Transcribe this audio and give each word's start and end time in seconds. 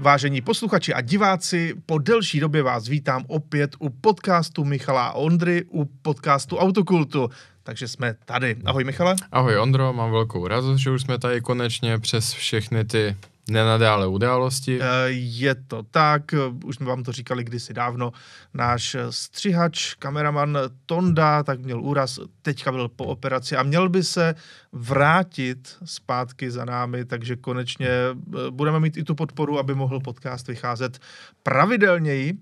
Vážení 0.00 0.40
posluchači 0.40 0.94
a 0.94 1.00
diváci, 1.00 1.74
po 1.86 1.98
delší 1.98 2.40
době 2.40 2.62
vás 2.62 2.88
vítám 2.88 3.24
opět 3.28 3.76
u 3.78 3.88
podcastu 3.90 4.64
Michala 4.64 5.12
Ondry, 5.12 5.64
u 5.68 5.84
podcastu 5.84 6.56
Autokultu. 6.56 7.30
Takže 7.62 7.88
jsme 7.88 8.14
tady. 8.24 8.56
Ahoj 8.64 8.84
Michale. 8.84 9.16
Ahoj 9.32 9.58
Ondro, 9.58 9.92
mám 9.92 10.10
velkou 10.10 10.46
radost, 10.46 10.78
že 10.78 10.90
už 10.90 11.02
jsme 11.02 11.18
tady 11.18 11.40
konečně 11.40 11.98
přes 11.98 12.32
všechny 12.32 12.84
ty 12.84 13.16
nenadále 13.50 14.06
události. 14.06 14.78
Eh, 14.82 14.86
Je 15.10 15.54
to 15.54 15.82
tak, 15.82 16.22
už 16.64 16.76
jsme 16.76 16.86
vám 16.86 17.02
to 17.02 17.12
říkali 17.12 17.44
kdysi 17.44 17.74
dávno. 17.74 18.12
Náš 18.54 18.96
střihač, 19.10 19.94
kameraman 19.94 20.58
Tonda, 20.86 21.42
tak 21.42 21.60
měl 21.60 21.82
úraz, 21.82 22.18
teďka 22.42 22.72
byl 22.72 22.88
po 22.88 23.04
operaci 23.04 23.56
a 23.56 23.62
měl 23.62 23.88
by 23.88 24.04
se 24.04 24.34
vrátit 24.72 25.76
zpátky 25.84 26.50
za 26.50 26.64
námi, 26.64 27.04
takže 27.04 27.36
konečně 27.36 27.88
eh, 27.88 28.50
budeme 28.50 28.80
mít 28.80 28.96
i 28.96 29.04
tu 29.04 29.14
podporu, 29.14 29.58
aby 29.58 29.74
mohl 29.74 30.00
podcast 30.00 30.48
vycházet 30.48 30.98
pravidelněji. 31.42 32.34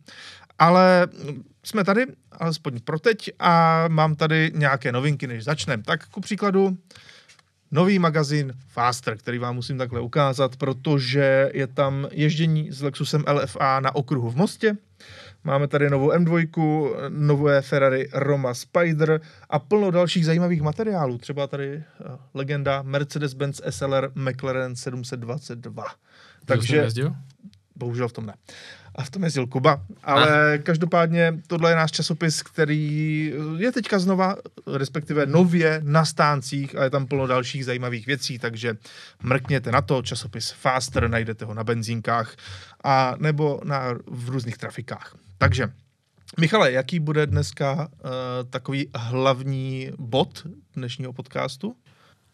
Ale 0.58 1.08
jsme 1.64 1.84
tady, 1.84 2.06
alespoň 2.32 2.80
pro 2.84 2.98
teď, 2.98 3.30
a 3.38 3.84
mám 3.88 4.14
tady 4.14 4.52
nějaké 4.54 4.92
novinky, 4.92 5.26
než 5.26 5.44
začneme. 5.44 5.82
Tak 5.82 6.08
ku 6.08 6.20
příkladu, 6.20 6.78
nový 7.70 7.98
magazín 7.98 8.52
Faster, 8.68 9.18
který 9.18 9.38
vám 9.38 9.54
musím 9.54 9.78
takhle 9.78 10.00
ukázat, 10.00 10.56
protože 10.56 11.50
je 11.54 11.66
tam 11.66 12.08
ježdění 12.10 12.72
s 12.72 12.82
Lexusem 12.82 13.24
LFA 13.32 13.80
na 13.80 13.94
okruhu 13.94 14.30
v 14.30 14.36
Mostě. 14.36 14.76
Máme 15.44 15.68
tady 15.68 15.90
novou 15.90 16.10
M2, 16.10 16.48
nové 17.08 17.62
Ferrari 17.62 18.08
Roma 18.12 18.54
Spider 18.54 19.20
a 19.50 19.58
plno 19.58 19.90
dalších 19.90 20.26
zajímavých 20.26 20.62
materiálů. 20.62 21.18
Třeba 21.18 21.46
tady 21.46 21.74
eh, 21.74 21.84
legenda 22.34 22.82
Mercedes-Benz 22.82 23.60
SLR 23.70 24.10
McLaren 24.14 24.76
722. 24.76 25.84
Takže... 26.44 26.80
Takže 26.80 27.12
bohužel 27.76 28.08
v 28.08 28.12
tom 28.12 28.26
ne. 28.26 28.34
A 28.98 29.02
v 29.02 29.10
tom 29.10 29.24
jezdil 29.24 29.46
Kuba. 29.46 29.80
Ale 30.04 30.54
ah. 30.54 30.58
každopádně 30.62 31.34
tohle 31.46 31.70
je 31.70 31.76
náš 31.76 31.90
časopis, 31.90 32.42
který 32.42 33.32
je 33.56 33.72
teďka 33.72 33.98
znova, 33.98 34.36
respektive 34.76 35.26
nově 35.26 35.80
na 35.84 36.04
stáncích 36.04 36.76
a 36.76 36.84
je 36.84 36.90
tam 36.90 37.06
plno 37.06 37.26
dalších 37.26 37.64
zajímavých 37.64 38.06
věcí, 38.06 38.38
takže 38.38 38.76
mrkněte 39.22 39.72
na 39.72 39.82
to. 39.82 40.02
Časopis 40.02 40.50
Faster, 40.50 41.10
najdete 41.10 41.44
ho 41.44 41.54
na 41.54 41.64
benzínkách 41.64 42.36
a 42.84 43.14
nebo 43.18 43.60
na, 43.64 43.94
v 44.06 44.28
různých 44.28 44.58
trafikách. 44.58 45.16
Takže 45.38 45.68
Michale, 46.40 46.72
jaký 46.72 47.00
bude 47.00 47.26
dneska 47.26 47.74
uh, 47.74 48.10
takový 48.50 48.90
hlavní 48.94 49.90
bod 49.98 50.46
dnešního 50.76 51.12
podcastu? 51.12 51.76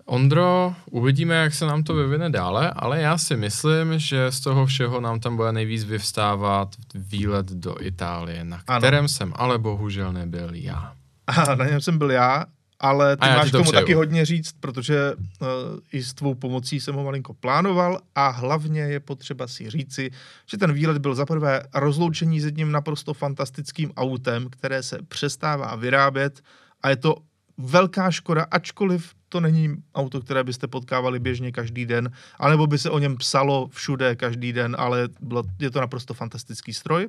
Ondro, 0.06 0.74
uvidíme, 0.90 1.34
jak 1.34 1.54
se 1.54 1.66
nám 1.66 1.82
to 1.82 1.94
vyvine 1.94 2.30
dále, 2.30 2.70
ale 2.70 3.00
já 3.00 3.18
si 3.18 3.36
myslím, 3.36 3.98
že 3.98 4.32
z 4.32 4.40
toho 4.40 4.66
všeho 4.66 5.00
nám 5.00 5.20
tam 5.20 5.36
bude 5.36 5.52
nejvíc 5.52 5.84
vyvstávat 5.84 6.68
výlet 6.94 7.46
do 7.46 7.74
Itálie, 7.80 8.44
na 8.44 8.62
kterém 8.62 8.98
ano. 8.98 9.08
jsem 9.08 9.32
ale 9.36 9.58
bohužel 9.58 10.12
nebyl 10.12 10.48
já. 10.52 10.92
A 11.26 11.54
na 11.54 11.66
něm 11.66 11.80
jsem 11.80 11.98
byl 11.98 12.10
já, 12.10 12.44
ale 12.80 13.16
ty 13.16 13.28
máš 13.28 13.50
tomu 13.50 13.64
přeju. 13.64 13.80
taky 13.80 13.94
hodně 13.94 14.24
říct, 14.24 14.52
protože 14.60 15.12
uh, 15.14 15.48
i 15.92 16.02
s 16.02 16.14
tvou 16.14 16.34
pomocí 16.34 16.80
jsem 16.80 16.94
ho 16.94 17.04
malinko 17.04 17.34
plánoval 17.34 18.00
a 18.14 18.28
hlavně 18.28 18.80
je 18.80 19.00
potřeba 19.00 19.46
si 19.46 19.70
říci, 19.70 20.10
že 20.46 20.58
ten 20.58 20.72
výlet 20.72 20.98
byl 20.98 21.14
zaprvé 21.14 21.62
rozloučení 21.74 22.40
s 22.40 22.44
jedním 22.44 22.72
naprosto 22.72 23.14
fantastickým 23.14 23.92
autem, 23.96 24.46
které 24.50 24.82
se 24.82 24.98
přestává 25.08 25.74
vyrábět 25.74 26.40
a 26.82 26.90
je 26.90 26.96
to 26.96 27.16
velká 27.58 28.10
škoda, 28.10 28.46
ačkoliv 28.50 29.14
to 29.28 29.40
není 29.40 29.76
auto, 29.94 30.20
které 30.20 30.44
byste 30.44 30.66
potkávali 30.66 31.18
běžně 31.18 31.52
každý 31.52 31.86
den, 31.86 32.10
anebo 32.38 32.66
by 32.66 32.78
se 32.78 32.90
o 32.90 32.98
něm 32.98 33.16
psalo 33.16 33.68
všude 33.68 34.16
každý 34.16 34.52
den, 34.52 34.76
ale 34.78 35.08
bylo, 35.20 35.42
je 35.58 35.70
to 35.70 35.80
naprosto 35.80 36.14
fantastický 36.14 36.74
stroj. 36.74 37.08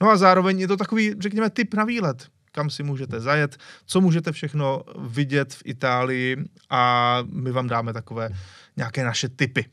No 0.00 0.10
a 0.10 0.16
zároveň 0.16 0.60
je 0.60 0.68
to 0.68 0.76
takový, 0.76 1.14
řekněme, 1.20 1.50
typ 1.50 1.74
na 1.74 1.84
výlet, 1.84 2.26
kam 2.52 2.70
si 2.70 2.82
můžete 2.82 3.20
zajet, 3.20 3.56
co 3.86 4.00
můžete 4.00 4.32
všechno 4.32 4.82
vidět 4.98 5.54
v 5.54 5.62
Itálii 5.64 6.36
a 6.70 7.18
my 7.30 7.52
vám 7.52 7.68
dáme 7.68 7.92
takové 7.92 8.30
nějaké 8.76 9.04
naše 9.04 9.28
typy. 9.28 9.66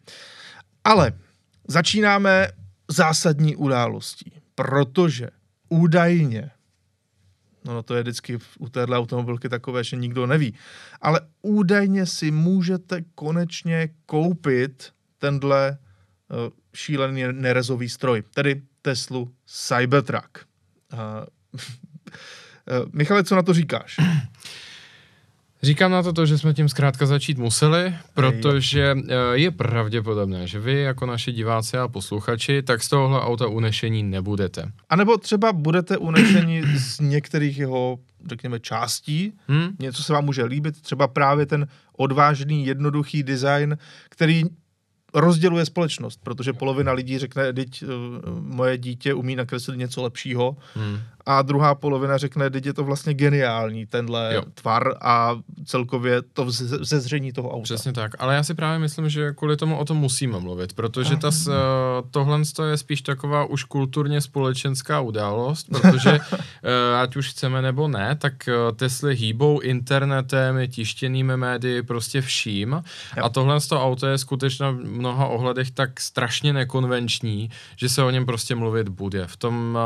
Ale 0.84 1.14
začínáme 1.68 2.48
zásadní 2.88 3.56
událostí, 3.56 4.31
protože 4.56 5.30
údajně 5.70 6.52
No, 7.66 7.74
no 7.74 7.84
to 7.84 7.96
je 7.96 8.02
vždycky 8.02 8.38
u 8.60 8.70
téhle 8.70 8.98
automobilky 8.98 9.50
takové, 9.50 9.84
že 9.84 9.96
nikdo 9.96 10.28
neví. 10.28 10.54
Ale 11.02 11.22
údajně 11.42 12.06
si 12.06 12.32
můžete 12.32 13.02
konečně 13.16 13.90
koupit 14.06 14.94
tenhle 15.18 15.78
uh, 16.30 16.38
šílený 16.74 17.24
nerezový 17.32 17.90
stroj, 17.90 18.24
tedy 18.34 18.62
Teslu 18.82 19.34
Cybertruck. 19.46 20.38
Uh, 20.94 21.00
uh, 21.60 22.90
Michale, 22.94 23.24
co 23.24 23.36
na 23.36 23.42
to 23.42 23.54
říkáš? 23.54 23.98
Říkám 25.64 25.92
na 25.92 26.04
to 26.04 26.14
to, 26.14 26.26
že 26.26 26.38
jsme 26.38 26.54
tím 26.54 26.70
zkrátka 26.70 27.06
začít 27.06 27.38
museli, 27.38 27.96
protože 28.14 28.96
eh, 28.96 29.16
je 29.34 29.52
pravděpodobné, 29.52 30.48
že 30.48 30.60
vy 30.60 30.82
jako 30.82 31.06
naši 31.06 31.32
diváci 31.32 31.78
a 31.78 31.88
posluchači 31.88 32.62
tak 32.62 32.84
z 32.84 32.90
tohohle 32.90 33.22
auta 33.22 33.48
unešení 33.48 34.04
nebudete. 34.04 34.72
A 34.90 34.96
nebo 34.96 35.18
třeba 35.18 35.54
budete 35.54 35.98
unešení 35.98 36.62
z 36.78 37.00
některých 37.00 37.58
jeho, 37.58 38.00
řekněme, 38.30 38.60
částí. 38.60 39.34
Hmm? 39.48 39.70
Něco 39.80 40.04
se 40.04 40.14
vám 40.14 40.26
může 40.26 40.44
líbit, 40.44 40.82
třeba 40.82 41.08
právě 41.08 41.46
ten 41.46 41.68
odvážný, 41.98 42.66
jednoduchý 42.66 43.24
design, 43.24 43.78
který 44.10 44.44
rozděluje 45.14 45.66
společnost, 45.66 46.20
protože 46.24 46.54
polovina 46.54 46.92
lidí 46.92 47.18
řekne, 47.18 47.54
teď 47.54 47.84
uh, 47.84 47.90
moje 48.40 48.78
dítě 48.78 49.14
umí 49.14 49.36
nakreslit 49.36 49.78
něco 49.78 50.04
lepšího 50.04 50.58
hmm. 50.76 51.00
A 51.26 51.42
druhá 51.42 51.76
polovina 51.76 52.18
řekne, 52.18 52.50
teď 52.50 52.66
je 52.66 52.74
to 52.74 52.84
vlastně 52.84 53.14
geniální, 53.14 53.86
tenhle 53.86 54.32
jo. 54.36 54.44
tvar 54.54 54.96
a 55.02 55.36
celkově 55.66 56.22
to 56.22 56.46
zezření 56.82 57.34
toho 57.34 57.52
auta. 57.52 57.64
Přesně 57.64 57.94
tak, 57.94 58.12
ale 58.20 58.36
já 58.36 58.44
si 58.44 58.54
právě 58.54 58.80
myslím, 58.80 59.09
že 59.09 59.31
kvůli 59.31 59.58
tomu 59.58 59.78
o 59.78 59.86
tom 59.86 59.98
musíme 59.98 60.40
mluvit, 60.40 60.74
protože 60.74 61.18
ta, 61.18 61.28
uh, 61.28 61.54
tohle 62.12 62.42
je 62.70 62.78
spíš 62.78 63.02
taková 63.02 63.46
už 63.46 63.64
kulturně 63.64 64.22
společenská 64.22 65.02
událost, 65.02 65.68
protože 65.70 66.12
uh, 66.12 67.00
ať 67.02 67.16
už 67.16 67.30
chceme 67.30 67.62
nebo 67.62 67.88
ne, 67.88 68.16
tak 68.16 68.34
uh, 68.48 68.78
Tesly 68.78 69.16
hýbou 69.16 69.60
internetem, 69.60 70.56
tištěnými 70.68 71.38
médii, 71.38 71.84
prostě 71.84 72.22
vším 72.22 72.72
jo. 73.18 73.24
a 73.24 73.30
tohle 73.30 73.58
auto 73.72 74.08
je 74.08 74.18
skutečně 74.18 74.66
mnoha 74.72 75.28
ohledech 75.28 75.72
tak 75.72 76.00
strašně 76.00 76.54
nekonvenční, 76.54 77.50
že 77.76 77.90
se 77.90 78.04
o 78.04 78.10
něm 78.10 78.26
prostě 78.26 78.56
mluvit 78.56 78.90
bude. 78.90 79.28
V 79.28 79.38
tom 79.38 79.78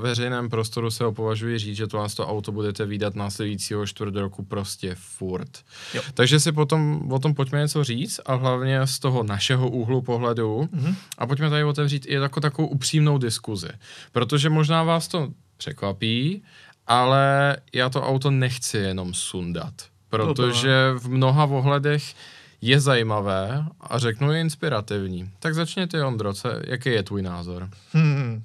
veřejném 0.00 0.48
prostoru 0.48 0.89
se 0.90 1.04
ho 1.04 1.12
považuji 1.12 1.58
říct, 1.58 1.76
že 1.76 1.86
tohle 1.86 2.08
to 2.08 2.26
auto 2.26 2.52
budete 2.52 2.86
výdat 2.86 3.14
následujícího 3.14 3.86
čtvrt 3.86 4.16
roku 4.16 4.44
prostě 4.44 4.94
furt. 4.94 5.50
Jo. 5.94 6.02
Takže 6.14 6.40
si 6.40 6.52
potom 6.52 7.12
o 7.12 7.18
tom 7.18 7.34
pojďme 7.34 7.60
něco 7.60 7.84
říct 7.84 8.20
a 8.26 8.34
hlavně 8.34 8.86
z 8.86 8.98
toho 8.98 9.22
našeho 9.22 9.70
úhlu 9.70 10.02
pohledu 10.02 10.68
mm-hmm. 10.72 10.94
a 11.18 11.26
pojďme 11.26 11.50
tady 11.50 11.64
otevřít 11.64 12.06
i 12.06 12.14
jako 12.14 12.40
takovou 12.40 12.68
upřímnou 12.68 13.18
diskuzi. 13.18 13.68
Protože 14.12 14.50
možná 14.50 14.82
vás 14.82 15.08
to 15.08 15.28
překvapí, 15.56 16.42
ale 16.86 17.56
já 17.72 17.88
to 17.88 18.02
auto 18.02 18.30
nechci 18.30 18.78
jenom 18.78 19.14
sundat. 19.14 19.74
Protože 20.08 20.92
v 20.98 21.08
mnoha 21.08 21.44
ohledech 21.44 22.14
je 22.60 22.80
zajímavé 22.80 23.64
a 23.80 23.98
řeknu 23.98 24.32
je 24.32 24.40
inspirativní. 24.40 25.30
Tak 25.38 25.54
začně 25.54 25.86
ty, 25.86 26.02
Ondro, 26.02 26.32
jaký 26.66 26.88
je 26.88 27.02
tvůj 27.02 27.22
názor? 27.22 27.68
Hmm. 27.92 28.42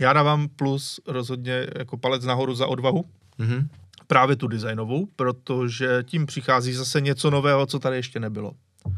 Já 0.00 0.12
dávám 0.12 0.48
plus 0.48 1.00
rozhodně 1.06 1.66
jako 1.78 1.96
palec 1.96 2.24
nahoru 2.24 2.54
za 2.54 2.66
odvahu. 2.66 3.04
Mm-hmm. 3.38 3.68
Právě 4.06 4.36
tu 4.36 4.46
designovou, 4.46 5.06
protože 5.16 6.02
tím 6.02 6.26
přichází 6.26 6.72
zase 6.72 7.00
něco 7.00 7.30
nového, 7.30 7.66
co 7.66 7.78
tady 7.78 7.96
ještě 7.96 8.20
nebylo. 8.20 8.50
Uh, 8.50 8.94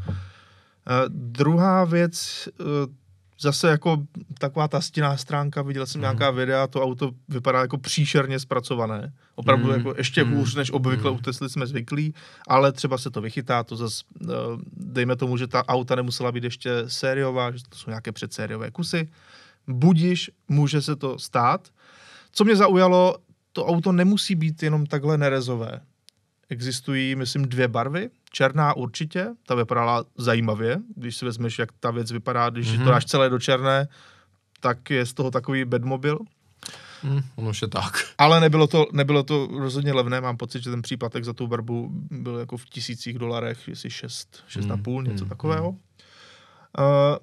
druhá 1.09 1.85
věc, 1.85 2.47
uh, 2.59 2.67
zase 3.39 3.69
jako 3.69 4.03
taková 4.39 4.67
ta 4.67 4.81
stinná 4.81 5.17
stránka, 5.17 5.61
viděl 5.61 5.85
jsem 5.85 5.99
mm. 5.99 6.01
nějaká 6.01 6.31
videa, 6.31 6.67
to 6.67 6.83
auto 6.83 7.11
vypadá 7.27 7.61
jako 7.61 7.77
příšerně 7.77 8.39
zpracované. 8.39 9.13
Opravdu 9.35 9.65
mm. 9.65 9.73
jako 9.73 9.93
ještě 9.97 10.23
mm. 10.23 10.33
hůř, 10.33 10.55
než 10.55 10.71
obvykle 10.71 11.11
mm. 11.11 11.17
u 11.17 11.19
Tesly 11.19 11.49
jsme 11.49 11.67
zvyklí, 11.67 12.13
ale 12.47 12.71
třeba 12.71 12.97
se 12.97 13.09
to 13.09 13.21
vychytá, 13.21 13.63
to 13.63 13.75
zase, 13.75 14.03
eh, 14.23 14.33
dejme 14.73 15.15
tomu, 15.15 15.37
že 15.37 15.47
ta 15.47 15.67
auta 15.67 15.95
nemusela 15.95 16.31
být 16.31 16.43
ještě 16.43 16.69
sériová, 16.87 17.51
že 17.51 17.63
to 17.69 17.77
jsou 17.77 17.89
nějaké 17.89 18.11
předsériové 18.11 18.71
kusy. 18.71 19.09
Budiš, 19.67 20.31
může 20.47 20.81
se 20.81 20.95
to 20.95 21.19
stát. 21.19 21.67
Co 22.31 22.43
mě 22.43 22.55
zaujalo, 22.55 23.15
to 23.53 23.65
auto 23.65 23.91
nemusí 23.91 24.35
být 24.35 24.63
jenom 24.63 24.85
takhle 24.85 25.17
nerezové. 25.17 25.81
Existují, 26.49 27.15
myslím, 27.15 27.45
dvě 27.45 27.67
barvy. 27.67 28.09
Černá 28.31 28.73
určitě, 28.73 29.27
ta 29.45 29.55
vypadala 29.55 30.05
zajímavě, 30.17 30.79
když 30.95 31.17
si 31.17 31.25
vezmeš, 31.25 31.59
jak 31.59 31.69
ta 31.79 31.91
věc 31.91 32.11
vypadá, 32.11 32.49
když 32.49 32.67
mm-hmm. 32.67 32.83
to 32.83 32.89
dáš 32.89 33.05
celé 33.05 33.29
do 33.29 33.39
černé, 33.39 33.87
tak 34.59 34.89
je 34.89 35.05
z 35.05 35.13
toho 35.13 35.31
takový 35.31 35.65
bedmobil. 35.65 36.19
Mm, 37.03 37.21
ono 37.35 37.51
je 37.61 37.67
tak. 37.67 37.93
Ale 38.17 38.39
nebylo 38.39 38.67
to, 38.67 38.87
nebylo 38.91 39.23
to 39.23 39.47
rozhodně 39.51 39.93
levné, 39.93 40.21
mám 40.21 40.37
pocit, 40.37 40.63
že 40.63 40.69
ten 40.69 40.81
příplatek 40.81 41.23
za 41.23 41.33
tu 41.33 41.47
barbu 41.47 41.89
byl 42.11 42.39
jako 42.39 42.57
v 42.57 42.65
tisících 42.65 43.19
dolarech, 43.19 43.67
jestli 43.67 43.89
6, 43.89 44.43
6 44.47 44.65
mm, 44.65 44.71
a 44.71 44.77
půl, 44.77 45.03
něco 45.03 45.23
mm, 45.23 45.29
takového. 45.29 45.71
Mm. 45.71 45.77
Uh, 46.79 47.17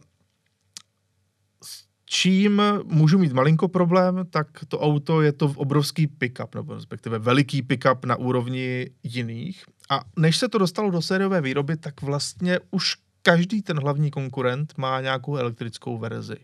čím 2.14 2.62
můžu 2.84 3.18
mít 3.18 3.32
malinko 3.32 3.68
problém, 3.68 4.26
tak 4.30 4.46
to 4.68 4.80
auto 4.80 5.22
je 5.22 5.32
to 5.32 5.46
obrovský 5.56 6.06
pickup, 6.06 6.54
nebo 6.54 6.74
respektive 6.74 7.18
veliký 7.18 7.62
pickup 7.62 8.04
na 8.04 8.16
úrovni 8.16 8.90
jiných. 9.02 9.64
A 9.90 10.00
než 10.16 10.36
se 10.36 10.48
to 10.48 10.58
dostalo 10.58 10.90
do 10.90 11.02
sériové 11.02 11.40
výroby, 11.40 11.76
tak 11.76 12.02
vlastně 12.02 12.60
už 12.70 12.96
každý 13.22 13.62
ten 13.62 13.80
hlavní 13.80 14.10
konkurent 14.10 14.74
má 14.76 15.00
nějakou 15.00 15.36
elektrickou 15.36 15.98
verzi. 15.98 16.36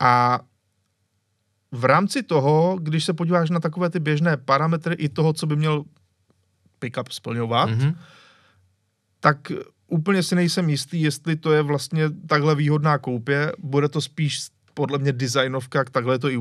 A 0.00 0.40
v 1.72 1.84
rámci 1.84 2.22
toho, 2.22 2.78
když 2.82 3.04
se 3.04 3.12
podíváš 3.12 3.50
na 3.50 3.60
takové 3.60 3.90
ty 3.90 4.00
běžné 4.00 4.36
parametry 4.36 4.94
i 4.94 5.08
toho, 5.08 5.32
co 5.32 5.46
by 5.46 5.56
měl 5.56 5.84
pickup 6.78 7.12
splňovat, 7.12 7.70
mm-hmm. 7.70 7.96
tak 9.20 9.52
úplně 9.86 10.22
si 10.22 10.34
nejsem 10.34 10.70
jistý, 10.70 11.02
jestli 11.02 11.36
to 11.36 11.52
je 11.52 11.62
vlastně 11.62 12.10
takhle 12.10 12.54
výhodná 12.54 12.98
koupě. 12.98 13.52
Bude 13.58 13.88
to 13.88 14.00
spíš 14.00 14.52
podle 14.74 14.98
mě 14.98 15.12
designovka, 15.12 15.84
takhle 15.84 16.14
je 16.14 16.18
to 16.18 16.30
i 16.30 16.38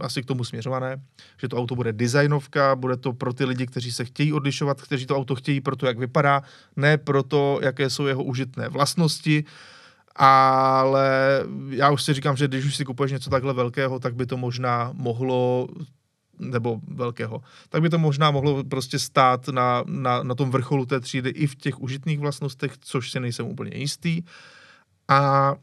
asi 0.00 0.22
k 0.22 0.26
tomu 0.26 0.44
směřované, 0.44 1.02
že 1.40 1.48
to 1.48 1.56
auto 1.56 1.74
bude 1.74 1.92
designovka, 1.92 2.76
bude 2.76 2.96
to 2.96 3.12
pro 3.12 3.32
ty 3.32 3.44
lidi, 3.44 3.66
kteří 3.66 3.92
se 3.92 4.04
chtějí 4.04 4.32
odlišovat, 4.32 4.82
kteří 4.82 5.06
to 5.06 5.16
auto 5.16 5.34
chtějí 5.34 5.60
pro 5.60 5.76
to, 5.76 5.86
jak 5.86 5.98
vypadá, 5.98 6.42
ne 6.76 6.98
pro 6.98 7.22
to, 7.22 7.60
jaké 7.62 7.90
jsou 7.90 8.06
jeho 8.06 8.24
užitné 8.24 8.68
vlastnosti, 8.68 9.44
ale 10.16 11.44
já 11.68 11.90
už 11.90 12.02
si 12.02 12.12
říkám, 12.12 12.36
že 12.36 12.48
když 12.48 12.64
už 12.64 12.76
si 12.76 12.84
kupuješ 12.84 13.12
něco 13.12 13.30
takhle 13.30 13.52
velkého, 13.52 13.98
tak 13.98 14.14
by 14.14 14.26
to 14.26 14.36
možná 14.36 14.90
mohlo 14.94 15.68
nebo 16.38 16.80
velkého, 16.88 17.42
tak 17.68 17.82
by 17.82 17.90
to 17.90 17.98
možná 17.98 18.30
mohlo 18.30 18.64
prostě 18.64 18.98
stát 18.98 19.48
na, 19.48 19.84
na, 19.86 20.22
na 20.22 20.34
tom 20.34 20.50
vrcholu 20.50 20.86
té 20.86 21.00
třídy 21.00 21.30
i 21.30 21.46
v 21.46 21.56
těch 21.56 21.80
užitných 21.80 22.20
vlastnostech, 22.20 22.72
což 22.80 23.10
si 23.10 23.20
nejsem 23.20 23.46
úplně 23.46 23.76
jistý. 23.76 24.22
A 25.08 25.54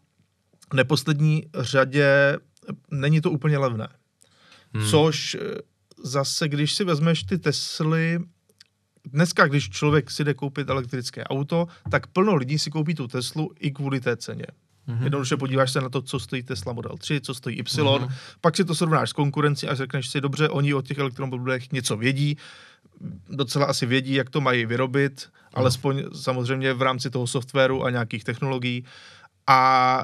v 0.72 0.74
neposlední 0.74 1.44
řadě 1.56 2.38
není 2.92 3.22
to 3.22 3.32
úplně 3.32 3.58
levné. 3.58 3.88
Hmm. 4.74 4.90
Což 4.90 5.36
eh, 5.36 5.58
zase, 6.04 6.48
když 6.48 6.74
si 6.74 6.84
vezmeš 6.84 7.24
ty 7.24 7.38
Tesly, 7.38 8.20
dneska, 9.06 9.48
když 9.48 9.70
člověk 9.70 10.12
si 10.12 10.24
jde 10.24 10.34
koupit 10.34 10.70
elektrické 10.70 11.24
auto, 11.24 11.68
tak 11.92 12.08
plno 12.08 12.36
lidí 12.36 12.60
si 12.60 12.72
koupí 12.72 12.96
tu 12.96 13.08
Teslu 13.08 13.52
i 13.60 13.72
kvůli 13.72 14.00
té 14.00 14.18
ceně. 14.18 14.46
Mm-hmm. 14.88 15.04
Jednoduše 15.04 15.38
podíváš 15.38 15.72
se 15.72 15.82
na 15.82 15.90
to, 15.90 16.02
co 16.02 16.20
stojí 16.20 16.44
Tesla 16.44 16.74
Model 16.74 16.98
3, 16.98 17.22
co 17.22 17.34
stojí 17.34 17.60
Y, 17.60 17.64
mm-hmm. 17.64 18.12
pak 18.42 18.56
si 18.56 18.66
to 18.66 18.76
srovnáš 18.76 19.10
s 19.10 19.14
konkurencí 19.14 19.68
a 19.68 19.76
řekneš 19.76 20.10
si, 20.10 20.22
dobře, 20.22 20.50
oni 20.50 20.74
o 20.74 20.82
těch 20.82 20.98
elektromobilech 20.98 21.72
něco 21.72 21.98
vědí, 21.98 22.38
docela 23.30 23.66
asi 23.66 23.86
vědí, 23.86 24.14
jak 24.14 24.30
to 24.30 24.42
mají 24.42 24.66
vyrobit, 24.66 25.26
mm. 25.26 25.40
alespoň 25.54 26.04
samozřejmě 26.16 26.74
v 26.74 26.82
rámci 26.82 27.10
toho 27.10 27.28
softwaru 27.28 27.86
a 27.86 27.90
nějakých 27.90 28.24
technologií. 28.24 28.86
A 29.48 30.04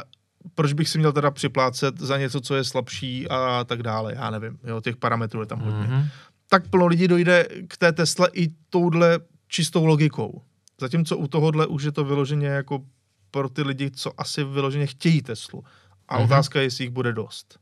proč 0.56 0.74
bych 0.74 0.90
si 0.90 0.98
měl 0.98 1.12
teda 1.12 1.32
připlácet 1.32 2.00
za 2.00 2.18
něco, 2.18 2.42
co 2.42 2.56
je 2.56 2.64
slabší 2.64 3.30
a 3.30 3.64
tak 3.64 3.84
dále, 3.84 4.14
já 4.16 4.30
nevím, 4.30 4.60
jo, 4.64 4.82
těch 4.82 4.98
parametrů 4.98 5.40
je 5.40 5.46
tam 5.46 5.60
hodně. 5.60 5.88
Mm-hmm. 5.88 6.08
Tak 6.48 6.68
plno 6.68 6.88
lidí 6.88 7.08
dojde 7.08 7.48
k 7.68 7.78
té 7.78 7.92
Tesle 7.92 8.30
i 8.34 8.48
touhle 8.70 9.20
čistou 9.48 9.86
logikou. 9.86 10.42
Zatímco 10.82 11.18
u 11.18 11.28
tohohle 11.28 11.68
už 11.68 11.84
je 11.84 11.92
to 11.92 12.04
vyloženě 12.04 12.48
jako 12.48 12.86
pro 13.32 13.50
ty 13.50 13.62
lidi, 13.62 13.92
co 13.92 14.12
asi 14.18 14.44
vyloženě 14.44 14.88
chtějí 14.88 15.22
Teslu. 15.22 15.64
A 16.08 16.18
mm-hmm. 16.18 16.24
otázka 16.24 16.60
je, 16.60 16.66
jestli 16.66 16.84
jich 16.84 16.92
bude 16.92 17.14
dost. 17.14 17.60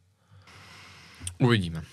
Uvidíme. 1.39 1.83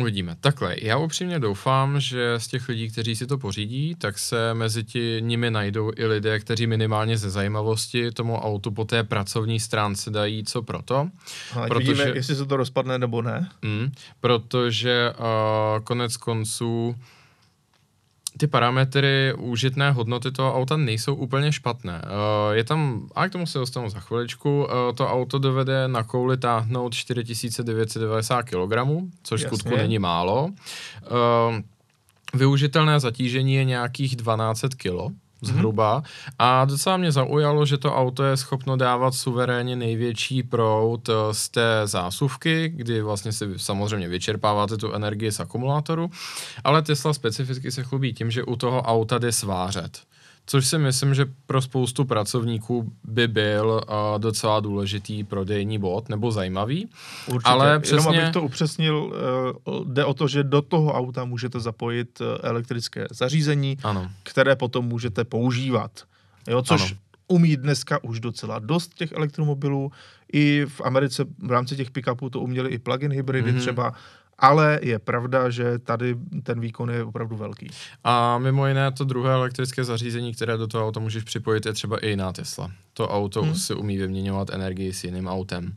Uvidíme. 0.00 0.36
Takhle, 0.40 0.76
já 0.82 0.96
upřímně 0.96 1.38
doufám, 1.38 2.00
že 2.00 2.34
z 2.38 2.48
těch 2.48 2.68
lidí, 2.68 2.90
kteří 2.90 3.16
si 3.16 3.26
to 3.26 3.38
pořídí, 3.38 3.94
tak 3.94 4.18
se 4.18 4.54
mezi 4.54 4.84
ti 4.84 5.16
nimi 5.20 5.50
najdou 5.50 5.92
i 5.96 6.06
lidé, 6.06 6.40
kteří 6.40 6.66
minimálně 6.66 7.18
ze 7.18 7.30
zajímavosti 7.30 8.10
tomu 8.10 8.36
autu 8.36 8.70
po 8.70 8.84
té 8.84 9.04
pracovní 9.04 9.60
stránce 9.60 10.10
dají 10.10 10.44
co 10.44 10.62
proto. 10.62 11.08
Ale 11.54 11.68
protože, 11.68 11.92
vidíme, 11.92 12.10
jestli 12.14 12.34
se 12.34 12.46
to 12.46 12.56
rozpadne 12.56 12.98
nebo 12.98 13.22
ne. 13.22 13.48
Mm, 13.62 13.92
protože 14.20 15.12
uh, 15.18 15.84
konec 15.84 16.16
konců 16.16 16.96
ty 18.40 18.46
parametry 18.46 19.34
užitné 19.38 19.90
hodnoty 19.90 20.32
toho 20.32 20.56
auta 20.56 20.76
nejsou 20.76 21.14
úplně 21.14 21.52
špatné. 21.52 22.02
Uh, 22.04 22.54
je 22.54 22.64
tam, 22.64 23.08
a 23.14 23.28
k 23.28 23.32
tomu 23.32 23.46
se 23.46 23.58
dostanu 23.58 23.90
za 23.90 24.00
chviličku, 24.00 24.64
uh, 24.64 24.68
to 24.94 25.08
auto 25.08 25.38
dovede 25.38 25.88
na 25.88 26.02
kouli 26.02 26.36
táhnout 26.36 26.94
4990 26.94 28.42
kg, 28.42 28.72
což 29.22 29.42
Jasně. 29.42 29.58
skutku 29.58 29.76
není 29.76 29.98
málo. 29.98 30.44
Uh, 30.44 31.60
využitelné 32.34 33.00
zatížení 33.00 33.54
je 33.54 33.64
nějakých 33.64 34.16
1200 34.16 34.68
kg. 34.68 35.14
Zhruba. 35.40 36.00
Mm-hmm. 36.00 36.32
A 36.38 36.64
docela 36.64 36.96
mě 36.96 37.12
zaujalo, 37.12 37.66
že 37.66 37.78
to 37.78 37.96
auto 37.96 38.24
je 38.24 38.36
schopno 38.36 38.76
dávat 38.76 39.14
suverénně 39.14 39.76
největší 39.76 40.42
prout 40.42 41.08
eh, 41.08 41.34
z 41.34 41.48
té 41.48 41.82
zásuvky, 41.84 42.68
kdy 42.68 43.02
vlastně 43.02 43.32
si 43.32 43.44
samozřejmě 43.56 44.08
vyčerpáváte 44.08 44.76
tu 44.76 44.92
energii 44.92 45.32
z 45.32 45.40
akumulátoru, 45.40 46.10
ale 46.64 46.82
Tesla 46.82 47.12
specificky 47.12 47.70
se 47.70 47.82
chlubí 47.82 48.12
tím, 48.12 48.30
že 48.30 48.44
u 48.44 48.56
toho 48.56 48.82
auta 48.82 49.18
jde 49.18 49.32
svářet 49.32 50.09
což 50.50 50.66
si 50.66 50.78
myslím, 50.78 51.14
že 51.14 51.26
pro 51.46 51.62
spoustu 51.62 52.04
pracovníků 52.04 52.92
by 53.04 53.28
byl 53.28 53.66
uh, 53.70 54.18
docela 54.18 54.60
důležitý 54.60 55.24
prodejní 55.24 55.78
bod, 55.78 56.08
nebo 56.08 56.32
zajímavý. 56.32 56.88
Určitě. 57.26 57.50
Ale 57.50 57.78
přesně... 57.78 57.96
Jenom 57.96 58.08
abych 58.08 58.32
to 58.32 58.42
upřesnil, 58.42 58.96
uh, 59.64 59.84
jde 59.84 60.04
o 60.04 60.14
to, 60.14 60.28
že 60.28 60.44
do 60.44 60.62
toho 60.62 60.92
auta 60.92 61.24
můžete 61.24 61.60
zapojit 61.60 62.20
uh, 62.20 62.26
elektrické 62.42 63.06
zařízení, 63.10 63.78
ano. 63.82 64.10
které 64.22 64.56
potom 64.56 64.84
můžete 64.84 65.24
používat. 65.24 65.90
Jo, 66.48 66.62
což 66.62 66.82
ano. 66.82 67.00
umí 67.28 67.56
dneska 67.56 68.04
už 68.04 68.20
docela 68.20 68.58
dost 68.58 68.94
těch 68.94 69.12
elektromobilů. 69.12 69.92
I 70.32 70.66
v 70.68 70.80
Americe 70.80 71.24
v 71.38 71.50
rámci 71.50 71.76
těch 71.76 71.90
pick-upů 71.90 72.30
to 72.30 72.40
uměli 72.40 72.70
i 72.70 72.78
plug-in 72.78 73.12
hybridy 73.12 73.52
mm-hmm. 73.52 73.60
třeba 73.60 73.92
ale 74.40 74.80
je 74.82 74.98
pravda, 74.98 75.50
že 75.50 75.78
tady 75.78 76.16
ten 76.42 76.60
výkon 76.60 76.90
je 76.90 77.04
opravdu 77.04 77.36
velký. 77.36 77.70
A 78.04 78.38
mimo 78.38 78.66
jiné 78.66 78.92
to 78.92 79.04
druhé 79.04 79.32
elektrické 79.32 79.84
zařízení, 79.84 80.34
které 80.34 80.56
do 80.56 80.66
toho 80.66 80.86
auta 80.86 81.00
můžeš 81.00 81.24
připojit, 81.24 81.66
je 81.66 81.72
třeba 81.72 81.98
i 81.98 82.08
jiná 82.08 82.32
Tesla. 82.32 82.70
To 82.92 83.08
auto 83.08 83.42
hmm. 83.42 83.54
si 83.54 83.74
umí 83.74 83.98
vyměňovat 83.98 84.50
energii 84.50 84.92
s 84.92 85.04
jiným 85.04 85.28
autem. 85.28 85.76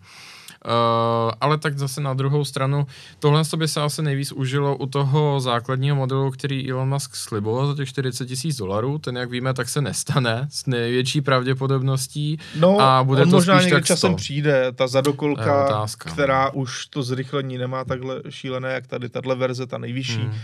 Uh, 0.65 1.31
ale 1.42 1.57
tak 1.57 1.77
zase 1.77 2.01
na 2.01 2.13
druhou 2.13 2.45
stranu, 2.45 2.88
tohle 3.19 3.44
by 3.57 3.68
se 3.68 3.81
asi 3.81 4.01
nejvíc 4.01 4.31
užilo 4.31 4.75
u 4.75 4.86
toho 4.86 5.39
základního 5.39 5.95
modelu, 5.95 6.31
který 6.31 6.71
Elon 6.71 6.89
Musk 6.89 7.15
sliboval 7.15 7.68
za 7.68 7.75
těch 7.75 7.89
40 7.89 8.25
tisíc 8.25 8.57
dolarů. 8.57 8.98
Ten, 8.98 9.17
jak 9.17 9.29
víme, 9.29 9.53
tak 9.53 9.70
se 9.70 9.82
nestane 9.82 10.48
s 10.50 10.65
největší 10.65 11.22
pravděpodobností. 11.22 12.39
No, 12.60 12.79
a 12.79 13.03
bude 13.03 13.22
on 13.22 13.29
to 13.29 13.36
možná 13.36 13.62
někdy 13.62 13.84
časem 13.84 14.15
přijde, 14.15 14.72
ta 14.72 14.88
zadokolka, 14.88 15.86
která 15.98 16.46
no. 16.46 16.51
už 16.51 16.86
to 16.86 17.03
zrychlení 17.03 17.58
nemá 17.58 17.86
takhle 17.86 18.22
šílené, 18.29 18.74
jak 18.74 18.88
tady 18.88 19.10
tahle 19.10 19.36
verze, 19.36 19.67
ta 19.67 19.77
nejvyšší. 19.77 20.22
Hmm. 20.22 20.29
Uh, 20.29 20.36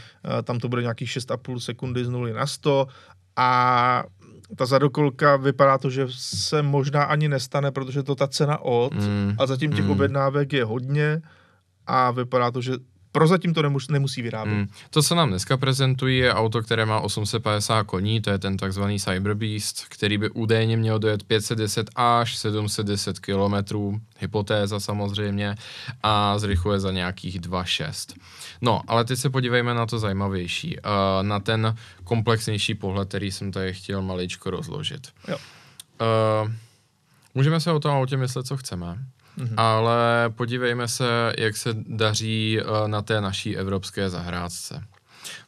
tam 0.43 0.59
to 0.59 0.69
bude 0.69 0.81
nějakých 0.81 1.09
6,5 1.09 1.59
sekundy 1.59 2.05
z 2.05 2.09
0 2.09 2.33
na 2.33 2.47
100 2.47 2.87
a 3.35 4.03
ta 4.55 4.65
zadokolka 4.65 5.35
vypadá 5.35 5.77
to, 5.77 5.89
že 5.89 6.07
se 6.09 6.61
možná 6.61 7.03
ani 7.03 7.29
nestane, 7.29 7.71
protože 7.71 8.03
to 8.03 8.15
ta 8.15 8.27
cena 8.27 8.57
od 8.61 8.93
mm, 8.93 9.35
a 9.39 9.45
zatím 9.45 9.71
těch 9.71 9.85
mm. 9.85 9.91
objednávek 9.91 10.53
je 10.53 10.65
hodně 10.65 11.21
a 11.87 12.11
vypadá 12.11 12.51
to, 12.51 12.61
že 12.61 12.71
prozatím 13.19 13.53
to 13.53 13.61
nemus, 13.61 13.87
nemusí 13.87 14.21
vyrábět. 14.21 14.55
Mm. 14.55 14.67
To, 14.89 15.03
co 15.03 15.15
nám 15.15 15.29
dneska 15.29 15.57
prezentují, 15.57 16.17
je 16.17 16.33
auto, 16.33 16.61
které 16.61 16.85
má 16.85 16.99
850 16.99 17.83
koní, 17.83 18.21
to 18.21 18.29
je 18.29 18.39
ten 18.39 18.57
takzvaný 18.57 18.99
Cyber 18.99 19.33
Beast, 19.33 19.85
který 19.89 20.17
by 20.17 20.29
údajně 20.29 20.77
měl 20.77 20.99
dojet 20.99 21.23
510 21.23 21.89
až 21.95 22.37
710 22.37 23.19
kilometrů, 23.19 23.99
hypotéza 24.19 24.79
samozřejmě, 24.79 25.55
a 26.03 26.39
zrychluje 26.39 26.79
za 26.79 26.91
nějakých 26.91 27.41
2,6. 27.41 28.15
No, 28.61 28.81
ale 28.87 29.05
teď 29.05 29.19
se 29.19 29.29
podívejme 29.29 29.73
na 29.73 29.85
to 29.85 29.99
zajímavější, 29.99 30.77
uh, 30.77 31.27
na 31.27 31.39
ten 31.39 31.75
komplexnější 32.03 32.75
pohled, 32.75 33.09
který 33.09 33.31
jsem 33.31 33.51
tady 33.51 33.73
chtěl 33.73 34.01
maličko 34.01 34.49
rozložit. 34.49 35.07
Jo. 35.27 35.37
Uh, 35.37 36.51
můžeme 37.35 37.59
se 37.59 37.71
o 37.71 37.79
tom 37.79 37.91
autě 37.91 38.17
myslet, 38.17 38.47
co 38.47 38.57
chceme, 38.57 38.97
Mm-hmm. 39.39 39.53
Ale 39.57 40.29
podívejme 40.29 40.87
se, 40.87 41.33
jak 41.37 41.57
se 41.57 41.69
daří 41.73 42.59
uh, 42.61 42.87
na 42.87 43.01
té 43.01 43.21
naší 43.21 43.57
evropské 43.57 44.09
zahrádce. 44.09 44.83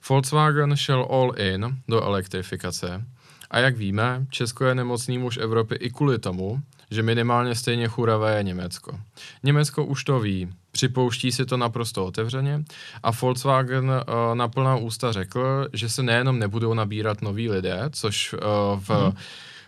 Volkswagen 0.09 0.75
šel 0.75 1.07
all 1.09 1.33
in 1.37 1.77
do 1.87 2.03
elektrifikace 2.03 3.05
a 3.51 3.59
jak 3.59 3.77
víme, 3.77 4.25
Česko 4.29 4.65
je 4.65 4.75
nemocný 4.75 5.17
muž 5.17 5.37
Evropy 5.37 5.75
i 5.75 5.89
kvůli 5.89 6.19
tomu, 6.19 6.61
že 6.91 7.03
minimálně 7.03 7.55
stejně 7.55 7.87
churavé 7.87 8.37
je 8.37 8.43
Německo. 8.43 8.99
Německo 9.43 9.85
už 9.85 10.03
to 10.03 10.19
ví, 10.19 10.49
připouští 10.71 11.31
si 11.31 11.45
to 11.45 11.57
naprosto 11.57 12.05
otevřeně 12.05 12.63
a 13.03 13.11
Volkswagen 13.11 13.89
uh, 13.89 14.35
na 14.35 14.47
plná 14.47 14.75
ústa 14.75 15.11
řekl, 15.11 15.67
že 15.73 15.89
se 15.89 16.03
nejenom 16.03 16.39
nebudou 16.39 16.73
nabírat 16.73 17.21
noví 17.21 17.49
lidé, 17.49 17.81
což 17.91 18.33
uh, 18.33 18.39
v 18.79 18.89
hmm 18.89 19.13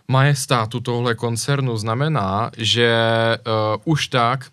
majestátu 0.08 0.80
tohle 0.80 1.14
koncernu 1.14 1.76
znamená, 1.76 2.50
že 2.56 2.96
uh, 3.46 3.92
už 3.92 4.08
tak 4.08 4.50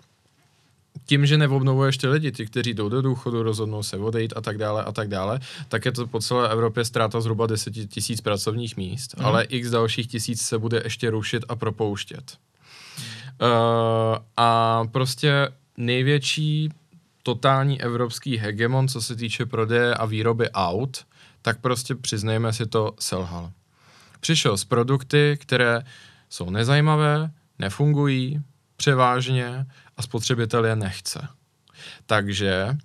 tím, 1.05 1.25
že 1.25 1.37
neobnovuješ 1.37 1.97
ty 1.97 2.07
lidi, 2.07 2.31
ty, 2.31 2.45
kteří 2.45 2.73
jdou 2.73 2.89
do 2.89 3.01
důchodu, 3.01 3.43
rozhodnou 3.43 3.83
se 3.83 3.97
odejít 3.97 4.33
a 4.35 4.41
tak 4.41 4.57
dále 4.57 4.83
a 4.83 4.91
tak 4.91 5.07
dále, 5.07 5.39
tak 5.67 5.85
je 5.85 5.91
to 5.91 6.07
po 6.07 6.19
celé 6.19 6.49
Evropě 6.49 6.85
ztráta 6.85 7.21
zhruba 7.21 7.47
10 7.47 7.73
tisíc 7.87 8.21
pracovních 8.21 8.77
míst, 8.77 9.15
mm. 9.17 9.25
ale 9.25 9.43
x 9.43 9.69
dalších 9.69 10.07
tisíc 10.07 10.41
se 10.41 10.57
bude 10.57 10.81
ještě 10.83 11.09
rušit 11.09 11.43
a 11.49 11.55
propouštět. 11.55 12.37
Uh, 13.41 13.47
a 14.37 14.83
prostě 14.91 15.49
největší 15.77 16.69
totální 17.23 17.81
evropský 17.81 18.37
hegemon, 18.37 18.87
co 18.87 19.01
se 19.01 19.15
týče 19.15 19.45
prodeje 19.45 19.95
a 19.95 20.05
výroby 20.05 20.49
aut, 20.51 21.05
tak 21.41 21.59
prostě 21.59 21.95
přiznejme 21.95 22.53
si 22.53 22.65
to, 22.65 22.93
selhal. 22.99 23.51
Přišel 24.21 24.57
s 24.57 24.65
produkty, 24.65 25.37
které 25.41 25.81
jsou 26.29 26.49
nezajímavé, 26.49 27.31
nefungují 27.59 28.41
převážně 28.75 29.65
a 29.97 30.01
spotřebitel 30.01 30.65
je 30.65 30.75
nechce. 30.75 31.27
Takže 32.05 32.77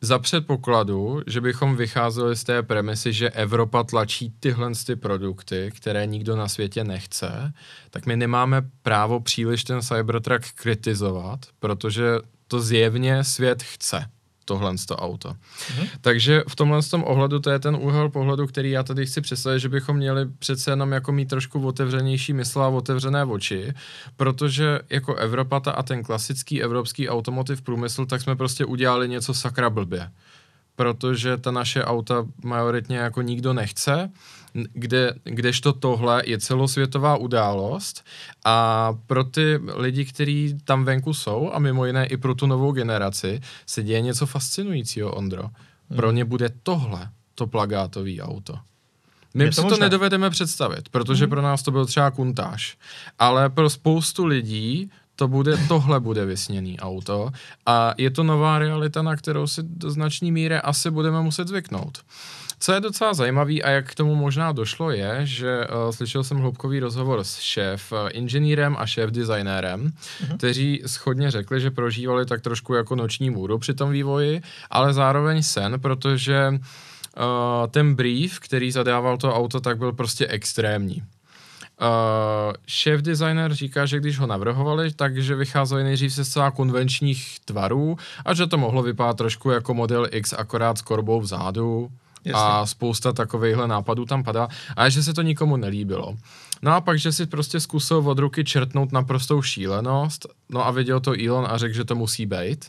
za 0.00 0.18
předpokladu, 0.18 1.22
že 1.26 1.40
bychom 1.40 1.76
vycházeli 1.76 2.36
z 2.36 2.44
té 2.44 2.62
premisy, 2.62 3.12
že 3.12 3.30
Evropa 3.30 3.82
tlačí 3.82 4.34
tyhle 4.40 4.70
ty 4.86 4.96
produkty, 4.96 5.70
které 5.76 6.06
nikdo 6.06 6.36
na 6.36 6.48
světě 6.48 6.84
nechce, 6.84 7.52
tak 7.90 8.06
my 8.06 8.16
nemáme 8.16 8.62
právo 8.82 9.20
příliš 9.20 9.64
ten 9.64 9.82
Cybertruck 9.82 10.52
kritizovat, 10.54 11.46
protože 11.58 12.04
to 12.48 12.60
zjevně 12.60 13.24
svět 13.24 13.62
chce 13.62 14.10
tohle 14.44 14.74
to 14.88 14.96
auto. 14.96 15.28
Mm-hmm. 15.28 15.88
Takže 16.00 16.42
v 16.48 16.56
tomhle 16.56 16.82
tom 16.82 17.04
ohledu 17.06 17.40
to 17.40 17.50
je 17.50 17.58
ten 17.58 17.76
úhel 17.76 18.08
pohledu, 18.08 18.46
který 18.46 18.70
já 18.70 18.82
tady 18.82 19.06
chci 19.06 19.20
představit, 19.20 19.60
že 19.60 19.68
bychom 19.68 19.96
měli 19.96 20.26
přece 20.38 20.70
jenom 20.70 20.92
jako 20.92 21.12
mít 21.12 21.28
trošku 21.28 21.66
otevřenější 21.66 22.32
mysl 22.32 22.62
a 22.62 22.68
otevřené 22.68 23.24
oči, 23.24 23.72
protože 24.16 24.80
jako 24.90 25.14
Evropa 25.14 25.62
a 25.74 25.82
ten 25.82 26.02
klasický 26.02 26.62
evropský 26.62 27.08
automotiv 27.08 27.62
průmysl, 27.62 28.06
tak 28.06 28.22
jsme 28.22 28.36
prostě 28.36 28.64
udělali 28.64 29.08
něco 29.08 29.34
sakra 29.34 29.70
blbě 29.70 30.10
protože 30.80 31.36
ta 31.36 31.50
naše 31.50 31.84
auta 31.84 32.26
majoritně 32.44 32.96
jako 32.96 33.22
nikdo 33.22 33.52
nechce, 33.52 34.10
kde, 34.52 35.14
kdežto 35.24 35.72
tohle 35.72 36.22
je 36.26 36.38
celosvětová 36.38 37.16
událost 37.16 38.04
a 38.44 38.88
pro 39.06 39.24
ty 39.24 39.60
lidi, 39.74 40.04
kteří 40.04 40.58
tam 40.64 40.84
venku 40.84 41.14
jsou 41.14 41.50
a 41.52 41.58
mimo 41.58 41.86
jiné 41.86 42.06
i 42.06 42.16
pro 42.16 42.34
tu 42.34 42.46
novou 42.46 42.72
generaci 42.72 43.40
se 43.66 43.82
děje 43.82 44.00
něco 44.00 44.26
fascinujícího, 44.26 45.12
Ondro. 45.12 45.44
Pro 45.96 46.08
hmm. 46.08 46.16
ně 46.16 46.24
bude 46.24 46.48
tohle 46.62 47.08
to 47.34 47.46
plagátový 47.46 48.20
auto. 48.22 48.54
My 49.34 49.52
si 49.52 49.62
to, 49.62 49.68
to 49.68 49.76
nedovedeme 49.76 50.30
představit, 50.30 50.88
protože 50.88 51.24
hmm. 51.24 51.30
pro 51.30 51.42
nás 51.42 51.62
to 51.62 51.70
byl 51.70 51.86
třeba 51.86 52.10
kuntáž. 52.10 52.78
Ale 53.18 53.50
pro 53.50 53.70
spoustu 53.70 54.24
lidí 54.24 54.90
to 55.16 55.28
bude, 55.28 55.56
tohle 55.68 56.00
bude 56.00 56.24
vysněný 56.24 56.80
auto 56.80 57.30
a 57.66 57.94
je 57.98 58.10
to 58.10 58.22
nová 58.22 58.58
realita, 58.58 59.02
na 59.02 59.16
kterou 59.16 59.46
si 59.46 59.62
do 59.62 59.90
značné 59.90 60.30
míry 60.30 60.56
asi 60.56 60.90
budeme 60.90 61.20
muset 61.20 61.48
zvyknout. 61.48 61.98
Co 62.62 62.72
je 62.72 62.80
docela 62.80 63.14
zajímavý 63.14 63.62
a 63.62 63.70
jak 63.70 63.90
k 63.90 63.94
tomu 63.94 64.14
možná 64.14 64.52
došlo 64.52 64.90
je, 64.90 65.20
že 65.22 65.66
uh, 65.66 65.90
slyšel 65.90 66.24
jsem 66.24 66.38
hloubkový 66.38 66.80
rozhovor 66.80 67.24
s 67.24 67.38
šéf 67.38 67.92
uh, 67.92 67.98
inženýrem 68.12 68.76
a 68.78 68.86
šéf 68.86 69.10
designérem, 69.10 69.92
uh-huh. 69.92 70.36
kteří 70.36 70.82
schodně 70.86 71.30
řekli, 71.30 71.60
že 71.60 71.70
prožívali 71.70 72.26
tak 72.26 72.40
trošku 72.40 72.74
jako 72.74 72.96
noční 72.96 73.30
můru 73.30 73.58
při 73.58 73.74
tom 73.74 73.90
vývoji, 73.90 74.42
ale 74.70 74.92
zároveň 74.92 75.42
sen, 75.42 75.80
protože 75.80 76.48
uh, 76.50 77.66
ten 77.70 77.94
brief, 77.94 78.38
který 78.40 78.72
zadával 78.72 79.16
to 79.16 79.34
auto, 79.34 79.60
tak 79.60 79.78
byl 79.78 79.92
prostě 79.92 80.26
extrémní. 80.26 81.02
Uh, 81.82 82.52
šéf 82.66 83.02
designer 83.02 83.54
říká, 83.54 83.86
že 83.86 84.00
když 84.00 84.18
ho 84.18 84.26
navrhovali, 84.26 84.92
takže 84.92 85.34
vycházeli 85.34 85.84
nejdřív 85.84 86.14
se 86.14 86.24
zcela 86.24 86.50
konvenčních 86.50 87.36
tvarů 87.44 87.96
a 88.24 88.34
že 88.34 88.46
to 88.46 88.58
mohlo 88.58 88.82
vypadat 88.82 89.16
trošku 89.16 89.50
jako 89.50 89.74
model 89.74 90.06
X 90.10 90.32
akorát 90.32 90.78
s 90.78 90.82
korbou 90.82 91.20
vzadu 91.20 91.90
Jasně. 92.24 92.42
a 92.42 92.66
spousta 92.66 93.12
takovýchhle 93.12 93.68
nápadů 93.68 94.04
tam 94.04 94.24
padá 94.24 94.48
a 94.76 94.88
že 94.88 95.02
se 95.02 95.14
to 95.14 95.22
nikomu 95.22 95.56
nelíbilo. 95.56 96.16
No 96.62 96.74
a 96.74 96.80
pak, 96.80 96.98
že 96.98 97.12
si 97.12 97.26
prostě 97.26 97.60
zkusil 97.60 97.96
od 97.96 98.18
ruky 98.18 98.44
čertnout 98.44 98.92
naprostou 98.92 99.42
šílenost, 99.42 100.26
no 100.48 100.66
a 100.66 100.70
viděl 100.70 101.00
to 101.00 101.12
Elon 101.26 101.46
a 101.50 101.58
řekl, 101.58 101.74
že 101.74 101.84
to 101.84 101.94
musí 101.94 102.26
být. 102.26 102.66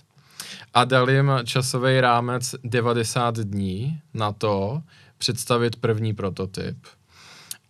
A 0.73 0.85
dal 0.85 1.09
jim 1.09 1.31
časový 1.43 2.01
rámec 2.01 2.55
90 2.63 3.37
dní 3.37 4.01
na 4.13 4.31
to 4.31 4.81
představit 5.17 5.75
první 5.75 6.13
prototyp. 6.13 6.77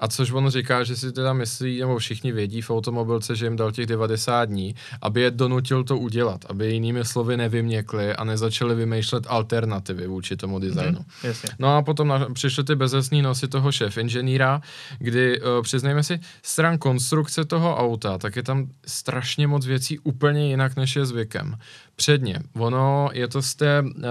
A 0.01 0.07
což 0.07 0.31
on 0.31 0.49
říká, 0.49 0.83
že 0.83 0.95
si 0.95 1.11
teda 1.11 1.33
myslí, 1.33 1.79
nebo 1.79 1.97
všichni 1.97 2.31
vědí 2.31 2.61
v 2.61 2.71
automobilce, 2.71 3.35
že 3.35 3.45
jim 3.45 3.55
dal 3.55 3.71
těch 3.71 3.85
90 3.85 4.45
dní, 4.45 4.75
aby 5.01 5.21
je 5.21 5.31
donutil 5.31 5.83
to 5.83 5.97
udělat, 5.97 6.45
aby 6.49 6.71
jinými 6.73 7.05
slovy 7.05 7.37
nevyměkli 7.37 8.15
a 8.15 8.23
nezačali 8.23 8.75
vymýšlet 8.75 9.23
alternativy 9.27 10.07
vůči 10.07 10.35
tomu 10.35 10.59
designu. 10.59 10.99
Mm-hmm, 10.99 11.49
no 11.59 11.75
a 11.77 11.81
potom 11.81 12.07
na, 12.07 12.27
přišly 12.33 12.63
ty 12.63 12.75
bezesný 12.75 13.21
nosy 13.21 13.47
toho 13.47 13.71
šéf 13.71 13.97
inženýra, 13.97 14.61
kdy 14.99 15.41
uh, 15.41 15.61
přiznejme 15.61 16.03
si, 16.03 16.19
stran 16.43 16.77
konstrukce 16.77 17.45
toho 17.45 17.77
auta, 17.77 18.17
tak 18.17 18.35
je 18.35 18.43
tam 18.43 18.69
strašně 18.87 19.47
moc 19.47 19.65
věcí 19.65 19.99
úplně 19.99 20.47
jinak, 20.47 20.75
než 20.75 20.95
je 20.95 21.05
zvykem. 21.05 21.57
Předně, 21.95 22.39
ono 22.53 23.09
je 23.13 23.27
to 23.27 23.41
z, 23.41 23.55
té, 23.55 23.81
uh, 23.81 24.01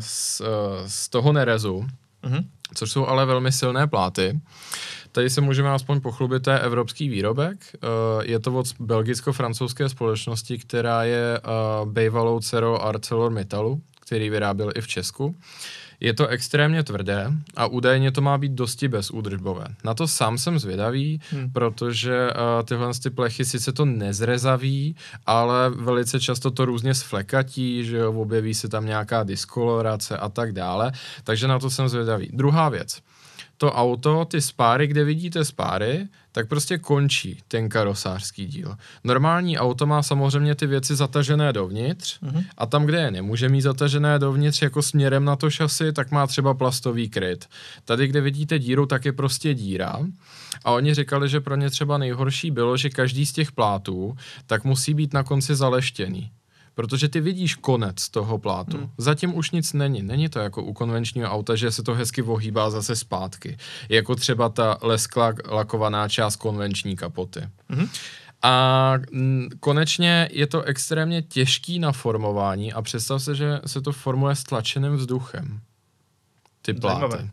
z, 0.00 0.40
uh, 0.40 0.46
z 0.86 1.08
toho 1.08 1.32
nerezu, 1.32 1.86
mm-hmm. 2.24 2.44
což 2.74 2.90
jsou 2.90 3.06
ale 3.06 3.26
velmi 3.26 3.52
silné 3.52 3.86
pláty. 3.86 4.40
Tady 5.12 5.30
se 5.30 5.40
můžeme 5.40 5.70
aspoň 5.70 6.00
pochlubit, 6.00 6.42
to 6.42 6.50
je 6.50 6.58
evropský 6.58 7.08
výrobek. 7.08 7.58
Eh, 7.74 7.78
je 8.22 8.38
to 8.38 8.52
od 8.52 8.66
belgicko-francouzské 8.80 9.88
společnosti, 9.88 10.58
která 10.58 11.04
je 11.04 11.38
eh, 11.38 11.50
bývalou 11.84 12.40
dcerou 12.40 12.78
ArcelorMittalu, 12.78 13.80
který 14.00 14.30
vyráběl 14.30 14.72
i 14.74 14.80
v 14.80 14.86
Česku. 14.86 15.36
Je 16.00 16.14
to 16.14 16.26
extrémně 16.26 16.82
tvrdé 16.82 17.32
a 17.56 17.66
údajně 17.66 18.12
to 18.12 18.20
má 18.20 18.38
být 18.38 18.52
dosti 18.52 18.88
bezúdržbové. 18.88 19.64
Na 19.84 19.94
to 19.94 20.08
sám 20.08 20.38
jsem 20.38 20.58
zvědavý, 20.58 21.20
hmm. 21.30 21.52
protože 21.52 22.30
uh, 22.30 22.66
tyhle 22.66 22.90
ty 23.02 23.10
plechy 23.10 23.44
sice 23.44 23.72
to 23.72 23.84
nezrezaví, 23.84 24.96
ale 25.26 25.70
velice 25.70 26.20
často 26.20 26.50
to 26.50 26.64
různě 26.64 26.94
sflekatí, 26.94 27.84
že 27.84 27.96
jo, 27.96 28.12
objeví 28.12 28.54
se 28.54 28.68
tam 28.68 28.86
nějaká 28.86 29.22
diskolorace 29.22 30.16
a 30.16 30.28
tak 30.28 30.52
dále, 30.52 30.92
takže 31.24 31.48
na 31.48 31.58
to 31.58 31.70
jsem 31.70 31.88
zvědavý. 31.88 32.30
Druhá 32.32 32.68
věc 32.68 33.00
to 33.62 33.72
auto, 33.72 34.24
ty 34.24 34.40
spáry, 34.40 34.86
kde 34.86 35.04
vidíte 35.04 35.44
spáry, 35.44 36.08
tak 36.32 36.48
prostě 36.48 36.78
končí 36.78 37.38
ten 37.48 37.68
karosářský 37.68 38.46
díl. 38.46 38.76
Normální 39.04 39.58
auto 39.58 39.86
má 39.86 40.02
samozřejmě 40.02 40.54
ty 40.54 40.66
věci 40.66 40.96
zatažené 40.96 41.52
dovnitř 41.52 42.20
mm-hmm. 42.22 42.44
a 42.58 42.66
tam, 42.66 42.84
kde 42.84 43.00
je 43.00 43.10
nemůže 43.10 43.48
mít 43.48 43.60
zatažené 43.60 44.18
dovnitř 44.18 44.62
jako 44.62 44.82
směrem 44.82 45.24
na 45.24 45.36
to 45.36 45.50
šasy, 45.50 45.92
tak 45.92 46.10
má 46.10 46.26
třeba 46.26 46.54
plastový 46.54 47.08
kryt. 47.08 47.46
Tady, 47.84 48.06
kde 48.06 48.20
vidíte 48.20 48.58
díru, 48.58 48.86
tak 48.86 49.04
je 49.04 49.12
prostě 49.12 49.54
díra. 49.54 49.98
A 50.64 50.70
oni 50.70 50.94
říkali, 50.94 51.28
že 51.28 51.40
pro 51.40 51.56
ně 51.56 51.70
třeba 51.70 51.98
nejhorší 51.98 52.50
bylo, 52.50 52.76
že 52.76 52.90
každý 52.90 53.26
z 53.26 53.32
těch 53.32 53.52
plátů 53.52 54.16
tak 54.46 54.64
musí 54.64 54.94
být 54.94 55.12
na 55.12 55.22
konci 55.22 55.54
zaleštěný 55.54 56.30
protože 56.74 57.08
ty 57.08 57.20
vidíš 57.20 57.54
konec 57.54 58.08
toho 58.08 58.38
plátu. 58.38 58.76
Hmm. 58.76 58.90
Zatím 58.98 59.34
už 59.34 59.50
nic 59.50 59.72
není. 59.72 60.02
Není 60.02 60.28
to 60.28 60.38
jako 60.38 60.62
u 60.62 60.72
konvenčního 60.72 61.30
auta, 61.30 61.56
že 61.56 61.70
se 61.70 61.82
to 61.82 61.94
hezky 61.94 62.22
vohýbá 62.22 62.70
zase 62.70 62.96
zpátky. 62.96 63.56
Jako 63.88 64.14
třeba 64.14 64.48
ta 64.48 64.78
lesklá 64.82 65.32
lakovaná 65.48 66.08
část 66.08 66.36
konvenční 66.36 66.96
kapoty. 66.96 67.40
Hmm. 67.68 67.88
A 68.42 68.94
konečně 69.60 70.28
je 70.32 70.46
to 70.46 70.62
extrémně 70.62 71.22
těžký 71.22 71.78
na 71.78 71.92
formování 71.92 72.72
a 72.72 72.82
představ 72.82 73.22
se, 73.22 73.34
že 73.34 73.60
se 73.66 73.80
to 73.80 73.92
formuje 73.92 74.34
stlačeným 74.34 74.96
vzduchem. 74.96 75.60
Ty 76.62 76.74
pláty. 76.74 77.00
Zajímavé. 77.00 77.30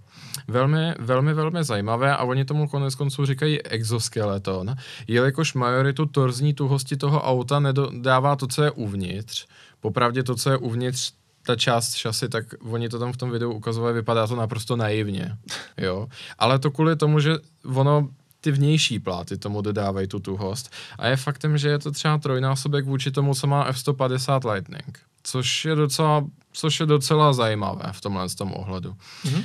Velmi, 0.48 0.94
velmi, 1.00 1.34
velmi 1.34 1.64
zajímavé 1.64 2.18
a 2.18 2.24
oni 2.24 2.46
tomu 2.46 2.68
konec 2.68 2.96
konců 2.96 3.26
říkají 3.26 3.62
exoskeleton, 3.62 4.76
jelikož 5.08 5.54
majoritu 5.54 6.06
torzní 6.06 6.54
tuhosti 6.54 6.98
toho 6.98 7.22
auta 7.22 7.60
nedává 7.60 8.36
to, 8.36 8.48
co 8.48 8.64
je 8.64 8.72
uvnitř. 8.72 9.48
Popravdě 9.80 10.24
to, 10.24 10.36
co 10.36 10.50
je 10.50 10.58
uvnitř, 10.58 11.12
ta 11.46 11.56
část 11.56 11.94
šasy, 11.94 12.30
tak 12.30 12.46
oni 12.62 12.90
to 12.90 13.00
tam 13.00 13.14
v 13.14 13.18
tom 13.18 13.32
videu 13.32 13.52
ukazovali, 13.52 13.94
vypadá 13.94 14.28
to 14.28 14.36
naprosto 14.36 14.76
naivně, 14.76 15.38
jo. 15.78 16.08
Ale 16.40 16.60
to 16.60 16.72
kvůli 16.72 16.96
tomu, 16.96 17.20
že 17.20 17.38
ono 17.76 18.10
ty 18.42 18.52
vnější 18.52 19.00
pláty 19.00 19.38
tomu 19.38 19.62
dodávají 19.62 20.08
tu 20.08 20.20
tuhost. 20.20 20.72
A 21.00 21.08
je 21.08 21.16
faktem, 21.18 21.58
že 21.58 21.70
je 21.70 21.80
to 21.80 21.92
třeba 21.92 22.18
trojnásobek 22.18 22.86
vůči 22.86 23.12
tomu, 23.12 23.36
co 23.36 23.48
má 23.48 23.64
F-150 23.64 24.52
Lightning. 24.54 25.00
Což 25.24 25.66
je 25.66 25.76
docela, 25.76 26.26
což 26.54 26.80
je 26.80 26.86
docela 26.86 27.34
zajímavé 27.34 27.84
v 27.92 28.02
tomhle 28.02 28.30
tom 28.30 28.54
ohledu. 28.54 28.96
Mm-hmm. 29.26 29.44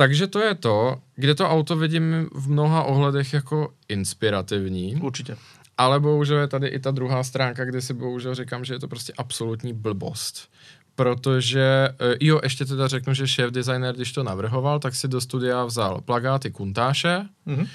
Takže 0.00 0.26
to 0.26 0.40
je 0.40 0.54
to, 0.54 0.96
kde 1.16 1.34
to 1.34 1.48
auto 1.48 1.76
vidím 1.76 2.28
v 2.34 2.50
mnoha 2.50 2.82
ohledech 2.82 3.32
jako 3.32 3.72
inspirativní. 3.88 4.96
Určitě. 4.96 5.36
Ale 5.78 6.00
bohužel 6.00 6.38
je 6.38 6.48
tady 6.48 6.68
i 6.68 6.78
ta 6.78 6.90
druhá 6.90 7.22
stránka, 7.22 7.64
kde 7.64 7.80
si 7.80 7.94
bohužel 7.94 8.34
říkám, 8.34 8.64
že 8.64 8.74
je 8.74 8.78
to 8.78 8.88
prostě 8.88 9.12
absolutní 9.18 9.72
blbost. 9.72 10.48
Protože, 10.94 11.88
eh, 12.00 12.16
jo, 12.20 12.40
ještě 12.42 12.64
teda 12.64 12.88
řeknu, 12.88 13.14
že 13.14 13.28
šéf 13.28 13.50
designer, 13.50 13.94
když 13.94 14.12
to 14.12 14.22
navrhoval, 14.22 14.78
tak 14.78 14.94
si 14.94 15.08
do 15.08 15.20
studia 15.20 15.64
vzal 15.64 16.00
plagáty 16.00 16.50
Kuntáše, 16.50 17.26
mm-hmm. 17.46 17.68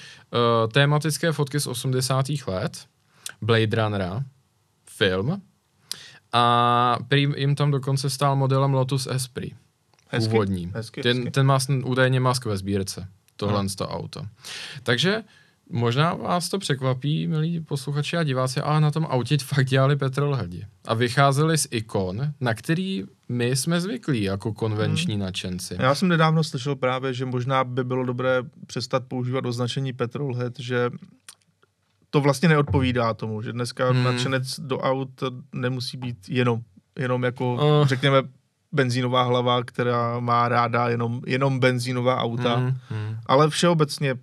tématické 0.72 1.32
fotky 1.32 1.60
z 1.60 1.67
80. 1.67 2.25
let, 2.48 2.86
Blade 3.41 3.84
Runnera, 3.84 4.24
film, 4.89 5.41
a 6.34 6.98
jim 7.36 7.55
tam 7.55 7.72
dokonce 7.72 8.10
stál 8.10 8.36
modelem 8.36 8.74
Lotus 8.74 9.08
Esprit 9.08 9.53
hezky, 10.15 10.29
původní. 10.29 10.72
Hezky, 10.75 11.01
ten, 11.01 11.17
hezky. 11.17 11.31
ten 11.31 11.45
má 11.45 11.57
údajně 11.84 12.19
mask 12.19 12.45
ve 12.45 12.57
sbírce, 12.57 13.07
tohle 13.36 13.65
to 13.77 13.88
auto. 13.88 14.25
Takže 14.84 15.24
Možná 15.69 16.13
vás 16.13 16.50
to 16.50 16.60
překvapí, 16.60 17.27
milí 17.27 17.60
posluchači 17.60 18.17
a 18.17 18.24
diváci, 18.24 18.62
ale 18.62 18.81
na 18.81 18.91
tom 18.91 19.05
autě 19.10 19.38
fakt 19.38 19.65
dělali 19.65 19.95
petrolheadi. 19.95 20.65
A 20.86 20.93
vycházeli 20.93 21.57
z 21.57 21.67
ikon, 21.72 22.34
na 22.41 22.53
který 22.53 23.03
my 23.29 23.55
jsme 23.55 23.81
zvyklí 23.81 24.24
jako 24.24 24.53
konvenční 24.53 25.13
hmm. 25.13 25.24
nadšenci. 25.24 25.75
Já 25.79 25.95
jsem 25.95 26.07
nedávno 26.07 26.43
slyšel 26.43 26.75
právě, 26.75 27.13
že 27.13 27.25
možná 27.25 27.63
by 27.63 27.84
bylo 27.84 28.05
dobré 28.05 28.43
přestat 28.67 29.03
používat 29.07 29.45
označení 29.45 29.93
petrolhead, 29.93 30.60
že 30.60 30.89
to 32.10 32.22
vlastně 32.22 32.50
neodpovídá 32.50 33.13
tomu, 33.13 33.41
že 33.41 33.53
dneska 33.53 33.89
hmm. 33.89 34.03
nadšenec 34.03 34.60
do 34.60 34.79
aut 34.79 35.24
nemusí 35.53 35.98
být 35.98 36.17
jenom, 36.29 36.62
jenom 37.00 37.24
jako, 37.24 37.53
uh. 37.53 37.88
řekněme, 37.88 38.22
benzínová 38.75 39.24
hlava, 39.24 39.63
která 39.63 40.20
má 40.20 40.50
ráda 40.50 40.89
jenom, 40.89 41.22
jenom 41.27 41.60
benzínová 41.60 42.17
auta, 42.17 42.55
hmm. 42.55 42.77
Hmm. 42.89 43.17
ale 43.25 43.50
všeobecně 43.50 44.15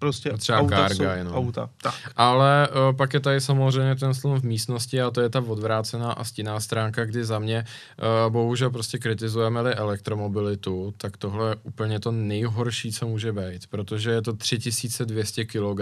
prostě 0.00 0.30
Třeba 0.30 0.58
auta 0.58 0.76
karga 0.76 0.94
jsou 0.94 1.18
jenom. 1.18 1.34
auta. 1.34 1.70
Tak. 1.82 1.94
Ale 2.16 2.68
uh, 2.68 2.96
pak 2.96 3.14
je 3.14 3.20
tady 3.20 3.40
samozřejmě 3.40 3.96
ten 3.96 4.14
slon 4.14 4.40
v 4.40 4.44
místnosti 4.44 5.02
a 5.02 5.10
to 5.10 5.20
je 5.20 5.28
ta 5.28 5.40
odvrácená 5.40 6.12
a 6.12 6.24
stinná 6.24 6.60
stránka, 6.60 7.04
kdy 7.04 7.24
za 7.24 7.38
mě 7.38 7.64
uh, 7.64 8.32
bohužel 8.32 8.70
prostě 8.70 8.98
kritizujeme-li 8.98 9.74
elektromobilitu, 9.74 10.94
tak 10.96 11.16
tohle 11.16 11.50
je 11.50 11.56
úplně 11.62 12.00
to 12.00 12.12
nejhorší, 12.12 12.92
co 12.92 13.06
může 13.06 13.32
být, 13.32 13.66
protože 13.66 14.10
je 14.10 14.22
to 14.22 14.32
3200 14.32 15.44
kg, 15.44 15.80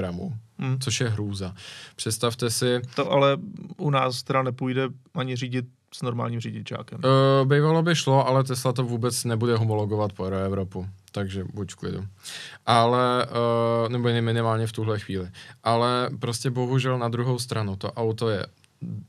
hmm. 0.58 0.78
což 0.80 1.00
je 1.00 1.08
hrůza. 1.08 1.54
Představte 1.96 2.50
si... 2.50 2.80
To 2.94 3.10
ale 3.10 3.36
u 3.76 3.90
nás 3.90 4.22
teda 4.22 4.42
nepůjde 4.42 4.88
ani 5.14 5.36
řídit 5.36 5.64
s 5.94 6.02
normálním 6.02 6.40
řidičákem. 6.40 7.00
Uh, 7.04 7.48
bývalo 7.48 7.82
by 7.82 7.96
šlo, 7.96 8.26
ale 8.26 8.44
Tesla 8.44 8.72
to 8.72 8.84
vůbec 8.84 9.24
nebude 9.24 9.56
homologovat 9.56 10.12
pro 10.12 10.36
Evropu 10.36 10.86
takže 11.12 11.44
buď 11.54 11.72
v 11.72 11.76
klidu. 11.76 12.06
Ale, 12.66 13.26
uh, 13.26 13.88
nebo 13.88 14.08
minimálně 14.08 14.66
v 14.66 14.72
tuhle 14.72 14.98
chvíli. 14.98 15.30
Ale 15.64 16.10
prostě 16.18 16.50
bohužel 16.50 16.98
na 16.98 17.08
druhou 17.08 17.38
stranu 17.38 17.76
to 17.76 17.92
auto 17.92 18.28
je 18.28 18.46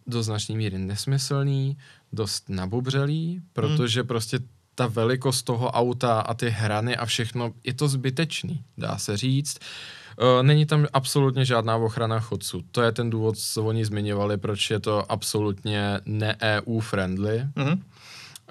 do 0.07 0.23
značné 0.23 0.55
míry 0.55 0.77
nesmyslný, 0.77 1.77
dost 2.13 2.49
nabubřelý, 2.49 3.41
protože 3.53 3.99
hmm. 3.99 4.07
prostě 4.07 4.39
ta 4.75 4.87
velikost 4.87 5.43
toho 5.43 5.71
auta 5.71 6.21
a 6.21 6.33
ty 6.33 6.49
hrany 6.49 6.97
a 6.97 7.05
všechno, 7.05 7.53
je 7.63 7.73
to 7.73 7.87
zbytečný, 7.87 8.63
dá 8.77 8.97
se 8.97 9.17
říct. 9.17 9.59
Uh, 9.61 9.98
není 10.41 10.65
tam 10.65 10.87
absolutně 10.93 11.45
žádná 11.45 11.75
ochrana 11.75 12.19
chodců. 12.19 12.63
To 12.71 12.81
je 12.81 12.91
ten 12.91 13.09
důvod, 13.09 13.37
co 13.37 13.63
oni 13.63 13.85
zmiňovali, 13.85 14.37
proč 14.37 14.71
je 14.71 14.79
to 14.79 15.11
absolutně 15.11 15.99
ne-EU 16.05 16.79
friendly. 16.79 17.43
Mm-hmm. 17.55 17.79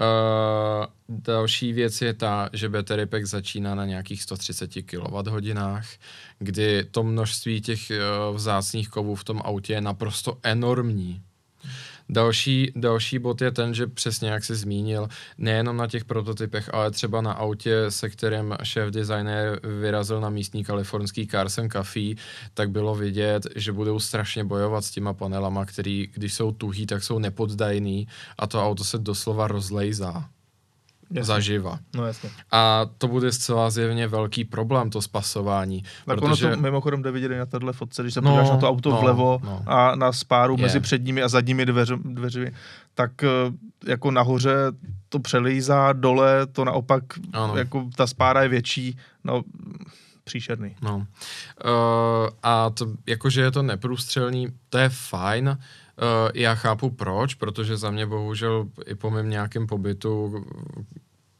Uh, 0.00 0.86
další 1.08 1.72
věc 1.72 2.02
je 2.02 2.14
ta, 2.14 2.50
že 2.52 2.68
battery 2.68 3.06
pack 3.06 3.26
začíná 3.26 3.74
na 3.74 3.84
nějakých 3.84 4.22
130 4.22 4.70
kWh, 4.82 5.84
kdy 6.38 6.84
to 6.90 7.02
množství 7.02 7.60
těch 7.60 7.80
uh, 7.90 8.36
vzácných 8.36 8.88
kovů 8.88 9.14
v 9.14 9.24
tom 9.24 9.42
autě 9.44 9.72
je 9.72 9.80
naprosto 9.80 10.38
enormní. 10.42 11.22
Další, 12.10 12.72
další 12.76 13.18
bod 13.18 13.40
je 13.40 13.50
ten, 13.50 13.74
že 13.74 13.86
přesně 13.86 14.30
jak 14.30 14.44
jsi 14.44 14.54
zmínil, 14.54 15.08
nejenom 15.38 15.76
na 15.76 15.86
těch 15.86 16.04
prototypech, 16.04 16.74
ale 16.74 16.90
třeba 16.90 17.20
na 17.20 17.32
autě, 17.32 17.84
se 17.88 18.10
kterým 18.10 18.56
šéf 18.62 18.90
designer 18.90 19.60
vyrazil 19.80 20.20
na 20.20 20.30
místní 20.30 20.64
kalifornský 20.64 21.26
Carson 21.26 21.70
Coffee, 21.70 22.14
tak 22.54 22.70
bylo 22.70 22.94
vidět, 22.94 23.46
že 23.56 23.72
budou 23.72 24.00
strašně 24.00 24.44
bojovat 24.44 24.84
s 24.84 24.90
těma 24.90 25.12
panelama, 25.12 25.66
který, 25.66 26.08
když 26.14 26.34
jsou 26.34 26.52
tuhý, 26.52 26.86
tak 26.86 27.04
jsou 27.04 27.18
nepoddajný 27.18 28.08
a 28.38 28.46
to 28.46 28.64
auto 28.64 28.84
se 28.84 28.98
doslova 28.98 29.48
rozlejzá. 29.48 30.28
Jasně. 31.10 31.24
zaživa. 31.24 31.78
No 31.96 32.06
jasně. 32.06 32.30
A 32.50 32.86
to 32.98 33.08
bude 33.08 33.32
zcela 33.32 33.70
zjevně 33.70 34.08
velký 34.08 34.44
problém, 34.44 34.90
to 34.90 35.02
spasování. 35.02 35.82
Tak 35.82 36.18
protože... 36.18 36.46
ono 36.46 36.56
to 36.56 36.62
mimochodem 36.62 37.02
jde 37.02 37.10
vidět 37.10 37.38
na 37.38 37.46
téhle 37.46 37.72
fotce, 37.72 38.02
když 38.02 38.14
se 38.14 38.20
no, 38.20 38.30
podíváš 38.30 38.50
na 38.50 38.56
to 38.56 38.68
auto 38.68 38.90
no, 38.90 39.00
vlevo 39.00 39.40
no. 39.44 39.62
a 39.66 39.94
na 39.94 40.12
spáru 40.12 40.56
je. 40.58 40.62
mezi 40.62 40.80
předními 40.80 41.22
a 41.22 41.28
zadními 41.28 41.66
dveř, 41.66 41.92
dveřmi, 42.04 42.52
tak 42.94 43.24
eh, 43.24 43.28
jako 43.86 44.10
nahoře 44.10 44.54
to 45.08 45.18
přelízá, 45.18 45.92
dole 45.92 46.46
to 46.46 46.64
naopak, 46.64 47.02
ano. 47.32 47.56
jako 47.56 47.88
ta 47.96 48.06
spára 48.06 48.42
je 48.42 48.48
větší, 48.48 48.98
no 49.24 49.42
příšerný. 50.24 50.76
No. 50.82 50.96
Uh, 50.96 51.04
a 52.42 52.70
to, 52.70 52.86
jakože 53.06 53.40
je 53.40 53.50
to 53.50 53.62
neprůstřelný, 53.62 54.48
to 54.68 54.78
je 54.78 54.88
fajn, 54.88 55.48
Uh, 55.48 55.64
já 56.34 56.54
chápu 56.54 56.90
proč, 56.90 57.34
protože 57.34 57.76
za 57.76 57.90
mě 57.90 58.06
bohužel 58.06 58.68
i 58.86 58.94
po 58.94 59.10
mém 59.10 59.30
nějakém 59.30 59.66
pobytu 59.66 60.44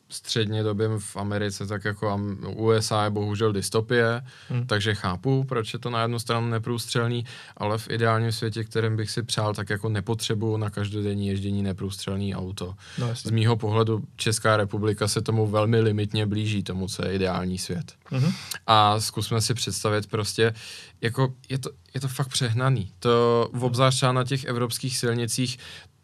středně 0.09 0.63
době 0.63 0.89
v 0.99 1.17
Americe, 1.17 1.67
tak 1.67 1.85
jako 1.85 2.21
USA 2.57 3.05
je 3.05 3.11
bohužel 3.11 3.53
dystopie, 3.53 4.23
hmm. 4.49 4.67
takže 4.67 4.95
chápu, 4.95 5.45
proč 5.45 5.73
je 5.73 5.79
to 5.79 5.91
na 5.91 6.03
jednu 6.03 6.19
stranu 6.19 6.49
neprůstřelný, 6.49 7.25
ale 7.57 7.79
v 7.79 7.91
ideálním 7.91 8.33
světě, 8.33 8.65
kterým 8.65 8.97
bych 8.97 9.11
si 9.11 9.23
přál, 9.23 9.55
tak 9.55 9.71
jako 9.71 9.89
nepotřebuju 9.89 10.57
na 10.57 10.71
každodenní 10.71 11.29
ježdění 11.29 11.63
neprůstřelný 11.63 12.35
auto. 12.35 12.75
No, 12.99 13.17
Z 13.17 13.31
mýho 13.31 13.57
pohledu 13.57 14.05
Česká 14.17 14.57
republika 14.57 15.09
se 15.09 15.23
tomu 15.23 15.47
velmi 15.47 15.81
limitně 15.81 16.27
blíží, 16.27 16.63
tomu, 16.63 16.89
co 16.89 17.07
je 17.07 17.15
ideální 17.15 17.59
svět. 17.59 17.93
Hmm. 18.05 18.33
A 18.67 19.01
zkusme 19.01 19.41
si 19.41 19.55
představit 19.55 20.07
prostě, 20.07 20.55
jako 21.01 21.35
je 21.49 21.59
to, 21.59 21.71
je 21.95 22.01
to 22.01 22.09
fakt 22.09 22.29
přehnaný. 22.29 22.93
To 22.99 23.49
obzvlášť 23.61 24.03
na 24.03 24.25
těch 24.25 24.45
evropských 24.45 24.99
silnicích 24.99 25.59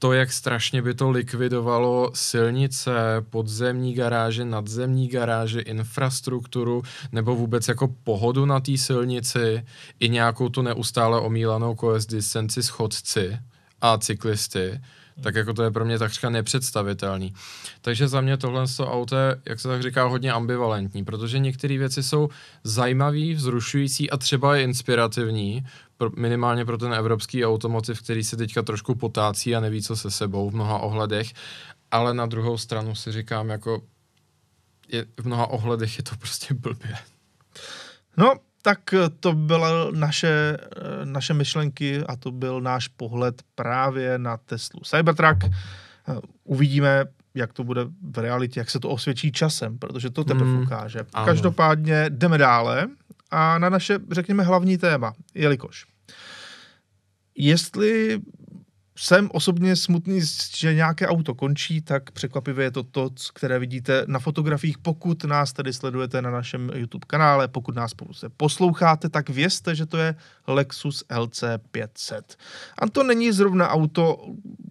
to, 0.05 0.13
jak 0.13 0.33
strašně 0.33 0.83
by 0.83 0.95
to 0.95 1.11
likvidovalo 1.11 2.11
silnice, 2.15 2.93
podzemní 3.31 3.95
garáže, 3.95 4.45
nadzemní 4.45 5.09
garáže, 5.09 5.61
infrastrukturu 5.61 6.83
nebo 7.13 7.37
vůbec 7.37 7.69
jako 7.69 7.89
pohodu 8.05 8.47
na 8.47 8.61
té 8.61 8.79
silnici 8.79 9.65
i 10.01 10.09
nějakou 10.09 10.49
tu 10.49 10.63
neustále 10.63 11.21
omílanou 11.21 11.75
koezdistenci 11.75 12.63
s 12.63 12.69
chodci 12.69 13.39
a 13.81 13.99
cyklisty, 13.99 14.81
tak 15.21 15.35
jako 15.35 15.53
to 15.55 15.63
je 15.63 15.71
pro 15.71 15.85
mě 15.85 15.99
takřka 15.99 16.31
nepředstavitelný. 16.31 17.35
Takže 17.81 18.09
za 18.09 18.21
mě 18.21 18.37
tohle 18.37 18.65
auto 18.81 19.17
je, 19.17 19.37
jak 19.47 19.61
se 19.61 19.69
tak 19.69 19.83
říká, 19.83 20.05
hodně 20.05 20.33
ambivalentní, 20.33 21.05
protože 21.05 21.39
některé 21.39 21.79
věci 21.79 22.03
jsou 22.03 22.29
zajímavé, 22.65 23.35
vzrušující 23.35 24.11
a 24.11 24.17
třeba 24.17 24.57
i 24.57 24.63
inspirativní, 24.63 25.67
pro, 25.97 26.11
minimálně 26.17 26.65
pro 26.65 26.79
ten 26.79 26.95
evropský 26.95 27.45
automotiv, 27.45 28.03
který 28.03 28.25
se 28.25 28.37
teďka 28.37 28.63
trošku 28.63 28.95
potácí 28.95 29.57
a 29.57 29.61
neví, 29.61 29.83
co 29.83 29.97
se 29.97 30.11
sebou 30.11 30.51
v 30.51 30.55
mnoha 30.55 30.79
ohledech, 30.79 31.33
ale 31.91 32.15
na 32.15 32.27
druhou 32.27 32.59
stranu 32.59 32.95
si 32.95 33.13
říkám, 33.13 33.49
jako 33.49 33.83
je, 34.89 35.07
v 35.21 35.27
mnoha 35.27 35.47
ohledech 35.47 35.99
je 35.99 36.05
to 36.05 36.17
prostě 36.17 36.55
blbě. 36.55 36.97
No, 38.17 38.35
tak 38.63 38.79
to 39.21 39.33
byla 39.33 39.91
naše, 39.91 40.57
naše 41.05 41.35
myšlenky 41.35 42.03
a 42.09 42.17
to 42.17 42.31
byl 42.31 42.61
náš 42.61 42.89
pohled 42.89 43.43
právě 43.55 44.19
na 44.19 44.37
Teslu 44.37 44.81
Cybertruck. 44.81 45.45
Uvidíme, 46.45 47.05
jak 47.35 47.53
to 47.53 47.65
bude 47.65 47.85
v 48.11 48.19
realitě, 48.19 48.61
jak 48.61 48.71
se 48.71 48.81
to 48.81 48.89
osvědčí 48.89 49.33
časem, 49.33 49.79
protože 49.79 50.11
to 50.11 50.25
teprve 50.25 50.51
hmm, 50.51 50.63
ukáže. 50.63 51.07
Ano. 51.13 51.27
Každopádně 51.27 52.07
jdeme 52.09 52.39
dále 52.39 52.89
a 53.35 53.59
na 53.59 53.69
naše, 53.69 53.99
řekněme, 54.11 54.43
hlavní 54.43 54.79
téma, 54.79 55.13
jelikož 55.35 55.87
jestli 57.37 58.21
jsem 58.99 59.31
osobně 59.33 59.77
smutný, 59.77 60.21
že 60.57 60.75
nějaké 60.75 61.09
auto 61.09 61.35
končí, 61.35 61.81
tak 61.81 62.11
překvapivě 62.11 62.65
je 62.65 62.71
to 62.71 62.83
to, 62.83 63.11
které 63.35 63.59
vidíte 63.59 64.05
na 64.07 64.19
fotografiích. 64.19 64.79
Pokud 64.79 65.25
nás 65.25 65.53
tedy 65.53 65.73
sledujete 65.73 66.23
na 66.23 66.31
našem 66.31 66.71
YouTube 66.75 67.05
kanále, 67.07 67.49
pokud 67.49 67.75
nás 67.75 67.93
posloucháte, 68.37 69.09
tak 69.09 69.31
vězte, 69.31 69.75
že 69.75 69.87
to 69.87 69.97
je 69.97 70.15
Lexus 70.47 71.05
LC 71.19 71.45
500. 71.71 72.37
A 72.79 72.89
to 72.89 73.03
není 73.03 73.33
zrovna 73.33 73.69
auto, 73.69 74.27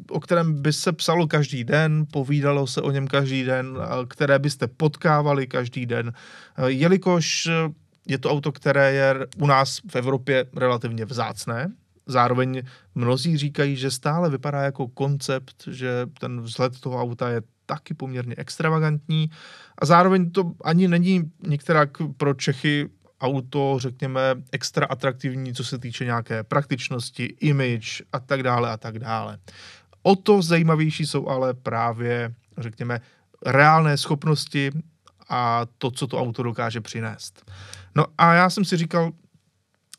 o 0.10 0.20
kterém 0.20 0.62
by 0.62 0.74
se 0.74 0.92
psalo 0.92 1.28
každý 1.28 1.64
den, 1.64 2.06
povídalo 2.12 2.68
se 2.68 2.82
o 2.82 2.92
něm 2.92 3.08
každý 3.08 3.44
den, 3.44 3.78
které 4.08 4.40
byste 4.40 4.68
potkávali 4.68 5.48
každý 5.48 5.86
den, 5.86 6.14
jelikož 6.68 7.50
je 8.08 8.18
to 8.18 8.32
auto, 8.32 8.52
které 8.52 8.94
je 8.94 9.16
u 9.38 9.48
nás 9.48 9.80
v 9.92 9.96
Evropě 9.96 10.46
relativně 10.56 11.06
vzácné. 11.06 11.72
Zároveň 12.06 12.62
mnozí 12.96 13.38
říkají, 13.38 13.76
že 13.76 13.92
stále 13.92 14.30
vypadá 14.30 14.62
jako 14.62 14.88
koncept, 14.88 15.64
že 15.72 16.08
ten 16.20 16.42
vzhled 16.42 16.80
toho 16.80 17.02
auta 17.02 17.30
je 17.30 17.42
taky 17.66 17.94
poměrně 17.94 18.36
extravagantní 18.38 19.30
a 19.78 19.86
zároveň 19.86 20.32
to 20.32 20.52
ani 20.64 20.88
není 20.88 21.32
některá 21.48 21.86
pro 22.18 22.34
Čechy 22.34 22.90
auto, 23.22 23.76
řekněme, 23.80 24.22
extra 24.52 24.86
atraktivní, 24.86 25.54
co 25.54 25.64
se 25.64 25.78
týče 25.78 26.06
nějaké 26.06 26.44
praktičnosti, 26.44 27.26
image 27.40 28.02
a 28.14 28.20
tak 28.20 28.44
dále 28.44 28.72
a 28.72 28.78
tak 28.78 29.00
dále. 29.00 29.38
O 30.02 30.16
to 30.16 30.42
zajímavější 30.42 31.06
jsou 31.06 31.28
ale 31.28 31.54
právě, 31.54 32.34
řekněme, 32.58 33.02
reálné 33.46 33.98
schopnosti 33.98 34.72
a 35.30 35.66
to, 35.78 35.92
co 35.92 36.08
to 36.08 36.20
auto 36.20 36.44
dokáže 36.44 36.82
přinést. 36.82 37.52
No 37.96 38.06
a 38.18 38.34
já 38.34 38.50
jsem 38.50 38.66
si 38.66 38.78
říkal, 38.78 39.12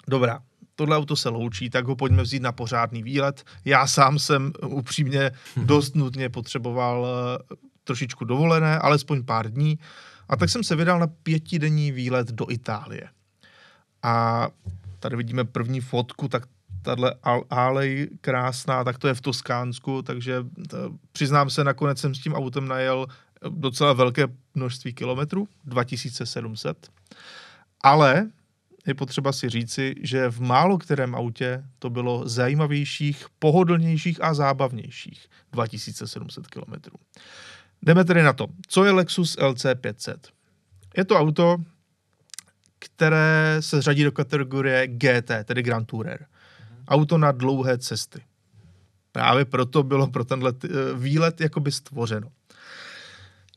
dobrá, 0.09 0.41
tohle 0.75 0.97
auto 0.97 1.17
se 1.17 1.29
loučí, 1.29 1.71
tak 1.71 1.87
ho 1.87 1.97
pojďme 1.97 2.23
vzít 2.23 2.43
na 2.43 2.53
pořádný 2.53 3.03
výlet. 3.03 3.45
Já 3.65 3.87
sám 3.87 4.19
jsem 4.19 4.53
upřímně 4.67 5.31
dost 5.57 5.97
nutně 5.97 6.29
potřeboval 6.29 7.07
eh, 7.07 7.57
trošičku 7.85 8.25
dovolené, 8.25 8.79
alespoň 8.79 9.25
pár 9.25 9.51
dní. 9.51 9.79
A 10.29 10.37
tak 10.37 10.51
jsem 10.51 10.65
se 10.65 10.77
vydal 10.77 10.99
na 10.99 11.07
pětidenní 11.07 11.93
výlet 11.93 12.29
do 12.29 12.47
Itálie. 12.51 13.09
A 14.03 14.49
tady 15.01 15.17
vidíme 15.17 15.45
první 15.45 15.81
fotku, 15.81 16.29
tak 16.29 16.43
tahle 16.83 17.15
alej 17.51 18.09
krásná, 18.21 18.85
tak 18.85 18.99
to 18.99 19.09
je 19.09 19.15
v 19.15 19.21
Toskánsku, 19.21 20.03
takže 20.03 20.45
to, 20.69 20.77
přiznám 21.13 21.51
se, 21.51 21.65
nakonec 21.65 21.99
jsem 21.99 22.15
s 22.15 22.21
tím 22.21 22.35
autem 22.35 22.69
najel 22.69 23.07
docela 23.49 23.93
velké 23.93 24.27
množství 24.55 24.95
kilometrů, 24.95 25.49
2700, 25.65 26.89
ale 27.85 28.31
je 28.87 28.95
potřeba 28.95 29.33
si 29.33 29.49
říci, 29.49 29.95
že 30.03 30.31
v 30.31 30.41
málo 30.41 30.79
kterém 30.79 31.15
autě 31.15 31.65
to 31.79 31.91
bylo 31.91 32.29
zajímavějších, 32.29 33.27
pohodlnějších 33.39 34.25
a 34.25 34.35
zábavnějších 34.35 35.27
2700 35.53 36.47
km. 36.47 36.73
Jdeme 37.83 38.05
tedy 38.05 38.23
na 38.23 38.33
to. 38.33 38.47
Co 38.69 38.85
je 38.85 38.91
Lexus 38.91 39.39
LC500? 39.39 40.17
Je 40.97 41.05
to 41.05 41.17
auto, 41.17 41.57
které 42.79 43.57
se 43.61 43.83
řadí 43.83 44.05
do 44.05 44.13
kategorie 44.13 44.87
GT, 44.87 45.31
tedy 45.45 45.63
Grand 45.63 45.87
Tourer. 45.87 46.27
Auto 46.89 47.19
na 47.19 47.33
dlouhé 47.33 47.79
cesty. 47.79 48.23
Právě 49.13 49.45
proto 49.45 49.83
bylo 49.83 50.07
pro 50.07 50.25
tenhle 50.25 50.53
eh, 50.65 50.69
výlet 50.95 51.41
jakoby 51.41 51.73
stvořeno. 51.73 52.29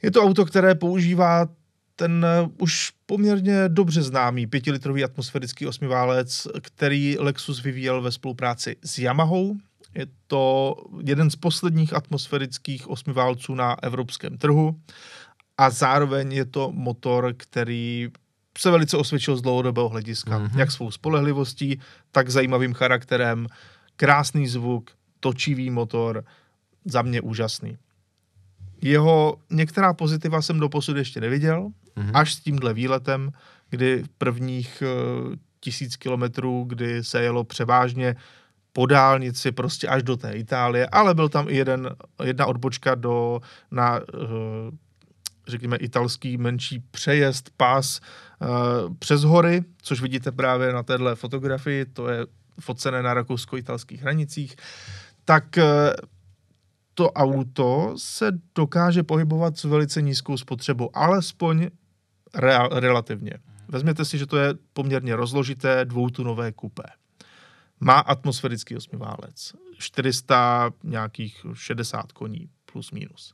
Je 0.01 0.11
to 0.11 0.23
auto, 0.23 0.45
které 0.45 0.75
používá 0.75 1.47
ten 1.95 2.25
eh, 2.25 2.49
už 2.57 2.96
poměrně 3.07 3.63
dobře 3.67 4.03
známý 4.03 4.47
pětilitrový 4.47 5.03
atmosférický 5.03 5.67
osmiválec, 5.67 6.47
který 6.61 7.15
Lexus 7.19 7.63
vyvíjel 7.63 8.01
ve 8.01 8.11
spolupráci 8.11 8.75
s 8.83 8.99
Yamahou. 8.99 9.55
Je 9.95 10.07
to 10.27 10.75
jeden 11.03 11.31
z 11.31 11.35
posledních 11.35 11.93
atmosférických 11.93 12.87
osmiválců 12.87 13.55
na 13.55 13.75
evropském 13.83 14.37
trhu 14.37 14.79
a 15.57 15.69
zároveň 15.69 16.31
je 16.31 16.45
to 16.45 16.71
motor, 16.71 17.33
který 17.37 18.09
se 18.57 18.71
velice 18.71 18.97
osvědčil 18.97 19.37
z 19.37 19.41
dlouhodobého 19.41 19.89
hlediska, 19.89 20.39
mm-hmm. 20.39 20.59
jak 20.59 20.71
svou 20.71 20.91
spolehlivostí, 20.91 21.79
tak 22.11 22.29
zajímavým 22.29 22.73
charakterem, 22.73 23.47
krásný 23.95 24.47
zvuk, 24.47 24.91
točivý 25.19 25.69
motor, 25.69 26.23
za 26.85 27.01
mě 27.01 27.21
úžasný. 27.21 27.77
Jeho 28.81 29.37
některá 29.49 29.93
pozitiva 29.93 30.41
jsem 30.41 30.59
do 30.59 30.69
posud 30.69 30.97
ještě 30.97 31.21
neviděl, 31.21 31.71
mm-hmm. 31.97 32.11
až 32.13 32.33
s 32.33 32.39
tímhle 32.39 32.73
výletem, 32.73 33.31
kdy 33.69 34.03
v 34.03 34.09
prvních 34.09 34.83
uh, 34.85 35.35
tisíc 35.59 35.95
kilometrů, 35.95 36.65
kdy 36.67 37.03
se 37.03 37.21
jelo 37.21 37.43
převážně 37.43 38.15
po 38.73 38.85
dálnici 38.85 39.51
prostě 39.51 39.87
až 39.87 40.03
do 40.03 40.17
té 40.17 40.31
Itálie, 40.31 40.87
ale 40.87 41.13
byl 41.15 41.29
tam 41.29 41.49
i 41.49 41.55
jeden, 41.55 41.89
jedna 42.23 42.45
odbočka 42.45 42.95
do, 42.95 43.41
na, 43.71 43.99
uh, 43.99 44.29
řekněme, 45.47 45.77
italský 45.77 46.37
menší 46.37 46.79
přejezd, 46.91 47.49
pás 47.57 47.99
uh, 48.39 48.95
přes 48.99 49.23
hory, 49.23 49.63
což 49.81 50.01
vidíte 50.01 50.31
právě 50.31 50.73
na 50.73 50.83
téhle 50.83 51.15
fotografii, 51.15 51.85
to 51.85 52.09
je 52.09 52.25
focené 52.59 53.03
na 53.03 53.13
rakousko-italských 53.13 54.01
hranicích, 54.01 54.55
tak 55.25 55.59
to 56.93 57.11
auto 57.11 57.93
se 57.97 58.31
dokáže 58.55 59.03
pohybovat 59.03 59.57
s 59.57 59.63
velice 59.63 60.01
nízkou 60.01 60.37
spotřebou, 60.37 60.89
alespoň 60.93 61.69
real, 62.35 62.69
relativně. 62.69 63.33
Vezměte 63.67 64.05
si, 64.05 64.17
že 64.17 64.25
to 64.25 64.37
je 64.37 64.53
poměrně 64.73 65.15
rozložité 65.15 65.85
dvoutunové 65.85 66.51
kupé. 66.51 66.83
Má 67.79 67.99
atmosférický 67.99 68.75
osmiválec, 68.75 69.53
400 69.77 70.71
nějakých 70.83 71.45
60 71.53 72.11
koní 72.11 72.49
plus 72.71 72.91
minus. 72.91 73.33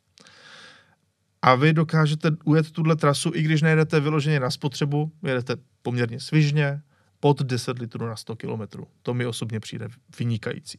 A 1.42 1.56
vy 1.56 1.74
dokážete 1.74 2.32
ujet 2.46 2.72
tuhle 2.72 2.96
trasu, 2.96 3.32
i 3.34 3.42
když 3.42 3.62
nejedete 3.62 4.00
vyloženě 4.00 4.40
na 4.40 4.50
spotřebu, 4.50 5.12
jedete 5.24 5.56
poměrně 5.82 6.20
svižně, 6.20 6.82
pod 7.20 7.42
10 7.42 7.80
litrů 7.80 8.06
na 8.06 8.16
100 8.16 8.36
km. 8.36 8.84
To 9.02 9.14
mi 9.14 9.26
osobně 9.26 9.60
přijde 9.60 9.88
vynikající 10.20 10.78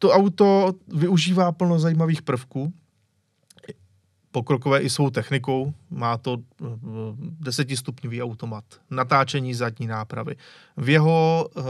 to 0.00 0.10
auto 0.10 0.74
využívá 0.88 1.52
plno 1.52 1.78
zajímavých 1.78 2.22
prvků, 2.22 2.72
pokrokové 4.32 4.80
i 4.80 4.90
svou 4.90 5.10
technikou. 5.10 5.74
Má 5.90 6.16
to 6.16 6.36
eh, 6.38 6.66
desetistupňový 7.40 8.22
automat, 8.22 8.64
natáčení 8.90 9.54
zadní 9.54 9.86
nápravy. 9.86 10.36
V 10.76 10.88
jeho 10.88 11.48
uh, 11.54 11.64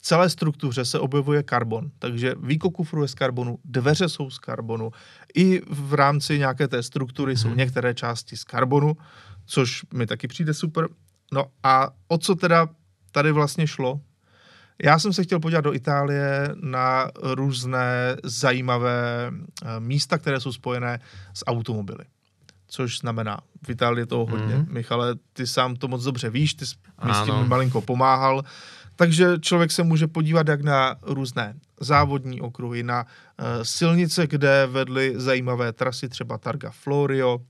celé 0.00 0.30
struktuře 0.30 0.84
se 0.84 0.98
objevuje 0.98 1.42
karbon, 1.42 1.90
takže 1.98 2.34
výko 2.40 2.70
kufru 2.70 3.02
je 3.02 3.08
z 3.08 3.14
karbonu, 3.14 3.58
dveře 3.64 4.08
jsou 4.08 4.30
z 4.30 4.38
karbonu, 4.38 4.90
i 5.34 5.62
v 5.70 5.94
rámci 5.94 6.38
nějaké 6.38 6.68
té 6.68 6.82
struktury 6.82 7.32
hmm. 7.32 7.36
jsou 7.36 7.48
mhm. 7.48 7.58
některé 7.58 7.94
části 7.94 8.36
z 8.36 8.44
karbonu, 8.44 8.96
což 9.46 9.84
mi 9.94 10.06
taky 10.06 10.28
přijde 10.28 10.54
super. 10.54 10.88
No 11.32 11.46
a 11.62 11.90
o 12.08 12.18
co 12.18 12.34
teda 12.34 12.68
tady 13.12 13.32
vlastně 13.32 13.66
šlo? 13.66 14.00
Já 14.82 14.98
jsem 14.98 15.12
se 15.12 15.22
chtěl 15.22 15.40
podívat 15.40 15.60
do 15.60 15.74
Itálie 15.74 16.48
na 16.60 17.10
různé 17.22 18.16
zajímavé 18.24 19.30
eh, 19.30 19.80
místa, 19.80 20.18
které 20.18 20.40
jsou 20.40 20.52
spojené 20.52 21.00
s 21.34 21.46
automobily. 21.46 22.04
Což 22.66 22.98
znamená, 22.98 23.38
v 23.66 23.70
Itálii 23.70 24.02
je 24.02 24.06
toho 24.06 24.26
hodně. 24.26 24.54
Mm-hmm. 24.54 24.72
Michale, 24.72 25.14
ty 25.32 25.46
sám 25.46 25.76
to 25.76 25.88
moc 25.88 26.04
dobře 26.04 26.30
víš, 26.30 26.54
ty 26.54 26.66
jsi 26.66 26.74
mi 27.04 27.14
s 27.14 27.24
tím 27.24 27.48
malinko 27.48 27.80
pomáhal. 27.80 28.42
Takže 28.96 29.38
člověk 29.40 29.70
se 29.70 29.82
může 29.82 30.06
podívat 30.06 30.48
jak 30.48 30.62
na 30.62 30.96
různé 31.02 31.54
závodní 31.80 32.40
okruhy, 32.40 32.82
na 32.82 33.04
uh, 33.04 33.46
silnice, 33.62 34.26
kde 34.26 34.66
vedly 34.66 35.14
zajímavé 35.16 35.72
trasy, 35.72 36.08
třeba 36.08 36.38
Targa 36.38 36.70
Florio, 36.70 37.34
Uh, 37.34 37.42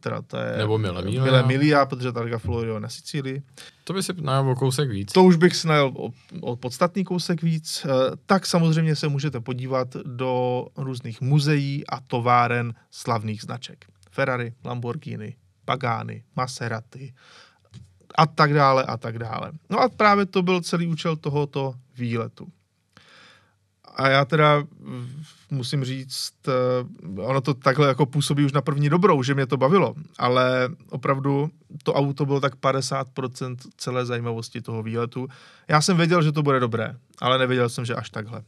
teda 0.00 0.22
to 0.22 0.36
je 0.36 0.56
Nebo 0.58 0.78
Mille 0.78 1.02
Milia. 1.02 1.24
Mille 1.24 1.42
Milia, 1.42 1.86
protože 1.86 2.12
Targa 2.12 2.38
Florio 2.38 2.80
na 2.80 2.88
Sicílii. 2.88 3.42
To 3.84 3.92
by 3.92 4.02
si 4.02 4.12
najel 4.20 4.50
o 4.50 4.54
kousek 4.54 4.90
víc. 4.90 5.12
To 5.12 5.24
už 5.24 5.36
bych 5.36 5.56
si 5.56 5.68
najel 5.68 5.92
o, 5.96 6.10
o 6.40 6.56
podstatný 6.56 7.04
kousek 7.04 7.42
víc. 7.42 7.84
Uh, 7.84 7.92
tak 8.26 8.46
samozřejmě 8.46 8.96
se 8.96 9.08
můžete 9.08 9.40
podívat 9.40 9.96
do 10.04 10.66
různých 10.76 11.20
muzeí 11.20 11.86
a 11.86 12.00
továren 12.00 12.74
slavných 12.90 13.42
značek. 13.42 13.84
Ferrari, 14.10 14.52
Lamborghini, 14.64 15.36
Pagani, 15.64 16.22
Maserati 16.36 17.14
a 18.14 18.26
tak 18.26 18.54
dále 18.54 18.84
a 18.84 18.96
tak 18.96 19.18
dále. 19.18 19.52
No 19.70 19.80
a 19.80 19.88
právě 19.88 20.26
to 20.26 20.42
byl 20.42 20.60
celý 20.60 20.86
účel 20.86 21.16
tohoto 21.16 21.74
výletu. 21.98 22.48
A 23.96 24.08
já 24.08 24.24
teda 24.24 24.64
musím 25.50 25.84
říct, 25.84 26.34
eh, 26.48 27.22
ono 27.22 27.40
to 27.40 27.54
takhle 27.54 27.88
jako 27.88 28.06
působí 28.06 28.44
už 28.44 28.52
na 28.52 28.60
první 28.60 28.88
dobrou, 28.88 29.22
že 29.22 29.34
mě 29.34 29.46
to 29.46 29.56
bavilo, 29.56 29.94
ale 30.18 30.68
opravdu 30.90 31.50
to 31.82 31.94
auto 31.94 32.26
bylo 32.26 32.40
tak 32.40 32.56
50% 32.56 33.56
celé 33.76 34.06
zajímavosti 34.06 34.60
toho 34.60 34.82
výletu. 34.82 35.28
Já 35.68 35.80
jsem 35.80 35.96
věděl, 35.96 36.22
že 36.22 36.32
to 36.32 36.42
bude 36.42 36.60
dobré, 36.60 36.94
ale 37.20 37.38
nevěděl 37.38 37.68
jsem, 37.68 37.84
že 37.84 37.94
až 37.94 38.10
takhle. 38.10 38.42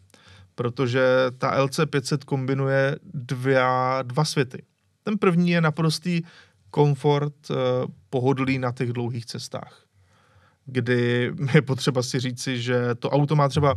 Protože 0.54 1.06
ta 1.38 1.64
LC500 1.64 2.18
kombinuje 2.24 2.96
dvě, 3.14 3.64
dva 4.02 4.24
světy. 4.24 4.62
Ten 5.04 5.18
první 5.18 5.50
je 5.50 5.60
naprostý 5.60 6.22
komfort, 6.70 7.34
eh, 7.50 7.54
pohodlí 8.10 8.58
na 8.58 8.72
těch 8.72 8.92
dlouhých 8.92 9.26
cestách 9.26 9.88
kdy 10.68 11.32
je 11.54 11.62
potřeba 11.62 12.02
si 12.02 12.20
říci, 12.20 12.62
že 12.62 12.94
to 12.94 13.10
auto 13.10 13.36
má 13.36 13.48
třeba 13.48 13.74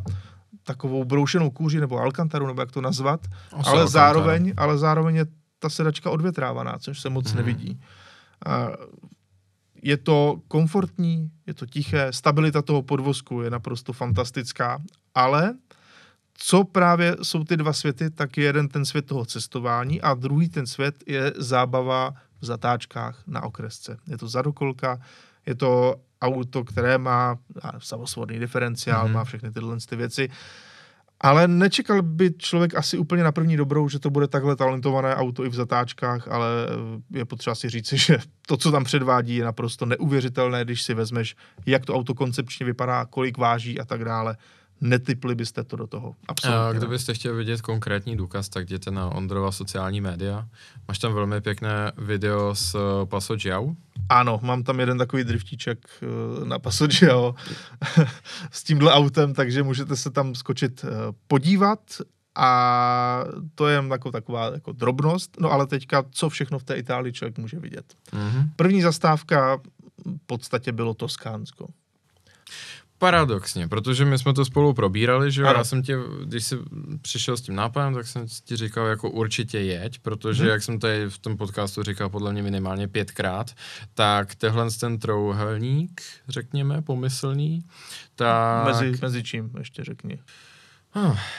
takovou 0.63 1.05
broušenou 1.05 1.49
kůži 1.49 1.79
nebo 1.79 1.97
alkantaru, 1.97 2.47
nebo 2.47 2.61
jak 2.61 2.71
to 2.71 2.81
nazvat, 2.81 3.27
ale 3.63 3.87
zároveň, 3.87 4.53
ale 4.57 4.77
zároveň 4.77 5.15
je 5.15 5.25
ta 5.59 5.69
sedačka 5.69 6.09
odvětrávaná, 6.09 6.77
což 6.79 6.99
se 6.99 7.09
moc 7.09 7.27
hmm. 7.27 7.37
nevidí. 7.37 7.81
A 8.45 8.67
je 9.83 9.97
to 9.97 10.41
komfortní, 10.47 11.31
je 11.47 11.53
to 11.53 11.65
tiché, 11.65 12.13
stabilita 12.13 12.61
toho 12.61 12.81
podvozku 12.81 13.41
je 13.41 13.49
naprosto 13.49 13.93
fantastická, 13.93 14.81
ale 15.15 15.53
co 16.33 16.63
právě 16.63 17.15
jsou 17.23 17.43
ty 17.43 17.57
dva 17.57 17.73
světy, 17.73 18.09
tak 18.09 18.37
je 18.37 18.43
jeden 18.43 18.67
ten 18.67 18.85
svět 18.85 19.05
toho 19.05 19.25
cestování 19.25 20.01
a 20.01 20.13
druhý 20.13 20.49
ten 20.49 20.67
svět 20.67 21.03
je 21.07 21.33
zábava 21.37 22.13
v 22.41 22.45
zatáčkách 22.45 23.23
na 23.27 23.43
okresce. 23.43 23.97
Je 24.07 24.17
to 24.17 24.27
zadokolka, 24.27 24.99
je 25.45 25.55
to 25.55 25.95
auto, 26.21 26.63
které 26.63 26.97
má 26.97 27.37
samosvodný 27.79 28.39
diferenciál, 28.39 29.07
mm-hmm. 29.07 29.13
má 29.13 29.23
všechny 29.23 29.51
tyhle 29.51 29.77
ty 29.89 29.95
věci. 29.95 30.29
Ale 31.23 31.47
nečekal 31.47 32.01
by 32.01 32.33
člověk 32.37 32.75
asi 32.75 32.97
úplně 32.97 33.23
na 33.23 33.31
první 33.31 33.57
dobrou, 33.57 33.89
že 33.89 33.99
to 33.99 34.09
bude 34.09 34.27
takhle 34.27 34.55
talentované 34.55 35.15
auto 35.15 35.45
i 35.45 35.49
v 35.49 35.53
zatáčkách, 35.53 36.27
ale 36.27 36.47
je 37.11 37.25
potřeba 37.25 37.55
si 37.55 37.69
říci, 37.69 37.97
že 38.07 38.17
to, 38.47 38.57
co 38.57 38.71
tam 38.71 38.83
předvádí, 38.83 39.35
je 39.35 39.45
naprosto 39.45 39.85
neuvěřitelné, 39.85 40.65
když 40.65 40.83
si 40.83 40.93
vezmeš, 40.93 41.35
jak 41.65 41.85
to 41.85 41.95
auto 41.95 42.13
koncepčně 42.13 42.65
vypadá, 42.65 43.05
kolik 43.05 43.37
váží 43.37 43.79
a 43.79 43.85
tak 43.85 44.05
dále 44.05 44.37
netypli 44.81 45.35
byste 45.35 45.63
to 45.63 45.75
do 45.75 45.87
toho. 45.87 46.15
Absolutně. 46.27 46.79
Kdybyste 46.79 47.13
chtěl 47.13 47.35
vidět 47.35 47.61
konkrétní 47.61 48.17
důkaz, 48.17 48.49
tak 48.49 48.63
jděte 48.63 48.91
na 48.91 49.09
Ondrova 49.09 49.51
sociální 49.51 50.01
média. 50.01 50.47
Máš 50.87 50.99
tam 50.99 51.13
velmi 51.13 51.41
pěkné 51.41 51.91
video 51.97 52.55
s 52.55 52.75
uh, 52.75 52.81
Paso 53.05 53.37
Giao. 53.37 53.75
Ano, 54.09 54.39
mám 54.43 54.63
tam 54.63 54.79
jeden 54.79 54.97
takový 54.97 55.23
driftíček 55.23 55.89
uh, 56.39 56.45
na 56.45 56.59
Paso 56.59 56.87
Giao 57.01 57.35
s 58.51 58.63
tímhle 58.63 58.93
autem, 58.93 59.33
takže 59.33 59.63
můžete 59.63 59.95
se 59.95 60.09
tam 60.09 60.35
skočit 60.35 60.83
uh, 60.83 60.89
podívat 61.27 61.79
a 62.35 63.23
to 63.55 63.67
je 63.67 63.83
jako 63.89 64.11
taková 64.11 64.51
jako 64.53 64.71
drobnost, 64.71 65.37
no 65.39 65.51
ale 65.51 65.67
teďka, 65.67 66.03
co 66.11 66.29
všechno 66.29 66.59
v 66.59 66.63
té 66.63 66.75
Itálii 66.75 67.13
člověk 67.13 67.37
může 67.37 67.59
vidět. 67.59 67.93
Mm-hmm. 68.11 68.49
První 68.55 68.81
zastávka 68.81 69.57
v 70.05 70.25
podstatě 70.25 70.71
bylo 70.71 70.93
Toskánsko. 70.93 71.67
Paradoxně, 73.01 73.67
protože 73.67 74.05
my 74.05 74.17
jsme 74.17 74.33
to 74.33 74.45
spolu 74.45 74.73
probírali, 74.73 75.31
že 75.31 75.41
jo, 75.41 75.47
já 75.47 75.63
jsem 75.63 75.83
tě, 75.83 75.97
když 76.23 76.45
jsi 76.45 76.57
přišel 77.01 77.37
s 77.37 77.41
tím 77.41 77.55
nápadem, 77.55 77.93
tak 77.93 78.07
jsem 78.07 78.25
ti 78.45 78.55
říkal 78.55 78.87
jako 78.87 79.09
určitě 79.09 79.59
jeď, 79.59 79.99
protože 79.99 80.43
hmm. 80.43 80.51
jak 80.51 80.63
jsem 80.63 80.79
tady 80.79 81.09
v 81.09 81.17
tom 81.17 81.37
podcastu 81.37 81.83
říkal 81.83 82.09
podle 82.09 82.33
mě 82.33 82.43
minimálně 82.43 82.87
pětkrát, 82.87 83.51
tak 83.93 84.35
tehle 84.35 84.71
ten 84.79 84.99
trouhelník, 84.99 86.01
řekněme, 86.29 86.81
pomyslný, 86.81 87.63
tak... 88.15 88.65
Mezi, 88.65 88.97
mezi 89.01 89.23
čím, 89.23 89.51
ještě 89.57 89.83
řekni. 89.83 90.19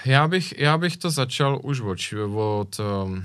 Já, 0.05 0.29
bych, 0.29 0.59
já 0.59 0.79
bych 0.79 0.97
to 0.97 1.11
začal 1.11 1.61
už 1.63 1.81
od, 1.81 1.99
od 2.35 2.81
um, 3.05 3.25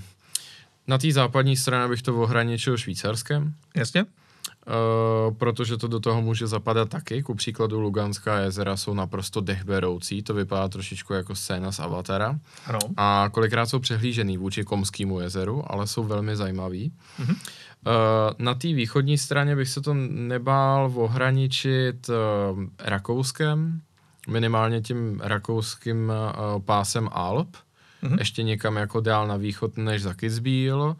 na 0.87 0.97
té 0.97 1.11
západní 1.11 1.57
straně 1.57 1.89
bych 1.89 2.01
to 2.01 2.21
ohraničil 2.21 2.77
Švýcarskem. 2.77 3.53
Jasně. 3.75 4.05
Uh, 4.67 5.35
protože 5.35 5.77
to 5.77 5.87
do 5.87 5.99
toho 5.99 6.21
může 6.21 6.47
zapadat 6.47 6.89
taky. 6.89 7.23
Ku 7.23 7.35
příkladu 7.35 7.79
Luganská 7.79 8.39
jezera 8.39 8.77
jsou 8.77 8.93
naprosto 8.93 9.41
dechberoucí, 9.41 10.23
to 10.23 10.33
vypadá 10.33 10.67
trošičku 10.67 11.13
jako 11.13 11.35
scéna 11.35 11.71
z 11.71 11.79
Avatara. 11.79 12.39
Ano. 12.65 12.79
A 12.97 13.29
kolikrát 13.31 13.65
jsou 13.65 13.79
přehlížený 13.79 14.37
vůči 14.37 14.63
Komskému 14.63 15.19
jezeru, 15.19 15.63
ale 15.71 15.87
jsou 15.87 16.03
velmi 16.03 16.35
zajímavý. 16.35 16.91
Mm-hmm. 17.19 17.35
Uh, 17.35 18.33
na 18.39 18.53
té 18.53 18.67
východní 18.67 19.17
straně 19.17 19.55
bych 19.55 19.69
se 19.69 19.81
to 19.81 19.93
nebál 20.09 20.91
ohraničit 20.95 22.09
uh, 22.09 22.15
Rakouskem, 22.79 23.81
minimálně 24.27 24.81
tím 24.81 25.21
rakouským 25.23 26.11
pásem 26.65 27.09
Alp, 27.11 27.55
mm-hmm. 28.03 28.19
ještě 28.19 28.43
někam 28.43 28.75
jako 28.75 28.99
dál 28.99 29.27
na 29.27 29.35
východ 29.37 29.77
než 29.77 30.01
za 30.01 30.13
Kitzbühel. 30.13 30.95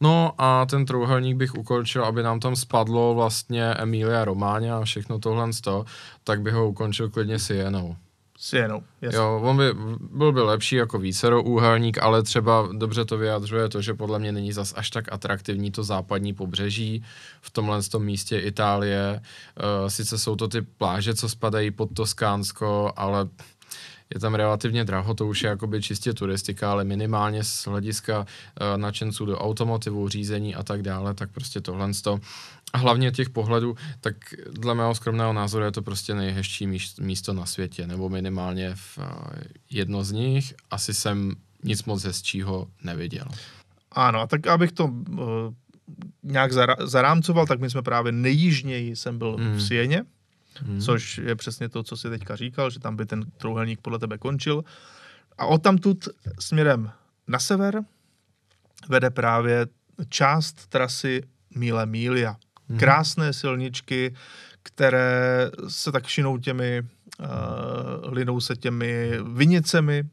No 0.00 0.32
a 0.38 0.66
ten 0.66 0.86
trouhelník 0.86 1.36
bych 1.36 1.54
ukončil, 1.54 2.04
aby 2.04 2.22
nám 2.22 2.40
tam 2.40 2.56
spadlo 2.56 3.14
vlastně 3.14 3.64
Emilia 3.64 4.24
Románě 4.24 4.72
a 4.72 4.84
všechno 4.84 5.18
tohle 5.18 5.52
z 5.52 5.60
toho, 5.60 5.84
tak 6.24 6.40
bych 6.40 6.54
ho 6.54 6.68
ukončil 6.68 7.10
klidně 7.10 7.38
Sienou. 7.38 7.96
Sienou, 8.40 8.82
jasně. 9.02 9.18
Jo, 9.18 9.40
on 9.44 9.56
by, 9.56 9.64
byl 10.00 10.32
by 10.32 10.40
lepší 10.40 10.76
jako 10.76 10.98
vícero 10.98 11.42
úhelník, 11.42 11.98
ale 11.98 12.22
třeba 12.22 12.68
dobře 12.72 13.04
to 13.04 13.18
vyjadřuje 13.18 13.68
to, 13.68 13.82
že 13.82 13.94
podle 13.94 14.18
mě 14.18 14.32
není 14.32 14.52
zas 14.52 14.74
až 14.76 14.90
tak 14.90 15.12
atraktivní 15.12 15.70
to 15.70 15.84
západní 15.84 16.34
pobřeží 16.34 17.04
v 17.40 17.50
tomhle 17.50 17.82
tom 17.82 18.04
místě 18.04 18.38
Itálie. 18.38 19.20
Uh, 19.20 19.88
sice 19.88 20.18
jsou 20.18 20.36
to 20.36 20.48
ty 20.48 20.62
pláže, 20.62 21.14
co 21.14 21.28
spadají 21.28 21.70
pod 21.70 21.88
Toskánsko, 21.94 22.92
ale 22.96 23.28
je 24.14 24.20
tam 24.20 24.34
relativně 24.34 24.84
draho, 24.84 25.14
to 25.14 25.26
už 25.26 25.42
je 25.42 25.48
jakoby 25.50 25.82
čistě 25.82 26.12
turistika, 26.12 26.72
ale 26.72 26.84
minimálně 26.84 27.44
z 27.44 27.66
hlediska 27.66 28.18
uh, 28.20 28.26
nadšenců 28.76 29.24
do 29.24 29.38
automotivu, 29.38 30.08
řízení 30.08 30.54
a 30.54 30.62
tak 30.62 30.82
dále, 30.82 31.14
tak 31.14 31.30
prostě 31.30 31.60
tohle 31.60 31.90
a 32.72 32.78
hlavně 32.78 33.10
těch 33.10 33.30
pohledů, 33.30 33.76
tak 34.00 34.16
dle 34.50 34.74
mého 34.74 34.94
skromného 34.94 35.32
názoru 35.32 35.64
je 35.64 35.72
to 35.72 35.82
prostě 35.82 36.14
nejhezčí 36.14 36.66
místo 37.00 37.32
na 37.32 37.46
světě, 37.46 37.86
nebo 37.86 38.08
minimálně 38.08 38.74
v 38.74 38.98
uh, 38.98 39.04
jedno 39.70 40.04
z 40.04 40.12
nich. 40.12 40.54
Asi 40.70 40.94
jsem 40.94 41.32
nic 41.64 41.84
moc 41.84 42.04
hezčího 42.04 42.68
neviděl. 42.84 43.26
Ano, 43.92 44.20
a 44.20 44.26
tak 44.26 44.46
abych 44.46 44.72
to 44.72 44.84
uh, 44.84 45.18
nějak 46.22 46.52
zara- 46.52 46.86
zarámcoval, 46.86 47.46
tak 47.46 47.60
my 47.60 47.70
jsme 47.70 47.82
právě 47.82 48.12
nejjižněji 48.12 48.96
jsem 48.96 49.18
byl 49.18 49.36
mm. 49.38 49.56
v 49.56 49.62
Sieně, 49.62 50.04
hmm. 50.66 50.80
což 50.80 51.18
je 51.18 51.36
přesně 51.36 51.68
to, 51.68 51.82
co 51.82 51.96
si 51.96 52.10
teďka 52.10 52.36
říkal, 52.36 52.70
že 52.70 52.80
tam 52.80 52.96
by 52.96 53.06
ten 53.06 53.24
trouhelník 53.36 53.80
podle 53.80 53.98
tebe 53.98 54.18
končil. 54.18 54.64
A 55.38 55.46
odtamtud 55.46 56.08
směrem 56.38 56.90
na 57.28 57.38
sever 57.38 57.80
vede 58.88 59.10
právě 59.10 59.66
část 60.08 60.66
trasy 60.66 61.22
Míle 61.54 61.86
Mília. 61.86 62.36
Hmm. 62.68 62.78
Krásné 62.78 63.32
silničky, 63.32 64.14
které 64.62 65.50
se 65.68 65.92
tak 65.92 66.06
šinou 66.06 66.38
těmi, 66.38 66.82
uh, 66.82 67.26
linou 68.12 68.40
se 68.40 68.56
těmi 68.56 69.12
vinicemi. 69.22 70.04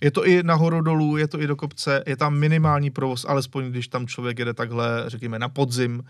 Je 0.00 0.10
to 0.10 0.26
i 0.26 0.42
nahoru 0.42 0.80
dolů, 0.80 1.16
je 1.16 1.28
to 1.28 1.40
i 1.40 1.46
do 1.46 1.56
kopce, 1.56 2.02
je 2.06 2.16
tam 2.16 2.38
minimální 2.38 2.90
provoz, 2.90 3.26
alespoň 3.28 3.70
když 3.70 3.88
tam 3.88 4.06
člověk 4.06 4.38
jede 4.38 4.54
takhle, 4.54 5.04
řekněme, 5.06 5.38
na 5.38 5.48
podzim, 5.48 6.02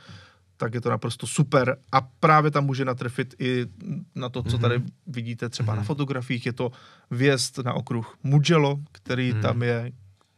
tak 0.57 0.75
je 0.75 0.81
to 0.81 0.91
naprosto 0.91 1.27
super 1.27 1.77
a 1.93 2.01
právě 2.01 2.51
tam 2.51 2.65
může 2.65 2.85
natrefit 2.85 3.35
i 3.39 3.67
na 4.15 4.29
to, 4.29 4.43
co 4.43 4.59
tady 4.59 4.79
mhm. 4.79 4.89
vidíte 5.07 5.49
třeba 5.49 5.73
mm-hmm. 5.73 5.77
na 5.77 5.83
mhm. 5.83 5.87
fotografiích, 5.87 6.47
je 6.47 6.53
to 6.53 6.73
vjezd 7.11 7.59
na 7.59 7.73
okruh 7.73 8.19
Mugello, 8.23 8.79
který 8.93 9.33
mm. 9.33 9.43
tam 9.43 9.63
je, 9.63 9.93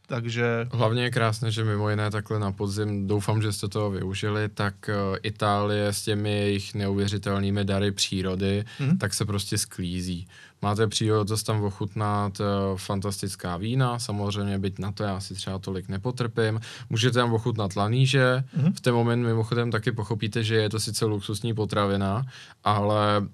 takže... 0.07 0.69
Hlavně 0.73 1.03
je 1.03 1.11
krásné, 1.11 1.51
že 1.51 1.65
mimo 1.65 1.91
jiné 1.91 2.11
takhle 2.11 2.39
na 2.39 2.53
podzim, 2.53 3.07
doufám, 3.07 3.43
že 3.43 3.53
jste 3.53 3.69
toho 3.69 3.91
využili, 3.91 4.49
tak 4.49 4.75
uh, 4.89 5.17
Itálie 5.23 5.93
s 5.93 6.03
těmi 6.03 6.31
jejich 6.31 6.75
neuvěřitelnými 6.75 7.65
dary 7.65 7.93
přírody, 7.93 8.65
mm. 8.81 8.99
tak 8.99 9.15
se 9.15 9.25
prostě 9.25 9.59
sklízí. 9.59 10.27
Máte 10.63 10.87
příležitost 10.87 11.43
tam 11.43 11.65
ochutnat 11.65 12.41
uh, 12.41 12.47
fantastická 12.79 13.57
vína, 13.57 13.99
samozřejmě 13.99 14.59
byť 14.59 14.79
na 14.79 14.93
to 14.93 15.03
já 15.03 15.21
si 15.21 15.35
třeba 15.35 15.59
tolik 15.59 15.89
nepotrpím. 15.89 16.61
Můžete 16.91 17.15
tam 17.15 17.33
ochutnat 17.33 17.77
laníže, 17.77 18.45
mm. 18.57 18.73
v 18.73 18.81
ten 18.81 18.95
moment 18.95 19.23
mimochodem 19.23 19.71
taky 19.71 19.93
pochopíte, 19.93 20.45
že 20.45 20.55
je 20.55 20.71
to 20.71 20.81
sice 20.81 21.05
luxusní 21.05 21.55
potravina, 21.55 22.27
ale 22.65 23.27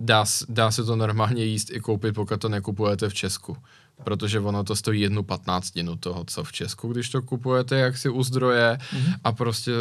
dá, 0.00 0.24
dá 0.48 0.70
se 0.70 0.84
to 0.84 0.96
normálně 0.96 1.44
jíst 1.44 1.70
i 1.70 1.80
koupit, 1.80 2.14
pokud 2.14 2.40
to 2.40 2.48
nekupujete 2.48 3.08
v 3.08 3.14
Česku 3.14 3.56
protože 4.04 4.40
ono 4.40 4.64
to 4.64 4.76
stojí 4.76 5.00
jednu 5.00 5.22
patnáctinu 5.22 5.96
toho, 5.96 6.24
co 6.24 6.44
v 6.44 6.52
Česku, 6.52 6.92
když 6.92 7.10
to 7.10 7.22
kupujete 7.22 7.78
jaksi 7.78 8.08
u 8.08 8.22
zdroje 8.22 8.78
mm-hmm. 8.80 9.14
a 9.24 9.32
prostě 9.32 9.72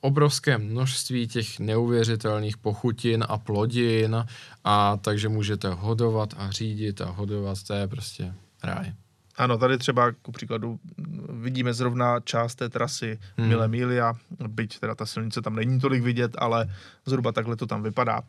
obrovské 0.00 0.58
množství 0.58 1.28
těch 1.28 1.58
neuvěřitelných 1.58 2.56
pochutin 2.56 3.24
a 3.28 3.38
plodin 3.38 4.26
a 4.64 4.96
takže 4.96 5.28
můžete 5.28 5.68
hodovat 5.68 6.34
a 6.36 6.50
řídit 6.50 7.00
a 7.00 7.10
hodovat, 7.10 7.62
to 7.62 7.74
je 7.74 7.88
prostě 7.88 8.34
ráj. 8.64 8.92
Ano, 9.36 9.58
tady 9.58 9.78
třeba 9.78 10.12
ku 10.12 10.32
příkladu 10.32 10.78
vidíme 11.32 11.74
zrovna 11.74 12.20
část 12.20 12.54
té 12.54 12.68
trasy 12.68 13.18
hmm. 13.36 13.48
Mille 13.48 13.68
Milia, 13.68 14.14
byť 14.48 14.78
teda 14.78 14.94
ta 14.94 15.06
silnice 15.06 15.42
tam 15.42 15.56
není 15.56 15.80
tolik 15.80 16.02
vidět, 16.02 16.32
ale 16.38 16.74
zhruba 17.06 17.32
takhle 17.32 17.56
to 17.56 17.66
tam 17.66 17.82
vypadá. 17.82 18.22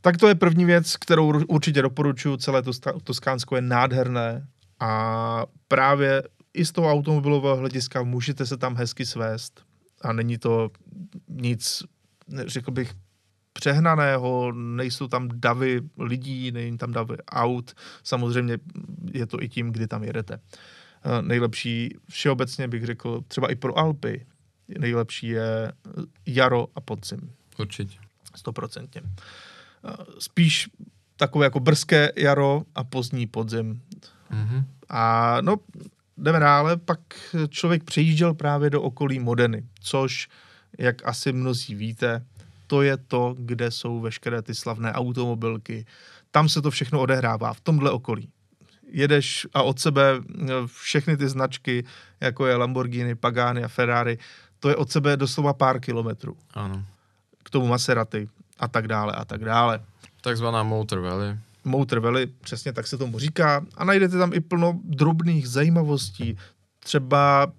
Tak 0.00 0.16
to 0.16 0.28
je 0.28 0.34
první 0.34 0.64
věc, 0.64 0.96
kterou 0.96 1.44
určitě 1.44 1.82
doporučuji. 1.82 2.36
Celé 2.36 2.62
to 2.62 2.72
Toskánsko 3.04 3.56
je 3.56 3.62
nádherné 3.62 4.46
a 4.80 5.42
právě 5.68 6.22
i 6.54 6.64
z 6.64 6.72
toho 6.72 6.90
automobilového 6.90 7.56
hlediska 7.56 8.02
můžete 8.02 8.46
se 8.46 8.56
tam 8.56 8.76
hezky 8.76 9.06
svést 9.06 9.64
a 10.02 10.12
není 10.12 10.38
to 10.38 10.70
nic, 11.28 11.82
řekl 12.46 12.70
bych, 12.70 12.94
přehnaného, 13.52 14.52
nejsou 14.52 15.08
tam 15.08 15.28
davy 15.34 15.80
lidí, 15.98 16.52
není 16.52 16.78
tam 16.78 16.92
davy 16.92 17.16
aut, 17.30 17.74
samozřejmě 18.02 18.58
je 19.12 19.26
to 19.26 19.42
i 19.42 19.48
tím, 19.48 19.72
kdy 19.72 19.86
tam 19.86 20.04
jedete. 20.04 20.40
Nejlepší 21.20 21.96
všeobecně 22.10 22.68
bych 22.68 22.86
řekl, 22.86 23.20
třeba 23.28 23.50
i 23.52 23.54
pro 23.54 23.78
Alpy, 23.78 24.26
nejlepší 24.78 25.28
je 25.28 25.72
jaro 26.26 26.68
a 26.74 26.80
podzim. 26.80 27.32
Určitě. 27.58 27.98
Stoprocentně. 28.36 29.02
Spíš 30.18 30.70
takové 31.16 31.46
jako 31.46 31.60
brzké 31.60 32.12
jaro 32.16 32.62
a 32.74 32.84
pozdní 32.84 33.26
podzim. 33.26 33.82
Mm-hmm. 34.32 34.64
A 34.88 35.36
no, 35.40 35.56
jdeme 36.18 36.40
dále, 36.40 36.76
pak 36.76 37.00
člověk 37.48 37.84
přejížděl 37.84 38.34
právě 38.34 38.70
do 38.70 38.82
okolí 38.82 39.18
Modeny, 39.18 39.64
což, 39.80 40.28
jak 40.78 41.06
asi 41.06 41.32
mnozí 41.32 41.74
víte, 41.74 42.24
to 42.66 42.82
je 42.82 42.96
to, 42.96 43.34
kde 43.38 43.70
jsou 43.70 44.00
veškeré 44.00 44.42
ty 44.42 44.54
slavné 44.54 44.92
automobilky. 44.92 45.86
Tam 46.30 46.48
se 46.48 46.62
to 46.62 46.70
všechno 46.70 47.00
odehrává, 47.00 47.52
v 47.52 47.60
tomhle 47.60 47.90
okolí. 47.90 48.28
Jedeš 48.92 49.46
a 49.54 49.62
od 49.62 49.80
sebe 49.80 50.02
všechny 50.66 51.16
ty 51.16 51.28
značky, 51.28 51.84
jako 52.20 52.46
je 52.46 52.56
Lamborghini, 52.56 53.14
Pagani 53.14 53.64
a 53.64 53.68
Ferrari, 53.68 54.18
to 54.60 54.68
je 54.68 54.76
od 54.76 54.90
sebe 54.90 55.16
doslova 55.16 55.52
pár 55.52 55.80
kilometrů. 55.80 56.36
Ano. 56.54 56.84
K 57.42 57.50
tomu 57.50 57.66
Maserati 57.66 58.28
a 58.60 58.68
tak 58.68 58.88
dále 58.88 59.12
a 59.12 59.24
tak 59.24 59.44
dále. 59.44 59.80
Takzvaná 60.20 60.62
Motor 60.62 61.00
Valley. 61.00 61.36
Motor 61.64 62.00
Valley, 62.00 62.26
přesně 62.26 62.72
tak 62.72 62.86
se 62.86 62.98
tomu 62.98 63.18
říká. 63.18 63.64
A 63.76 63.84
najdete 63.84 64.18
tam 64.18 64.32
i 64.34 64.40
plno 64.40 64.80
drobných 64.84 65.48
zajímavostí. 65.48 66.36
Třeba 66.80 67.52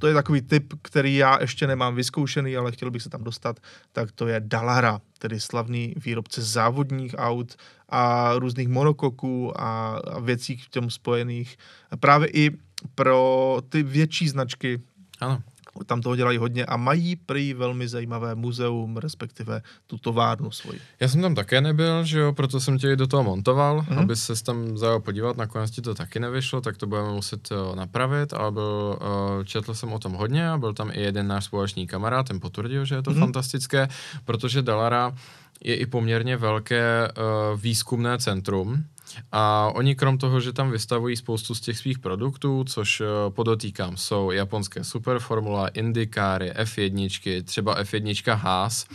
to 0.00 0.06
je 0.06 0.14
takový 0.14 0.42
typ, 0.42 0.74
který 0.82 1.16
já 1.16 1.38
ještě 1.40 1.66
nemám 1.66 1.94
vyzkoušený, 1.94 2.56
ale 2.56 2.72
chtěl 2.72 2.90
bych 2.90 3.02
se 3.02 3.10
tam 3.10 3.24
dostat, 3.24 3.60
tak 3.92 4.12
to 4.12 4.26
je 4.26 4.40
Dalara, 4.44 5.00
tedy 5.18 5.40
slavný 5.40 5.94
výrobce 6.04 6.42
závodních 6.42 7.14
aut 7.18 7.56
a 7.88 8.32
různých 8.38 8.68
monokoků 8.68 9.60
a, 9.60 9.96
a 9.96 10.20
věcí 10.20 10.56
k 10.56 10.68
těm 10.68 10.90
spojených. 10.90 11.56
Právě 12.00 12.28
i 12.28 12.50
pro 12.94 13.58
ty 13.68 13.82
větší 13.82 14.28
značky 14.28 14.82
ano 15.20 15.42
tam 15.86 16.00
toho 16.00 16.16
dělají 16.16 16.38
hodně 16.38 16.64
a 16.64 16.76
mají 16.76 17.16
prý 17.16 17.54
velmi 17.54 17.88
zajímavé 17.88 18.34
muzeum, 18.34 18.96
respektive 18.96 19.62
tu 19.86 19.98
továrnu 19.98 20.50
svoji. 20.50 20.80
Já 21.00 21.08
jsem 21.08 21.22
tam 21.22 21.34
také 21.34 21.60
nebyl, 21.60 22.04
že 22.04 22.18
jo, 22.18 22.32
proto 22.32 22.60
jsem 22.60 22.78
tě 22.78 22.92
i 22.92 22.96
do 22.96 23.06
toho 23.06 23.22
montoval, 23.22 23.80
mm-hmm. 23.80 23.98
aby 23.98 24.16
se 24.16 24.44
tam 24.44 24.78
zajel 24.78 25.00
podívat, 25.00 25.36
nakonec 25.36 25.70
ti 25.70 25.82
to 25.82 25.94
taky 25.94 26.20
nevyšlo, 26.20 26.60
tak 26.60 26.76
to 26.76 26.86
budeme 26.86 27.12
muset 27.12 27.48
uh, 27.50 27.76
napravit, 27.76 28.32
ale 28.32 28.52
byl, 28.52 28.98
uh, 29.00 29.44
četl 29.44 29.74
jsem 29.74 29.92
o 29.92 29.98
tom 29.98 30.12
hodně 30.12 30.50
a 30.50 30.58
byl 30.58 30.74
tam 30.74 30.90
i 30.92 31.00
jeden 31.02 31.26
náš 31.26 31.44
společný 31.44 31.86
kamarád, 31.86 32.28
ten 32.28 32.40
potvrdil, 32.40 32.84
že 32.84 32.94
je 32.94 33.02
to 33.02 33.10
mm-hmm. 33.10 33.20
fantastické, 33.20 33.88
protože 34.24 34.62
Dalara 34.62 35.12
je 35.64 35.76
i 35.76 35.86
poměrně 35.86 36.36
velké 36.36 37.08
uh, 37.08 37.60
výzkumné 37.60 38.18
centrum, 38.18 38.84
a 39.32 39.70
oni 39.74 39.94
krom 39.94 40.18
toho, 40.18 40.40
že 40.40 40.52
tam 40.52 40.70
vystavují 40.70 41.16
spoustu 41.16 41.54
z 41.54 41.60
těch 41.60 41.78
svých 41.78 41.98
produktů, 41.98 42.64
což 42.64 43.00
uh, 43.00 43.06
podotýkám, 43.28 43.96
jsou 43.96 44.30
japonské 44.30 44.84
superformula, 44.84 45.68
Indykáry, 45.68 46.52
F1, 46.52 47.42
třeba 47.44 47.82
F1 47.82 48.34
Haas, 48.34 48.86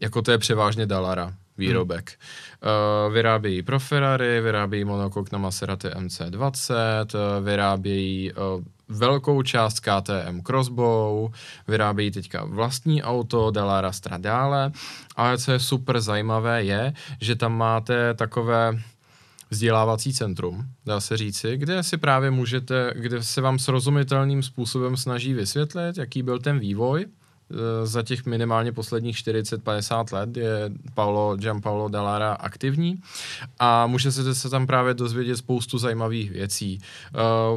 jako 0.00 0.22
to 0.22 0.30
je 0.30 0.38
převážně 0.38 0.86
Dalara 0.86 1.34
výrobek. 1.58 2.12
Hmm. 2.62 2.72
Uh, 3.06 3.12
vyrábějí 3.12 3.62
pro 3.62 3.80
Ferrari, 3.80 4.40
vyrábějí 4.40 4.84
monokok 4.84 5.32
na 5.32 5.38
Maserati 5.38 5.88
MC20, 5.88 6.74
uh, 7.14 7.44
vyrábějí 7.44 8.32
uh, 8.32 8.62
velkou 8.88 9.42
část 9.42 9.80
KTM 9.80 10.40
Crossbow, 10.46 11.32
vyrábějí 11.68 12.10
teďka 12.10 12.44
vlastní 12.44 13.02
auto 13.02 13.50
Delara 13.50 13.92
Stradale, 13.92 14.72
ale 15.16 15.38
co 15.38 15.52
je 15.52 15.58
super 15.58 16.00
zajímavé 16.00 16.64
je, 16.64 16.92
že 17.20 17.34
tam 17.34 17.56
máte 17.56 18.14
takové 18.14 18.72
vzdělávací 19.54 20.12
centrum, 20.12 20.64
dá 20.86 21.00
se 21.00 21.16
říci, 21.16 21.56
kde 21.56 21.82
si 21.82 21.96
právě 21.96 22.30
můžete, 22.30 22.92
kde 22.96 23.22
se 23.22 23.40
vám 23.40 23.58
srozumitelným 23.58 24.42
způsobem 24.42 24.96
snaží 24.96 25.34
vysvětlit, 25.34 25.98
jaký 25.98 26.22
byl 26.22 26.38
ten 26.38 26.58
vývoj, 26.58 27.06
Eh, 27.50 27.86
za 27.86 28.02
těch 28.02 28.26
minimálně 28.26 28.72
posledních 28.72 29.16
40-50 29.16 30.12
let 30.12 30.36
je 30.36 30.70
Paolo, 30.94 31.36
Gianpaolo 31.36 31.88
Dallara 31.88 32.32
aktivní 32.32 33.00
a 33.58 33.86
můžete 33.86 34.34
se 34.34 34.50
tam 34.50 34.66
právě 34.66 34.94
dozvědět 34.94 35.36
spoustu 35.36 35.78
zajímavých 35.78 36.30
věcí. 36.30 36.78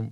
Mm, 0.02 0.10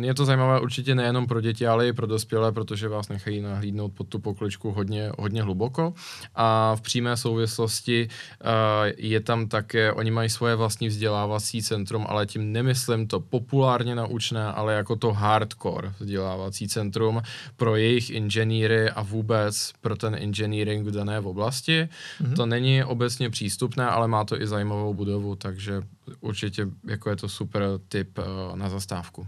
je 0.00 0.14
to 0.14 0.24
zajímavé 0.24 0.60
určitě 0.60 0.94
nejenom 0.94 1.26
pro 1.26 1.40
děti, 1.40 1.66
ale 1.66 1.88
i 1.88 1.92
pro 1.92 2.06
dospělé, 2.06 2.52
protože 2.52 2.88
vás 2.88 3.08
nechají 3.08 3.40
nahlídnout 3.40 3.92
pod 3.92 4.08
tu 4.08 4.18
pokličku 4.18 4.72
hodně, 4.72 5.12
hodně 5.18 5.42
hluboko. 5.42 5.94
A 6.34 6.76
v 6.76 6.80
přímé 6.80 7.16
souvislosti 7.16 8.08
uh, 8.08 8.48
je 8.96 9.20
tam 9.20 9.48
také, 9.48 9.92
oni 9.92 10.10
mají 10.10 10.28
svoje 10.28 10.54
vlastní 10.54 10.88
vzdělávací 10.88 11.62
centrum, 11.62 12.06
ale 12.08 12.26
tím 12.26 12.52
nemyslím 12.52 13.06
to 13.06 13.20
populárně 13.20 13.94
naučné, 13.94 14.44
ale 14.44 14.74
jako 14.74 14.96
to 14.96 15.12
hardcore 15.12 15.92
vzdělávací 16.00 16.68
centrum 16.68 17.22
pro 17.56 17.76
jejich 17.76 18.10
inženýry 18.10 18.90
a 18.90 19.02
vůbec 19.02 19.72
pro 19.80 19.96
ten 19.96 20.14
engineering 20.14 20.86
v 20.86 20.90
dané 20.90 21.20
oblasti. 21.20 21.88
Mm-hmm. 22.22 22.36
To 22.36 22.46
není 22.46 22.84
obecně 22.84 23.30
přístupné, 23.30 23.86
ale 23.86 24.08
má 24.08 24.24
to 24.24 24.40
i 24.40 24.46
zajímavou 24.46 24.94
budovu, 24.94 25.36
takže 25.36 25.82
určitě 26.20 26.66
jako 26.88 27.10
je 27.10 27.16
to 27.16 27.28
super 27.28 27.62
tip 27.88 28.18
uh, 28.18 28.56
na 28.56 28.68
zastávku. 28.68 29.26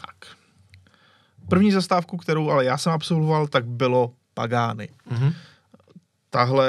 Tak. 0.00 0.36
První 1.48 1.72
zastávku, 1.72 2.16
kterou 2.16 2.50
ale 2.50 2.64
já 2.64 2.78
jsem 2.78 2.92
absolvoval, 2.92 3.46
tak 3.46 3.66
bylo 3.66 4.12
Pagány. 4.34 4.88
Mm-hmm. 5.10 5.34
Tahle, 6.30 6.68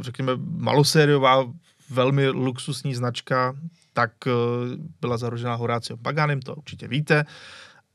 řekněme, 0.00 0.32
malosériová, 0.36 1.44
velmi 1.90 2.28
luxusní 2.28 2.94
značka, 2.94 3.54
tak 3.92 4.12
eh, 4.26 4.30
byla 5.00 5.16
založena 5.16 5.54
Horácio 5.54 5.96
Pagánem, 5.96 6.40
to 6.40 6.54
určitě 6.54 6.88
víte. 6.88 7.24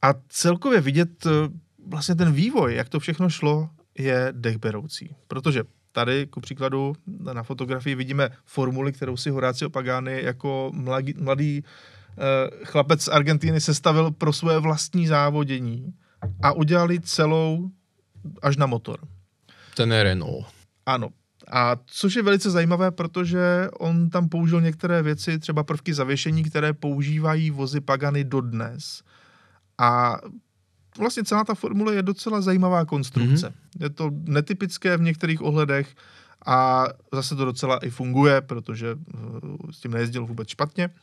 A 0.02 0.14
celkově 0.30 0.82
vidět 0.82 1.26
eh, 1.26 1.30
vlastně 1.88 2.16
ten 2.16 2.32
vývoj, 2.32 2.76
jak 2.76 2.90
to 2.90 3.00
všechno 3.00 3.30
šlo, 3.30 3.70
je 3.98 4.28
dechberoucí. 4.32 5.16
Protože 5.28 5.64
tady, 5.92 6.28
ku 6.28 6.42
příkladu, 6.42 6.96
na 7.34 7.44
fotografii 7.44 7.96
vidíme 7.96 8.30
formuli, 8.46 8.94
kterou 8.94 9.18
si 9.18 9.30
Horácio 9.30 9.70
Pagani 9.70 10.24
jako 10.24 10.72
mladý, 10.74 11.14
mladý 11.20 11.64
chlapec 12.64 13.04
z 13.04 13.08
Argentíny 13.08 13.62
sestavil 13.62 14.12
pro 14.12 14.34
svoje 14.34 14.60
vlastní 14.60 15.08
závodění 15.08 15.94
a 16.44 16.52
udělali 16.52 17.00
celou 17.00 17.72
až 18.42 18.58
na 18.58 18.66
motor. 18.66 19.00
Ten 19.76 19.94
je 19.94 20.04
Renault. 20.04 20.46
Ano. 20.86 21.10
A 21.52 21.76
což 21.86 22.16
je 22.16 22.24
velice 22.24 22.52
zajímavé, 22.52 22.92
protože 22.92 23.68
on 23.80 24.10
tam 24.10 24.30
použil 24.30 24.62
některé 24.62 25.04
věci, 25.04 25.40
třeba 25.40 25.64
prvky 25.64 25.94
zavěšení, 25.94 26.44
které 26.44 26.74
používají 26.74 27.52
vozy 27.52 27.82
Pagany 27.82 28.24
dodnes. 28.24 29.04
A 29.78 30.18
vlastně 30.98 31.24
celá 31.24 31.44
ta 31.44 31.56
formule 31.56 31.96
je 31.96 32.04
docela 32.04 32.42
zajímavá 32.42 32.86
konstrukce. 32.86 33.50
Mm-hmm. 33.50 33.84
Je 33.84 33.90
to 33.90 34.12
netypické 34.14 34.98
v 34.98 35.02
některých 35.02 35.42
ohledech 35.42 35.96
a 36.46 36.88
zase 37.14 37.36
to 37.36 37.46
docela 37.46 37.78
i 37.78 37.90
funguje, 37.90 38.42
protože 38.42 38.88
eh, 38.92 39.72
s 39.72 39.80
tím 39.80 39.92
nejezdil 39.92 40.26
vůbec 40.26 40.48
špatně. 40.48 40.88
Uh, 40.88 40.94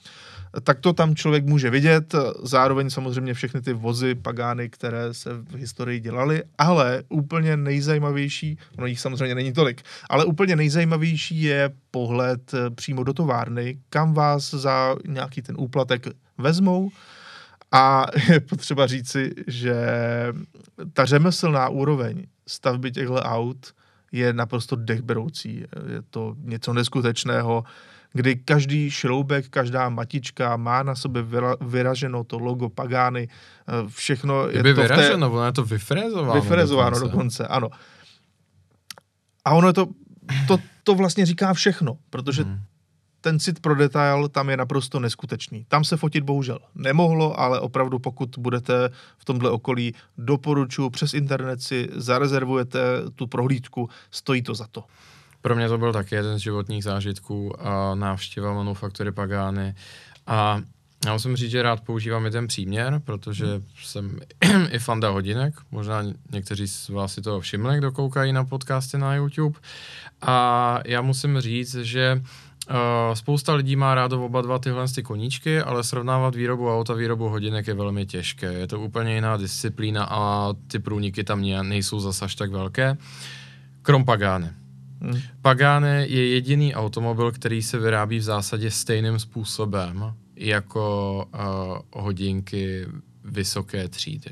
tak 0.62 0.80
to 0.80 0.92
tam 0.92 1.14
člověk 1.14 1.46
může 1.46 1.70
vidět. 1.70 2.14
Zároveň 2.42 2.90
samozřejmě 2.90 3.34
všechny 3.34 3.60
ty 3.60 3.72
vozy, 3.72 4.14
pagány, 4.14 4.68
které 4.68 5.14
se 5.14 5.30
v 5.34 5.54
historii 5.56 6.00
dělaly, 6.00 6.42
ale 6.58 7.02
úplně 7.08 7.56
nejzajímavější, 7.56 8.58
no 8.78 8.86
jich 8.86 9.00
samozřejmě 9.00 9.34
není 9.34 9.52
tolik, 9.52 9.82
ale 10.10 10.24
úplně 10.24 10.56
nejzajímavější 10.56 11.42
je 11.42 11.70
pohled 11.90 12.54
eh, 12.54 12.70
přímo 12.70 13.04
do 13.04 13.12
továrny, 13.12 13.78
kam 13.90 14.14
vás 14.14 14.50
za 14.50 14.96
nějaký 15.06 15.42
ten 15.42 15.56
úplatek 15.58 16.06
vezmou 16.38 16.90
a 17.72 18.06
je 18.28 18.40
potřeba 18.40 18.86
říci, 18.86 19.34
že 19.46 19.74
ta 20.92 21.04
řemeslná 21.04 21.68
úroveň 21.68 22.26
stavby 22.46 22.92
těchto 22.92 23.14
aut 23.14 23.74
je 24.12 24.32
naprosto 24.32 24.76
dechberoucí. 24.76 25.64
Je 25.92 26.02
to 26.10 26.36
něco 26.38 26.72
neskutečného 26.72 27.64
kdy 28.14 28.36
každý 28.36 28.90
šroubek, 28.90 29.48
každá 29.50 29.88
matička 29.88 30.56
má 30.56 30.82
na 30.82 30.94
sobě 30.94 31.22
vyra, 31.22 31.54
vyraženo 31.60 32.24
to 32.24 32.38
logo 32.38 32.68
Pagány, 32.68 33.28
eh, 33.28 33.72
všechno 33.88 34.48
je, 34.48 34.56
je 34.56 34.74
to 34.74 34.82
vyraženo, 34.82 35.28
té... 35.28 35.34
ono 35.34 35.44
je 35.46 35.52
to 35.52 35.64
vyfrezováno. 35.64 36.40
Vyfrezováno 36.40 36.90
dokonce. 36.90 37.12
dokonce, 37.12 37.46
ano. 37.46 37.68
A 39.44 39.52
ono 39.52 39.68
je 39.68 39.72
to, 39.72 39.86
to, 40.48 40.58
to 40.82 40.94
vlastně 40.94 41.26
říká 41.26 41.52
všechno, 41.52 41.98
protože 42.10 42.42
hmm. 42.42 42.58
ten 43.20 43.38
cit 43.38 43.60
pro 43.60 43.74
detail 43.74 44.28
tam 44.28 44.50
je 44.50 44.56
naprosto 44.56 45.00
neskutečný. 45.00 45.64
Tam 45.68 45.84
se 45.84 45.96
fotit 45.96 46.24
bohužel 46.24 46.58
nemohlo, 46.74 47.40
ale 47.40 47.60
opravdu 47.60 47.98
pokud 47.98 48.30
budete 48.38 48.90
v 49.18 49.24
tomhle 49.24 49.50
okolí, 49.50 49.94
doporučuji, 50.18 50.90
přes 50.90 51.14
internet 51.14 51.62
si 51.62 51.88
zarezervujete 51.94 52.80
tu 53.14 53.26
prohlídku, 53.26 53.88
stojí 54.10 54.42
to 54.42 54.54
za 54.54 54.66
to. 54.70 54.84
Pro 55.44 55.56
mě 55.56 55.68
to 55.68 55.78
byl 55.78 55.92
taky 55.92 56.14
jeden 56.14 56.38
z 56.38 56.42
životních 56.42 56.84
zážitků 56.84 57.66
a 57.66 57.94
návštěva 57.94 58.54
manufaktury 58.54 59.12
Pagány. 59.12 59.74
A 60.26 60.60
já 61.06 61.12
musím 61.12 61.36
říct, 61.36 61.50
že 61.50 61.62
rád 61.62 61.80
používám 61.80 62.26
i 62.26 62.30
ten 62.30 62.46
příměr, 62.46 63.00
protože 63.04 63.46
jsem 63.82 64.18
i 64.70 64.78
fanda 64.78 65.10
hodinek. 65.10 65.54
Možná 65.70 66.02
někteří 66.32 66.68
z 66.68 66.88
vás 66.88 67.14
si 67.14 67.22
to 67.22 67.40
všimli, 67.40 67.78
kdo 67.78 67.92
koukají 67.92 68.32
na 68.32 68.44
podcasty 68.44 68.98
na 68.98 69.14
YouTube. 69.14 69.58
A 70.22 70.78
já 70.86 71.02
musím 71.02 71.40
říct, 71.40 71.74
že 71.74 72.22
Uh, 72.70 73.14
spousta 73.14 73.54
lidí 73.54 73.76
má 73.76 73.94
rádo 73.94 74.24
oba 74.24 74.42
dva 74.42 74.58
tyhle 74.58 74.88
ty 74.88 75.02
koníčky, 75.02 75.60
ale 75.60 75.84
srovnávat 75.84 76.34
výrobu 76.34 76.74
auta, 76.74 76.94
výrobu 76.94 77.28
hodinek 77.28 77.66
je 77.66 77.74
velmi 77.74 78.06
těžké. 78.06 78.52
Je 78.52 78.66
to 78.66 78.80
úplně 78.80 79.14
jiná 79.14 79.36
disciplína 79.36 80.04
a 80.04 80.52
ty 80.66 80.78
průniky 80.78 81.24
tam 81.24 81.42
nejsou 81.62 82.00
zase 82.00 82.24
až 82.24 82.34
tak 82.34 82.50
velké. 82.50 82.96
Krom 83.82 84.04
Pagány. 84.04 84.63
Hmm. 85.04 85.20
Pagane 85.42 86.06
je 86.06 86.28
jediný 86.28 86.74
automobil, 86.74 87.32
který 87.32 87.62
se 87.62 87.78
vyrábí 87.78 88.18
v 88.18 88.22
zásadě 88.22 88.70
stejným 88.70 89.18
způsobem 89.18 90.14
jako 90.36 91.26
uh, 91.34 92.02
hodinky 92.02 92.86
vysoké 93.24 93.88
třídy. 93.88 94.30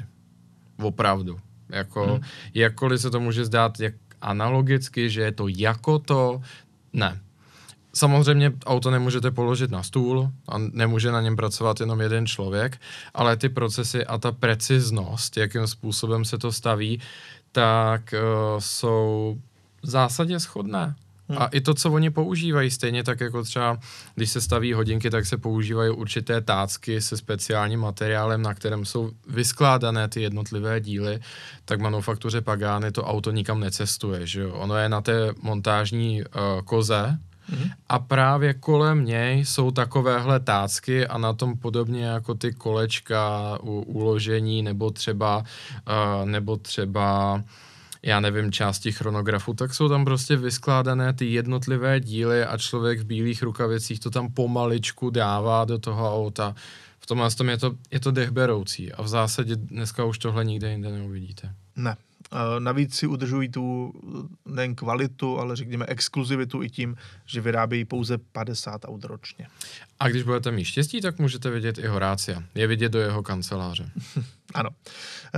Opravdu. 0.77 1.39
Jako, 1.69 2.07
hmm. 2.07 2.21
Jakkoliv 2.55 3.01
se 3.01 3.11
to 3.11 3.21
může 3.21 3.45
zdát 3.45 3.81
jak 3.81 3.95
analogicky, 4.21 5.11
že 5.11 5.21
je 5.21 5.33
to 5.33 5.49
jako 5.49 5.99
to, 5.99 6.41
ne. 6.93 7.21
Samozřejmě 7.95 8.53
auto 8.67 8.91
nemůžete 8.91 9.31
položit 9.31 9.71
na 9.71 9.83
stůl 9.83 10.31
a 10.49 10.59
nemůže 10.59 11.13
na 11.13 11.21
něm 11.21 11.37
pracovat 11.37 11.81
jenom 11.81 12.01
jeden 12.01 12.27
člověk, 12.27 12.81
ale 13.15 13.37
ty 13.37 13.49
procesy 13.49 14.07
a 14.07 14.19
ta 14.19 14.33
preciznost, 14.33 15.37
jakým 15.37 15.67
způsobem 15.67 16.25
se 16.25 16.38
to 16.38 16.53
staví, 16.53 17.01
tak 17.53 18.15
uh, 18.15 18.59
jsou 18.59 19.38
v 19.83 19.91
zásadě 19.91 20.39
shodné. 20.39 20.95
Hmm. 21.29 21.43
A 21.43 21.47
i 21.47 21.61
to, 21.61 21.75
co 21.75 21.93
oni 21.93 22.11
používají, 22.11 22.71
stejně 22.71 23.05
tak 23.05 23.21
jako 23.21 23.43
třeba, 23.43 23.79
když 24.15 24.31
se 24.31 24.41
staví 24.41 24.73
hodinky, 24.73 25.11
tak 25.11 25.27
se 25.27 25.37
používají 25.37 25.91
určité 25.91 26.41
tácky 26.41 27.01
se 27.01 27.17
speciálním 27.17 27.81
materiálem, 27.81 28.43
na 28.43 28.55
kterém 28.55 28.85
jsou 28.85 29.11
vyskládané 29.29 30.09
ty 30.09 30.23
jednotlivé 30.23 30.81
díly, 30.81 31.21
tak 31.65 31.81
manufaktuře 31.81 32.41
Pagány 32.41 32.93
to 32.93 33.05
auto 33.05 33.31
nikam 33.31 33.61
necestuje, 33.61 34.27
že 34.27 34.41
jo? 34.41 34.53
Ono 34.53 34.77
je 34.77 34.89
na 34.89 35.01
té 35.01 35.33
montážní 35.43 36.23
uh, 36.23 36.63
koze, 36.65 37.19
Mm-hmm. 37.51 37.71
A 37.89 37.99
právě 37.99 38.55
kolem 38.55 39.05
něj 39.05 39.45
jsou 39.45 39.71
takovéhle 39.71 40.41
tácky 40.41 41.07
a 41.07 41.19
na 41.19 41.33
tom 41.33 41.57
podobně 41.57 42.05
jako 42.05 42.35
ty 42.35 42.53
kolečka 42.53 43.59
u 43.63 43.81
uložení 43.81 44.63
nebo 44.63 44.91
třeba, 44.91 45.39
uh, 45.39 46.29
nebo 46.29 46.57
třeba 46.57 47.43
já 48.05 48.21
nevím, 48.21 48.53
části 48.53 48.92
chronografu, 48.92 49.55
tak 49.55 49.75
jsou 49.75 49.88
tam 49.88 50.05
prostě 50.05 50.37
vyskládané 50.37 51.13
ty 51.13 51.27
jednotlivé 51.27 52.00
díly 52.00 52.44
a 52.44 52.59
člověk 52.59 53.00
v 53.00 53.05
bílých 53.05 53.42
rukavicích 53.42 54.00
to 54.00 54.11
tam 54.11 54.33
pomaličku 54.33 55.11
dává 55.11 55.65
do 55.65 55.79
toho 55.79 56.17
auta. 56.17 56.55
V 57.00 57.07
tomhle 57.07 57.31
tom 57.31 57.48
je 57.48 57.59
to, 57.59 57.75
je 57.90 58.00
to 58.00 58.11
dechberoucí 58.11 58.92
a 58.92 59.03
v 59.03 59.09
zásadě 59.09 59.57
dneska 59.57 60.05
už 60.05 60.19
tohle 60.19 60.44
nikde 60.44 60.71
jinde 60.71 60.92
neuvidíte. 60.92 61.55
Ne. 61.77 61.96
Navíc 62.59 62.94
si 62.94 63.07
udržují 63.07 63.48
tu 63.48 63.92
nejen 64.46 64.75
kvalitu, 64.75 65.38
ale 65.38 65.57
řekněme 65.57 65.87
exkluzivitu 65.88 66.63
i 66.63 66.71
tím, 66.71 66.96
že 67.27 67.40
vyrábějí 67.40 67.85
pouze 67.85 68.19
50 68.19 68.85
aut 68.85 69.05
ročně. 69.05 69.46
A 70.00 70.09
když 70.09 70.23
budete 70.23 70.50
mít 70.50 70.65
štěstí, 70.65 71.00
tak 71.00 71.19
můžete 71.19 71.50
vidět 71.50 71.79
i 71.79 71.87
Horácia. 71.87 72.42
Je 72.55 72.67
vidět 72.67 72.92
do 72.92 72.98
jeho 72.98 73.23
kanceláře. 73.23 73.90
ano. 74.55 74.71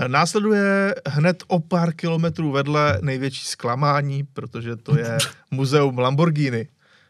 Následuje 0.06 0.94
hned 1.06 1.42
o 1.46 1.60
pár 1.60 1.94
kilometrů 1.94 2.52
vedle 2.52 2.98
největší 3.02 3.44
zklamání, 3.44 4.24
protože 4.24 4.76
to 4.76 4.98
je 4.98 5.18
muzeum 5.50 5.98
Lamborghini, 5.98 6.68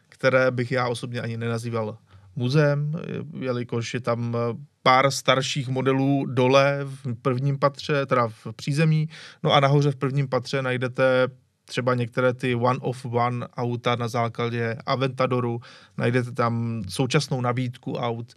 které 0.09 0.51
bych 0.51 0.71
já 0.71 0.87
osobně 0.87 1.21
ani 1.21 1.37
nenazýval 1.37 1.97
muzeem, 2.35 2.91
jelikož 3.39 3.93
je 3.93 3.99
tam 3.99 4.37
pár 4.83 5.11
starších 5.11 5.67
modelů 5.67 6.25
dole 6.25 6.79
v 6.83 7.15
prvním 7.21 7.59
patře, 7.59 8.05
teda 8.05 8.27
v 8.27 8.47
přízemí, 8.55 9.09
no 9.43 9.53
a 9.53 9.59
nahoře 9.59 9.91
v 9.91 9.95
prvním 9.95 10.27
patře 10.27 10.61
najdete 10.61 11.27
třeba 11.65 11.95
některé 11.95 12.33
ty 12.33 12.55
one 12.55 12.79
of 12.81 13.05
one 13.05 13.47
auta 13.47 13.95
na 13.95 14.07
základě 14.07 14.77
Aventadoru, 14.85 15.59
najdete 15.97 16.31
tam 16.31 16.83
současnou 16.89 17.41
nabídku 17.41 17.93
aut, 17.97 18.33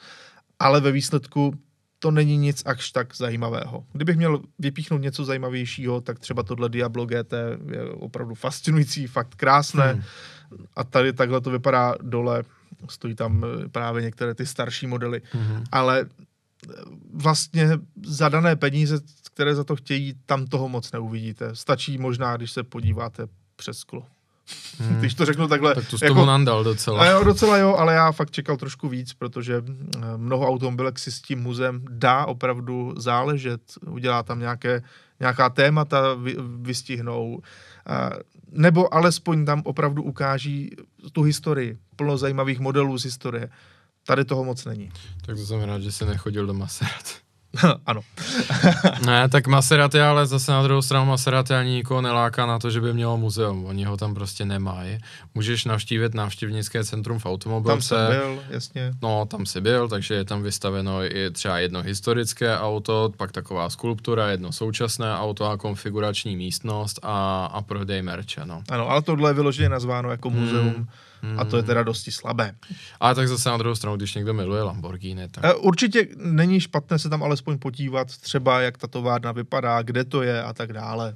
ale 0.58 0.80
ve 0.80 0.92
výsledku 0.92 1.54
to 1.98 2.10
není 2.10 2.36
nic 2.36 2.62
až 2.66 2.90
tak 2.90 3.16
zajímavého. 3.16 3.84
Kdybych 3.92 4.16
měl 4.16 4.40
vypíchnout 4.58 5.02
něco 5.02 5.24
zajímavějšího, 5.24 6.00
tak 6.00 6.18
třeba 6.18 6.42
tohle 6.42 6.68
Diablo 6.68 7.06
GT 7.06 7.32
je 7.72 7.84
opravdu 7.84 8.34
fascinující, 8.34 9.06
fakt 9.06 9.34
krásné. 9.34 9.92
Hmm. 9.92 10.02
A 10.76 10.84
tady 10.84 11.12
takhle 11.12 11.40
to 11.40 11.50
vypadá 11.50 11.94
dole, 12.02 12.42
stojí 12.88 13.14
tam 13.14 13.44
právě 13.72 14.02
některé 14.02 14.34
ty 14.34 14.46
starší 14.46 14.86
modely, 14.86 15.22
hmm. 15.32 15.64
ale 15.72 16.06
vlastně 17.14 17.70
za 18.06 18.28
dané 18.28 18.56
peníze, 18.56 18.98
které 19.32 19.54
za 19.54 19.64
to 19.64 19.76
chtějí, 19.76 20.14
tam 20.26 20.46
toho 20.46 20.68
moc 20.68 20.92
neuvidíte. 20.92 21.56
Stačí 21.56 21.98
možná, 21.98 22.36
když 22.36 22.50
se 22.52 22.62
podíváte 22.62 23.26
přes 23.56 23.78
sklo. 23.78 24.06
Hmm. 24.78 24.98
Když 24.98 25.14
to 25.14 25.24
řeknu 25.24 25.48
takhle. 25.48 25.74
Tak 25.74 25.88
to 25.88 25.98
s 25.98 26.02
jako, 26.02 26.24
nandal 26.24 26.64
docela. 26.64 27.06
Jo, 27.06 27.24
docela 27.24 27.56
jo, 27.56 27.74
ale 27.74 27.94
já 27.94 28.12
fakt 28.12 28.30
čekal 28.30 28.56
trošku 28.56 28.88
víc, 28.88 29.14
protože 29.14 29.62
eh, 29.64 30.00
mnoho 30.16 30.48
automobilek 30.48 30.98
si 30.98 31.12
s 31.12 31.20
tím 31.20 31.40
muzem 31.40 31.84
dá 31.90 32.26
opravdu 32.26 32.94
záležet. 32.96 33.60
Udělá 33.86 34.22
tam 34.22 34.38
nějaké, 34.38 34.82
nějaká 35.20 35.50
témata, 35.50 36.14
vy, 36.14 36.36
vystihnou. 36.60 37.42
Nebo 38.52 38.94
alespoň 38.94 39.44
tam 39.44 39.62
opravdu 39.64 40.02
ukáží 40.02 40.70
tu 41.12 41.22
historii. 41.22 41.78
Plno 41.96 42.18
zajímavých 42.18 42.60
modelů 42.60 42.98
z 42.98 43.04
historie. 43.04 43.48
Tady 44.06 44.24
toho 44.24 44.44
moc 44.44 44.64
není. 44.64 44.90
Tak 45.26 45.36
to 45.36 45.44
znamená, 45.44 45.78
že 45.78 45.92
se 45.92 46.04
nechodil 46.04 46.46
do 46.46 46.54
Maserati. 46.54 47.27
ano. 47.86 48.00
ne, 49.06 49.28
tak 49.28 49.46
Maserati, 49.46 50.00
ale 50.00 50.26
zase 50.26 50.52
na 50.52 50.62
druhou 50.62 50.82
stranu 50.82 51.06
Maserati 51.06 51.54
ani 51.54 51.70
nikoho 51.70 52.02
neláká 52.02 52.46
na 52.46 52.58
to, 52.58 52.70
že 52.70 52.80
by 52.80 52.92
mělo 52.92 53.16
muzeum. 53.16 53.64
Oni 53.64 53.84
ho 53.84 53.96
tam 53.96 54.14
prostě 54.14 54.44
nemají. 54.44 54.98
Můžeš 55.34 55.64
navštívit 55.64 56.14
návštěvnické 56.14 56.84
centrum 56.84 57.18
v 57.18 57.26
automobilce. 57.26 57.94
Tam 57.94 58.08
jsem 58.08 58.20
byl, 58.20 58.42
jasně. 58.50 58.92
No, 59.02 59.26
tam 59.26 59.46
jsi 59.46 59.60
byl, 59.60 59.88
takže 59.88 60.14
je 60.14 60.24
tam 60.24 60.42
vystaveno 60.42 61.04
i 61.04 61.30
třeba 61.30 61.58
jedno 61.58 61.82
historické 61.82 62.58
auto, 62.58 63.12
pak 63.16 63.32
taková 63.32 63.70
skulptura, 63.70 64.30
jedno 64.30 64.52
současné 64.52 65.16
auto 65.16 65.44
a 65.44 65.56
konfigurační 65.56 66.36
místnost 66.36 67.00
a, 67.02 67.46
a 67.46 67.62
prodej 67.62 68.02
merče, 68.02 68.40
no. 68.44 68.62
Ano, 68.68 68.90
ale 68.90 69.02
tohle 69.02 69.30
je 69.30 69.34
vyloženě 69.34 69.68
nazváno 69.68 70.10
jako 70.10 70.30
muzeum. 70.30 70.68
Hmm 70.68 70.88
Hmm. 71.22 71.40
A 71.40 71.44
to 71.44 71.56
je 71.56 71.62
teda 71.62 71.82
dosti 71.82 72.10
slabé. 72.10 72.54
Ale 73.00 73.14
tak 73.14 73.28
zase 73.28 73.48
na 73.48 73.56
druhou 73.56 73.74
stranu, 73.74 73.96
když 73.96 74.14
někdo 74.14 74.34
miluje 74.34 74.62
Lamborghini, 74.62 75.28
tak... 75.28 75.44
E, 75.44 75.54
určitě 75.54 76.06
není 76.16 76.60
špatné 76.60 76.98
se 76.98 77.08
tam 77.08 77.22
alespoň 77.22 77.58
podívat 77.58 78.16
třeba, 78.16 78.60
jak 78.60 78.78
ta 78.78 78.86
továrna 78.86 79.32
vypadá, 79.32 79.82
kde 79.82 80.04
to 80.04 80.22
je 80.22 80.42
a 80.42 80.52
tak 80.52 80.72
dále. 80.72 81.14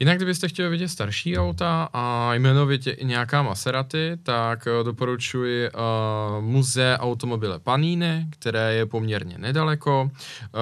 Jinak, 0.00 0.16
kdybyste 0.16 0.48
chtěli 0.48 0.68
vidět 0.68 0.88
starší 0.88 1.38
auta 1.38 1.88
a 1.92 2.34
jmenovitě 2.34 2.90
i 2.90 3.04
nějaká 3.04 3.42
Maserati, 3.42 4.16
tak 4.22 4.66
eh, 4.66 4.84
doporučuji 4.84 5.70
uh, 5.70 6.44
muze 6.44 6.96
automobile 7.00 7.58
Panini, 7.58 8.26
které 8.30 8.74
je 8.74 8.86
poměrně 8.86 9.38
nedaleko, 9.38 10.10
uh, 10.10 10.60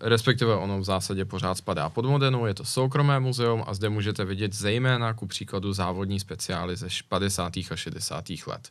respektive 0.00 0.54
ono 0.54 0.78
v 0.78 0.84
zásadě 0.84 1.24
pořád 1.24 1.54
spadá 1.54 1.88
pod 1.88 2.04
Modenu, 2.04 2.46
je 2.46 2.54
to 2.54 2.64
soukromé 2.64 3.20
muzeum 3.20 3.64
a 3.66 3.74
zde 3.74 3.88
můžete 3.88 4.24
vidět 4.24 4.54
zejména 4.54 5.14
ku 5.14 5.26
příkladu 5.26 5.72
závodní 5.72 6.20
speciály 6.20 6.76
ze 6.76 6.88
50. 7.08 7.56
a 7.70 7.76
60. 7.76 8.19
let. 8.46 8.68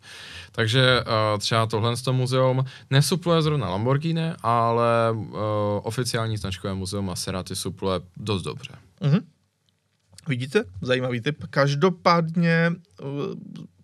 Takže 0.52 1.02
uh, 1.02 1.39
třeba 1.39 1.66
tohle 1.66 1.97
z 1.97 2.12
muzeum 2.12 2.66
nesupluje 2.89 3.41
zrovna 3.41 3.70
Lamborghini, 3.70 4.32
ale 4.43 5.12
uh, 5.12 5.38
oficiální 5.84 6.38
značkové 6.38 6.74
muzeum 6.74 7.06
Maserati 7.06 7.56
supluje 7.56 8.00
dost 8.18 8.41
dobře. 8.41 8.74
Mm-hmm. 9.02 9.22
Vidíte? 10.30 10.64
Zajímavý 10.82 11.22
typ. 11.22 11.43
Každopádně 11.50 12.72
eh, 12.72 13.04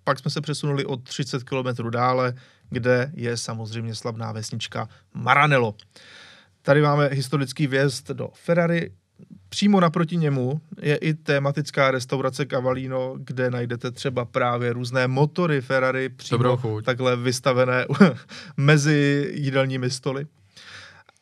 pak 0.03 0.19
jsme 0.19 0.31
se 0.31 0.41
přesunuli 0.41 0.85
o 0.85 0.97
30 0.97 1.43
km 1.43 1.89
dále, 1.89 2.33
kde 2.69 3.11
je 3.13 3.37
samozřejmě 3.37 3.95
slavná 3.95 4.31
vesnička 4.31 4.89
Maranello. 5.13 5.75
Tady 6.61 6.81
máme 6.81 7.07
historický 7.07 7.67
vjezd 7.67 8.11
do 8.11 8.29
Ferrari. 8.33 8.91
Přímo 9.55 9.79
naproti 9.79 10.17
němu 10.17 10.61
je 10.81 10.95
i 10.95 11.13
tematická 11.13 11.91
restaurace 11.91 12.45
Cavallino, 12.45 13.15
kde 13.17 13.51
najdete 13.51 13.91
třeba 13.91 14.25
právě 14.25 14.73
různé 14.73 15.07
motory 15.07 15.61
Ferrari 15.61 16.09
přímo 16.09 16.81
takhle 16.81 17.15
vystavené 17.15 17.85
mezi 18.57 19.31
jídelními 19.33 19.89
stoly. 19.89 20.27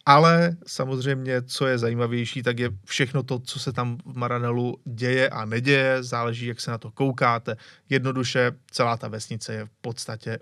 Ale 0.06 0.58
samozřejmě, 0.68 1.42
co 1.42 1.68
je 1.68 1.78
zajímavější, 1.78 2.44
tak 2.44 2.60
je 2.60 2.70
všechno 2.86 3.24
to, 3.24 3.40
co 3.40 3.60
se 3.60 3.74
tam 3.74 3.98
v 4.06 4.18
Maranelu 4.18 4.78
děje 4.86 5.30
a 5.30 5.46
neděje, 5.46 6.04
záleží, 6.04 6.46
jak 6.46 6.62
se 6.62 6.72
na 6.72 6.78
to 6.78 6.92
koukáte. 6.92 7.56
Jednoduše, 7.90 8.52
celá 8.72 8.98
ta 8.98 9.08
vesnice 9.08 9.54
je 9.54 9.66
v 9.66 9.72
podstatě 9.82 10.40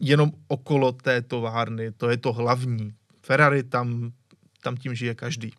jenom 0.00 0.32
okolo 0.48 0.92
té 0.92 1.22
továrny, 1.22 1.92
to 1.92 2.10
je 2.10 2.16
to 2.16 2.32
hlavní. 2.32 2.92
Ferrari 3.22 3.62
tam, 3.62 4.12
tam 4.62 4.76
tím 4.76 4.94
žije 4.94 5.14
každý. 5.14 5.52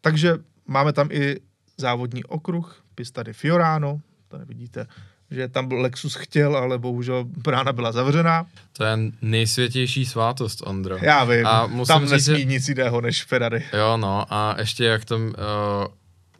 Takže 0.00 0.38
máme 0.68 0.92
tam 0.92 1.08
i 1.12 1.36
závodní 1.76 2.24
okruh, 2.24 2.82
pista 2.94 3.22
di 3.22 3.32
Fiorano, 3.32 4.00
tady 4.28 4.44
vidíte 4.44 4.86
že 5.30 5.48
tam 5.48 5.68
byl 5.68 5.80
Lexus 5.80 6.14
chtěl, 6.14 6.56
ale 6.56 6.78
bohužel 6.78 7.24
brána 7.24 7.72
byla 7.72 7.92
zavřená. 7.92 8.46
To 8.72 8.84
je 8.84 8.98
nejsvětější 9.22 10.06
svátost, 10.06 10.62
Ondro. 10.66 10.96
Já 11.02 11.24
vím, 11.24 11.46
a 11.46 11.66
musím 11.66 11.92
tam 11.94 12.08
nesmí 12.08 12.36
říct, 12.36 12.48
nic 12.48 12.68
jiného 12.68 13.00
než 13.00 13.24
Ferrari. 13.24 13.64
Jo, 13.72 13.96
no 13.96 14.26
a 14.30 14.56
ještě 14.58 14.84
jak 14.84 15.04
tam, 15.04 15.22
uh, 15.22 15.32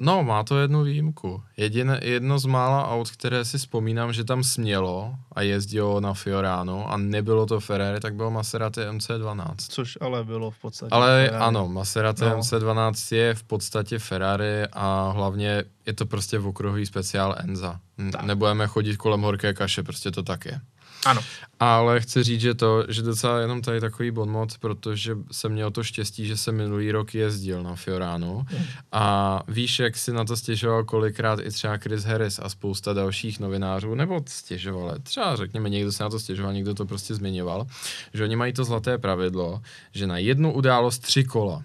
No, 0.00 0.24
má 0.24 0.42
to 0.44 0.58
jednu 0.58 0.82
výjimku. 0.82 1.42
Jedine, 1.56 2.00
jedno 2.02 2.38
z 2.38 2.46
mála 2.46 2.88
aut, 2.88 3.10
které 3.10 3.44
si 3.44 3.58
vzpomínám, 3.58 4.12
že 4.12 4.24
tam 4.24 4.44
smělo 4.44 5.14
a 5.32 5.42
jezdilo 5.42 6.00
na 6.00 6.14
Fiorano 6.14 6.92
a 6.92 6.96
nebylo 6.96 7.46
to 7.46 7.60
Ferrari, 7.60 8.00
tak 8.00 8.14
bylo 8.14 8.30
Maserati 8.30 8.80
MC12. 8.80 9.54
Což 9.68 9.98
ale 10.00 10.24
bylo 10.24 10.50
v 10.50 10.58
podstatě 10.58 10.90
Ale 10.90 11.24
Ferrari. 11.26 11.44
ano, 11.44 11.68
Maserati 11.68 12.24
no. 12.24 12.38
MC12 12.38 13.16
je 13.16 13.34
v 13.34 13.42
podstatě 13.42 13.98
Ferrari 13.98 14.62
a 14.72 15.10
hlavně 15.10 15.64
je 15.86 15.92
to 15.92 16.06
prostě 16.06 16.38
v 16.38 16.46
okruhový 16.46 16.86
speciál 16.86 17.34
Enza. 17.38 17.80
Tak. 18.12 18.22
Nebudeme 18.22 18.66
chodit 18.66 18.96
kolem 18.96 19.20
horké 19.20 19.54
kaše, 19.54 19.82
prostě 19.82 20.10
to 20.10 20.22
tak 20.22 20.44
je. 20.44 20.60
Ano. 21.08 21.20
Ale 21.60 22.00
chci 22.00 22.22
říct, 22.22 22.40
že 22.40 22.54
to, 22.54 22.84
že 22.88 23.02
docela 23.02 23.40
jenom 23.40 23.62
tady 23.62 23.80
takový 23.80 24.10
bonmot, 24.10 24.58
protože 24.58 25.16
jsem 25.32 25.52
měl 25.52 25.70
to 25.70 25.84
štěstí, 25.84 26.26
že 26.26 26.36
jsem 26.36 26.56
minulý 26.56 26.92
rok 26.92 27.14
jezdil 27.14 27.62
na 27.62 27.74
Fiorano 27.74 28.46
mm. 28.52 28.64
a 28.92 29.42
víš, 29.48 29.78
jak 29.78 29.96
si 29.96 30.12
na 30.12 30.24
to 30.24 30.36
stěžoval 30.36 30.84
kolikrát 30.84 31.40
i 31.42 31.50
třeba 31.50 31.76
Chris 31.76 32.04
Harris 32.04 32.38
a 32.42 32.48
spousta 32.48 32.92
dalších 32.92 33.40
novinářů, 33.40 33.94
nebo 33.94 34.20
stěžovali, 34.26 35.00
třeba 35.02 35.36
řekněme, 35.36 35.68
někdo 35.68 35.92
se 35.92 36.02
na 36.02 36.10
to 36.10 36.20
stěžoval, 36.20 36.52
někdo 36.52 36.74
to 36.74 36.86
prostě 36.86 37.14
zmiňoval, 37.14 37.66
že 38.14 38.24
oni 38.24 38.36
mají 38.36 38.52
to 38.52 38.64
zlaté 38.64 38.98
pravidlo, 38.98 39.60
že 39.92 40.06
na 40.06 40.18
jednu 40.18 40.52
událost 40.52 40.98
tři 40.98 41.24
kola 41.24 41.64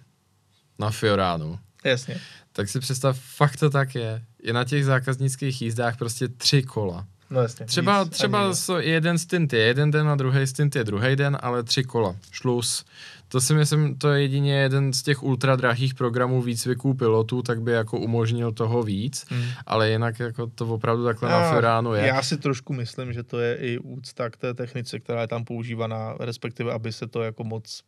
na 0.79 0.89
Fiorano. 0.89 1.59
Jasně. 1.83 2.21
Tak 2.51 2.69
si 2.69 2.79
představ, 2.79 3.19
fakt 3.19 3.57
to 3.57 3.69
tak 3.69 3.95
je. 3.95 4.25
Je 4.43 4.53
na 4.53 4.63
těch 4.63 4.85
zákaznických 4.85 5.61
jízdách 5.61 5.97
prostě 5.97 6.27
tři 6.27 6.63
kola. 6.63 7.07
No 7.33 7.41
jasně, 7.41 7.65
třeba 7.65 8.03
víc, 8.03 8.13
třeba 8.13 8.53
so, 8.53 8.87
jeden 8.87 9.17
stint 9.17 9.53
je 9.53 9.59
jeden 9.59 9.91
den 9.91 10.09
a 10.09 10.15
druhý 10.15 10.47
stint 10.47 10.75
je 10.75 10.83
druhý 10.83 11.15
den, 11.15 11.37
ale 11.41 11.63
tři 11.63 11.83
kola. 11.83 12.15
Šlus. 12.31 12.85
To 13.27 13.41
si 13.41 13.53
myslím, 13.53 13.95
to 13.95 14.11
je 14.11 14.21
jedině 14.21 14.55
jeden 14.55 14.93
z 14.93 15.03
těch 15.03 15.23
ultra 15.23 15.55
drahých 15.55 15.93
programů 15.93 16.41
výcviků 16.41 16.93
pilotů, 16.93 17.41
tak 17.41 17.61
by 17.61 17.71
jako 17.71 17.99
umožnil 17.99 18.51
toho 18.51 18.83
víc, 18.83 19.25
hmm. 19.29 19.43
ale 19.65 19.89
jinak 19.89 20.19
jako 20.19 20.47
to 20.47 20.67
opravdu 20.67 21.05
takhle 21.05 21.29
já, 21.29 21.39
na 21.39 21.51
Ferránu 21.51 21.93
je. 21.93 22.07
Já 22.07 22.21
si 22.21 22.37
trošku 22.37 22.73
myslím, 22.73 23.13
že 23.13 23.23
to 23.23 23.39
je 23.39 23.55
i 23.55 23.77
úcta 23.77 24.29
k 24.29 24.37
té 24.37 24.53
technice, 24.53 24.99
která 24.99 25.21
je 25.21 25.27
tam 25.27 25.45
používaná, 25.45 26.15
respektive 26.19 26.73
aby 26.73 26.91
se 26.91 27.07
to 27.07 27.23
jako 27.23 27.43
moc 27.43 27.83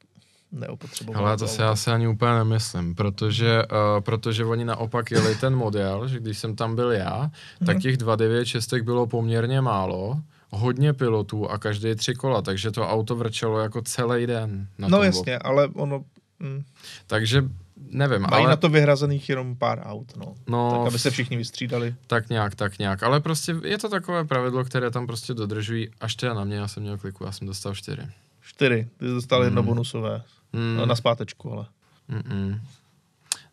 neopotřeboval. 0.51 1.27
Ale 1.27 1.37
to 1.37 1.47
si 1.47 1.61
asi 1.61 1.91
ani 1.91 2.07
úplně 2.07 2.31
nemyslím, 2.31 2.95
protože, 2.95 3.63
uh, 3.63 4.01
protože 4.01 4.45
oni 4.45 4.65
naopak 4.65 5.11
jeli 5.11 5.35
ten 5.35 5.55
model, 5.55 6.07
že 6.07 6.19
když 6.19 6.37
jsem 6.37 6.55
tam 6.55 6.75
byl 6.75 6.91
já, 6.91 7.31
tak 7.65 7.75
mhm. 7.75 7.81
těch 7.81 7.97
296 7.97 8.73
bylo 8.73 9.07
poměrně 9.07 9.61
málo, 9.61 10.19
hodně 10.49 10.93
pilotů 10.93 11.49
a 11.49 11.57
každý 11.57 11.95
tři 11.95 12.15
kola, 12.15 12.41
takže 12.41 12.71
to 12.71 12.89
auto 12.89 13.15
vrčelo 13.15 13.59
jako 13.59 13.81
celý 13.81 14.27
den. 14.27 14.67
Na 14.77 14.87
no 14.87 15.03
jasně, 15.03 15.37
ale 15.37 15.67
ono... 15.67 16.03
Mm. 16.39 16.63
Takže 17.07 17.43
nevím, 17.77 18.21
Mají 18.21 18.43
ale... 18.43 18.49
na 18.49 18.55
to 18.55 18.69
vyhrazených 18.69 19.29
jenom 19.29 19.55
pár 19.55 19.81
aut, 19.85 20.17
no. 20.17 20.35
no. 20.47 20.71
Tak, 20.71 20.87
aby 20.87 20.99
se 20.99 21.11
všichni 21.11 21.37
vystřídali. 21.37 21.95
Tak 22.07 22.29
nějak, 22.29 22.55
tak 22.55 22.79
nějak. 22.79 23.03
Ale 23.03 23.19
prostě 23.19 23.55
je 23.63 23.77
to 23.77 23.89
takové 23.89 24.25
pravidlo, 24.25 24.63
které 24.63 24.91
tam 24.91 25.07
prostě 25.07 25.33
dodržují. 25.33 25.89
Až 26.01 26.15
teda 26.15 26.33
na 26.33 26.43
mě, 26.43 26.55
já 26.55 26.67
jsem 26.67 26.83
měl 26.83 26.97
kliku, 26.97 27.23
já 27.23 27.31
jsem 27.31 27.47
dostal 27.47 27.75
čtyři. 27.75 28.01
Čtyři. 28.41 28.87
Ty 28.97 29.05
jsi 29.05 29.13
dostal 29.13 29.43
jedno 29.43 29.63
bonusové. 29.63 30.21
Mm. 30.55 30.87
Na 30.87 30.95
zpátečku, 30.95 31.51
ale. 31.51 31.65
Mm-mm. 32.09 32.59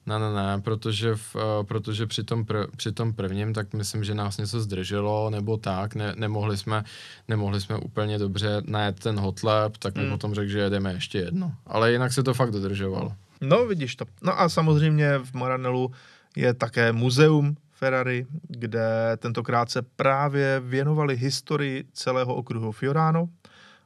Ne, 0.07 0.19
ne, 0.19 0.33
ne, 0.35 0.61
protože, 0.61 1.15
v, 1.15 1.35
uh, 1.35 1.41
protože 1.67 2.07
při, 2.07 2.25
tom 2.25 2.45
pr- 2.45 2.67
při 2.77 2.93
tom 2.93 3.13
prvním, 3.13 3.55
tak 3.55 3.75
myslím, 3.75 4.05
že 4.05 4.15
nás 4.15 4.39
něco 4.39 4.61
zdrželo, 4.61 5.31
nebo 5.31 5.57
tak, 5.57 5.95
ne, 5.95 6.15
nemohli, 6.17 6.57
jsme, 6.57 6.85
nemohli 7.29 7.61
jsme 7.61 7.77
úplně 7.77 8.19
dobře 8.19 8.63
najet 8.67 9.01
ten 9.01 9.21
hotlap, 9.21 9.77
tak 9.77 9.95
mi 9.97 10.05
Mm. 10.05 10.11
potom 10.11 10.35
řekl, 10.35 10.51
že 10.51 10.59
jedeme 10.59 10.93
ještě 10.93 11.19
jedno. 11.19 11.53
Ale 11.67 11.93
jinak 11.93 12.13
se 12.13 12.23
to 12.23 12.35
fakt 12.35 12.51
dodržovalo. 12.51 13.13
No, 13.41 13.67
vidíš 13.67 13.97
to. 13.97 14.05
No 14.23 14.41
a 14.41 14.49
samozřejmě 14.49 15.19
v 15.19 15.35
Maranelu 15.35 15.93
je 16.37 16.55
také 16.55 16.93
muzeum 16.93 17.57
Ferrari, 17.73 18.27
kde 18.49 19.17
tentokrát 19.19 19.71
se 19.71 19.83
právě 19.83 20.61
věnovali 20.61 21.17
historii 21.17 21.85
celého 21.93 22.35
okruhu 22.35 22.73
Fiorano. 22.73 23.29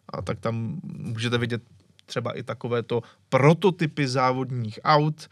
A 0.08 0.22
tak 0.22 0.40
tam 0.40 0.80
můžete 0.84 1.38
vidět 1.38 1.62
třeba 2.06 2.32
i 2.32 2.42
takovéto 2.42 3.02
prototypy 3.28 4.08
závodních 4.08 4.78
aut. 4.84 5.28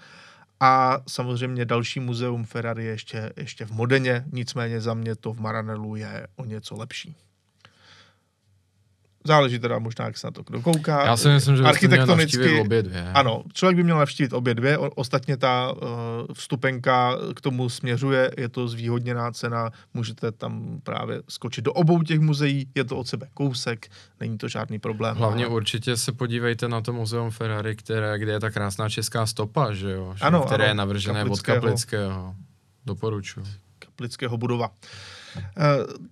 A 0.61 0.99
samozřejmě 1.09 1.65
další 1.65 2.01
muzeum 2.01 2.45
Ferrari 2.45 2.85
je 2.85 2.91
ještě, 2.91 3.33
ještě 3.37 3.65
v 3.65 3.71
Modeně, 3.71 4.25
nicméně 4.33 4.81
za 4.81 4.95
mě 4.95 5.17
to 5.17 5.33
v 5.33 5.41
Maranelu 5.41 5.97
je 5.97 6.27
o 6.37 6.45
něco 6.45 6.77
lepší. 6.77 7.17
Záleží 9.27 9.59
teda 9.59 9.79
možná, 9.79 10.05
jak 10.05 10.19
se 10.19 10.27
na 10.27 10.31
to 10.31 10.43
kdo 10.43 10.61
kouká. 10.61 11.05
Já 11.07 11.17
si 11.17 11.29
myslím, 11.29 11.57
že 11.57 11.63
Architektonicky- 11.63 12.61
obě 12.61 12.83
dvě. 12.83 13.11
Ano, 13.15 13.43
člověk 13.53 13.77
by 13.77 13.83
měl 13.85 13.99
navštívit 13.99 14.33
obě 14.33 14.55
dvě, 14.55 14.79
o, 14.79 14.91
ostatně 14.91 15.37
ta 15.37 15.73
uh, 15.73 15.89
vstupenka 16.33 17.17
k 17.37 17.41
tomu 17.41 17.69
směřuje, 17.69 18.31
je 18.39 18.49
to 18.49 18.69
zvýhodněná 18.69 19.33
cena, 19.33 19.71
můžete 19.95 20.33
tam 20.33 20.81
právě 20.83 21.23
skočit 21.29 21.65
do 21.65 21.73
obou 21.73 22.03
těch 22.03 22.21
muzeí, 22.21 22.67
je 22.75 22.85
to 22.85 22.97
od 22.97 23.09
sebe 23.09 23.29
kousek, 23.35 23.89
není 24.21 24.39
to 24.39 24.49
žádný 24.49 24.79
problém. 24.79 25.17
Hlavně 25.17 25.45
A- 25.45 25.49
určitě 25.49 25.97
se 25.97 26.13
podívejte 26.13 26.69
na 26.69 26.81
to 26.81 26.93
muzeum 26.93 27.31
Ferrari, 27.31 27.77
které, 27.77 28.19
kde 28.19 28.33
je 28.33 28.41
ta 28.41 28.51
krásná 28.51 28.89
česká 28.89 29.27
stopa, 29.27 29.73
že 29.73 29.91
jo? 29.91 30.13
Že, 30.17 30.25
Ano, 30.25 30.43
které 30.43 30.65
ano, 30.65 30.71
je 30.71 30.75
navržené 30.75 31.21
Kaplického. 31.21 31.57
od 31.57 31.61
Kaplického. 31.61 32.35
Doporučuji. 32.87 33.47
Kaplického 33.79 34.37
budova. 34.37 34.69
Uh, 34.69 34.75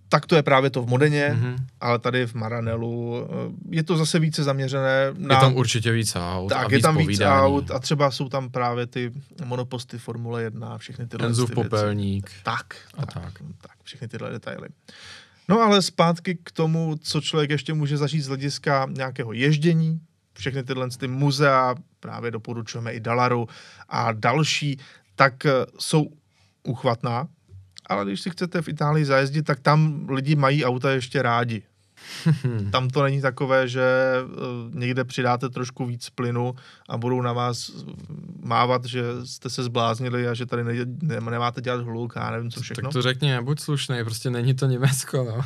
tak 0.08 0.26
to 0.26 0.36
je 0.36 0.42
právě 0.42 0.70
to 0.70 0.82
v 0.82 0.86
Modeně, 0.88 1.30
Mhm. 1.34 1.56
ale 1.80 1.98
tady 1.98 2.26
v 2.26 2.34
Maranelu 2.34 3.10
uh, 3.10 3.26
je 3.70 3.82
to 3.82 3.96
zase 3.96 4.18
více 4.18 4.44
zaměřené 4.44 5.12
na... 5.18 5.34
Je 5.34 5.40
tam 5.40 5.56
určitě 5.56 5.92
víc 5.92 6.16
aut 6.16 6.52
a 6.52 6.54
tak, 6.54 6.68
víc 6.68 6.76
je 6.76 6.82
tam 6.82 6.96
víc 6.96 7.06
povídání. 7.06 7.42
aut 7.46 7.70
a 7.70 7.78
třeba 7.78 8.10
jsou 8.10 8.28
tam 8.28 8.50
právě 8.50 8.86
ty 8.86 9.12
monoposty 9.44 9.98
Formule 9.98 10.42
1 10.42 10.68
a 10.68 10.78
všechny 10.78 11.06
tyhle 11.06 11.26
Enzův 11.28 11.50
ty 11.50 11.54
věci. 11.54 11.68
popelník. 11.68 12.30
Tak, 12.42 12.76
A 12.98 13.06
tak, 13.06 13.14
tak. 13.22 13.32
tak, 13.60 13.72
všechny 13.82 14.08
tyhle 14.08 14.30
detaily. 14.30 14.68
No 15.48 15.60
ale 15.60 15.82
zpátky 15.82 16.38
k 16.44 16.50
tomu, 16.52 16.96
co 17.02 17.20
člověk 17.20 17.50
ještě 17.50 17.74
může 17.74 17.96
zažít 17.96 18.22
z 18.24 18.28
hlediska 18.28 18.86
nějakého 18.90 19.32
ježdění. 19.32 20.00
Všechny 20.38 20.62
tyhle 20.62 20.88
ty 20.90 21.08
muzea, 21.08 21.74
právě 22.00 22.30
doporučujeme 22.30 22.92
i 22.92 23.00
Dalaru 23.00 23.48
a 23.88 24.12
další, 24.12 24.78
tak 25.16 25.46
eh, 25.46 25.50
jsou 25.78 26.06
uchvatná, 26.62 27.28
ale 27.93 28.05
když 28.05 28.20
si 28.20 28.30
chcete 28.30 28.62
v 28.62 28.68
Itálii 28.68 29.05
zajezdit, 29.05 29.47
tak 29.47 29.61
tam 29.61 30.07
lidi 30.09 30.36
mají 30.36 30.64
auta 30.64 30.90
ještě 30.90 31.22
rádi. 31.22 31.62
Tam 32.70 32.88
to 32.88 33.03
není 33.03 33.20
takové, 33.20 33.68
že 33.68 33.82
eh, 33.82 34.24
někde 34.70 35.05
přidáte 35.05 35.49
trošku 35.49 35.86
víc 35.86 36.11
plynu 36.11 36.55
a 36.88 36.99
budou 36.99 37.20
na 37.20 37.32
vás 37.32 37.70
mávat, 38.43 38.84
že 38.84 39.03
jste 39.24 39.51
se 39.51 39.62
zbláznili 39.62 40.28
a 40.28 40.34
že 40.34 40.47
tady 40.47 40.64
ne, 40.64 40.72
ne, 41.03 41.20
nemáte 41.30 41.61
dělat 41.61 41.80
hluk 41.80 42.16
a 42.16 42.24
já 42.24 42.30
nevím 42.30 42.51
co 42.51 42.61
všechno. 42.61 42.82
Tak 42.82 42.93
to 42.93 43.03
řekni, 43.03 43.40
buď 43.40 43.61
slušný, 43.61 44.05
prostě 44.05 44.30
není 44.30 44.55
to 44.55 44.66
Německo, 44.66 45.24
no. 45.24 45.45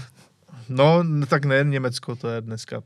No, 0.68 1.04
tak 1.26 1.44
nejen 1.44 1.70
Německo, 1.70 2.16
to 2.16 2.28
je 2.28 2.40
dneska 2.40 2.82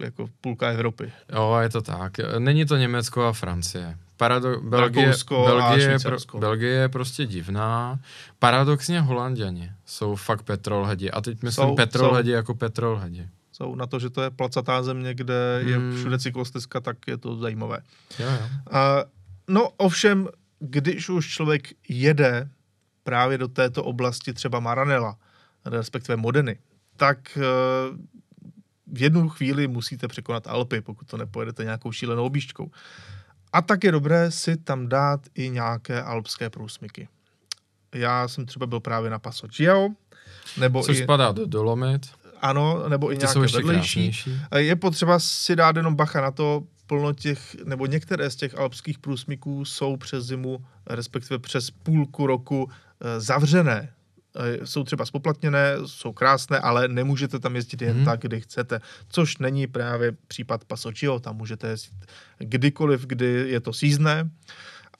jako 0.00 0.28
půlka 0.40 0.68
Evropy. 0.68 1.12
Jo, 1.32 1.58
je 1.60 1.68
to 1.68 1.82
tak. 1.82 2.12
Není 2.38 2.66
to 2.66 2.76
Německo 2.76 3.22
a 3.22 3.32
Francie. 3.32 3.98
Parado- 4.16 4.60
Belgie, 4.68 5.06
Rakousko 5.06 5.44
Belgie, 5.46 5.90
je 5.90 5.98
pro, 5.98 6.38
Belgie 6.38 6.72
je 6.72 6.88
prostě 6.88 7.26
divná. 7.26 7.98
Paradoxně 8.38 9.00
Holanděni 9.00 9.70
jsou 9.86 10.14
fakt 10.16 10.42
petrolhedi. 10.42 11.10
A 11.10 11.20
teď 11.20 11.42
myslím 11.42 11.68
Jsou, 11.68 11.74
petrolhedi 11.74 12.30
jako 12.30 12.54
petrolhedi. 12.54 13.28
Jsou 13.52 13.74
na 13.74 13.86
to, 13.86 13.98
že 13.98 14.10
to 14.10 14.22
je 14.22 14.30
placatá 14.30 14.82
země, 14.82 15.14
kde 15.14 15.62
je 15.66 15.76
Hmm. 15.76 15.96
všude 15.96 16.18
cyklostezka, 16.18 16.80
tak 16.80 16.96
je 17.06 17.16
to 17.16 17.36
zajímavé. 17.36 17.78
Jo, 18.18 18.26
jo. 18.30 18.46
A, 18.70 19.04
no 19.48 19.68
ovšem, 19.76 20.28
když 20.58 21.08
už 21.08 21.28
člověk 21.28 21.68
jede 21.88 22.48
právě 23.04 23.38
do 23.38 23.48
této 23.48 23.84
oblasti 23.84 24.32
třeba 24.32 24.60
Maranela, 24.60 25.16
respektive 25.64 26.16
Modeny, 26.16 26.58
tak 26.96 27.38
eh, 27.38 27.40
v 28.92 29.02
jednu 29.02 29.28
chvíli 29.28 29.68
musíte 29.68 30.08
překonat 30.08 30.46
Alpy, 30.46 30.80
pokud 30.80 31.08
to 31.08 31.16
nepojedete 31.16 31.64
nějakou 31.64 31.92
šílenou 31.92 32.24
objížďkou. 32.24 32.70
A 33.54 33.62
tak 33.62 33.84
je 33.84 33.92
dobré 33.92 34.30
si 34.30 34.56
tam 34.56 34.88
dát 34.88 35.20
i 35.34 35.50
nějaké 35.50 36.02
alpské 36.02 36.50
průsmyky. 36.50 37.08
Já 37.94 38.28
jsem 38.28 38.46
třeba 38.46 38.66
byl 38.66 38.80
právě 38.80 39.10
na 39.10 39.18
Paso 39.18 39.46
Gio, 39.46 39.88
nebo 40.58 40.82
Což 40.82 40.98
i, 40.98 41.02
spadá 41.02 41.32
do 41.32 41.46
Dolomit. 41.46 42.06
ano, 42.40 42.88
nebo 42.88 43.12
i 43.12 43.16
Ty 43.16 43.20
nějaké 43.24 43.40
vedlejší. 43.40 43.68
krásnější. 43.74 44.40
Je 44.56 44.76
potřeba 44.76 45.18
si 45.18 45.56
dát 45.56 45.76
jenom 45.76 45.94
bacha 45.94 46.20
na 46.20 46.30
to, 46.30 46.62
plno 46.86 47.12
těch, 47.12 47.56
nebo 47.64 47.86
některé 47.86 48.30
z 48.30 48.36
těch 48.36 48.58
alpských 48.58 48.98
průsmyků 48.98 49.64
jsou 49.64 49.96
přes 49.96 50.24
zimu, 50.24 50.64
respektive 50.86 51.38
přes 51.38 51.70
půlku 51.70 52.26
roku 52.26 52.70
eh, 53.00 53.20
zavřené. 53.20 53.92
Eh, 54.36 54.66
Jsou 54.66 54.84
třeba 54.84 55.06
spoplatněné, 55.06 55.74
jsou 55.86 56.12
krásné, 56.12 56.58
ale 56.58 56.88
nemůžete 56.88 57.38
tam 57.38 57.56
jezdit 57.56 57.82
jen 57.82 57.96
Mhm. 57.96 58.04
tak, 58.04 58.20
kdy 58.20 58.40
chcete. 58.40 58.80
Což 59.08 59.38
není 59.38 59.66
právě 59.66 60.12
případ 60.28 60.64
Pasočio, 60.64 61.20
tam 61.20 61.36
můžete 61.36 61.68
jezdit 61.68 62.06
kdykoliv, 62.38 63.06
kdy 63.06 63.26
je 63.48 63.60
to 63.60 63.72
sízné. 63.72 64.30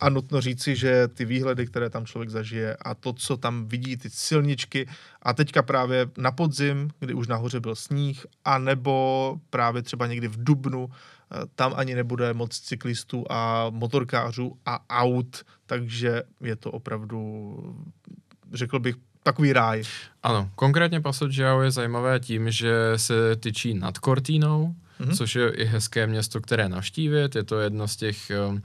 A 0.00 0.08
nutno 0.08 0.40
říci, 0.40 0.76
že 0.76 1.08
ty 1.08 1.24
výhledy, 1.24 1.66
které 1.66 1.90
tam 1.90 2.06
člověk 2.06 2.30
zažije 2.30 2.76
a 2.76 2.94
to, 2.94 3.12
co 3.12 3.36
tam 3.36 3.68
vidí, 3.68 3.96
ty 3.96 4.10
silničky 4.10 4.88
a 5.22 5.32
teďka 5.34 5.62
právě 5.62 6.06
na 6.18 6.32
podzim, 6.32 6.90
kdy 7.00 7.14
už 7.14 7.28
nahoře 7.28 7.60
byl 7.60 7.74
sníh, 7.74 8.26
a 8.44 8.58
nebo 8.58 9.36
právě 9.50 9.82
třeba 9.82 10.06
někdy 10.06 10.28
v 10.28 10.44
Dubnu, 10.44 10.88
eh, 10.90 11.36
tam 11.54 11.72
ani 11.76 11.94
nebude 11.94 12.34
moc 12.34 12.60
cyklistů 12.60 13.24
a 13.30 13.70
motorkářů 13.70 14.58
a 14.66 14.80
aut, 14.90 15.42
takže 15.66 16.22
je 16.40 16.56
to 16.56 16.70
opravdu, 16.72 17.56
řekl 18.52 18.78
bych, 18.78 18.94
takový 19.24 19.52
ráj. 19.52 19.82
Ano, 20.22 20.50
konkrétně 20.54 21.00
Paso 21.00 21.26
Gio 21.28 21.60
je 21.60 21.70
zajímavé 21.70 22.20
tím, 22.20 22.50
že 22.50 22.72
se 22.96 23.36
tyčí 23.36 23.74
nad 23.74 23.98
Cortínou, 23.98 24.74
Mhm. 24.98 25.08
mm-hmm. 25.10 25.16
což 25.16 25.34
je 25.34 25.48
i 25.50 25.64
hezké 25.64 26.06
město, 26.06 26.40
které 26.40 26.68
navštívit. 26.68 27.34
Je 27.36 27.42
to 27.44 27.60
jedno 27.60 27.88
z 27.88 27.96
těch 27.96 28.16
um, 28.48 28.62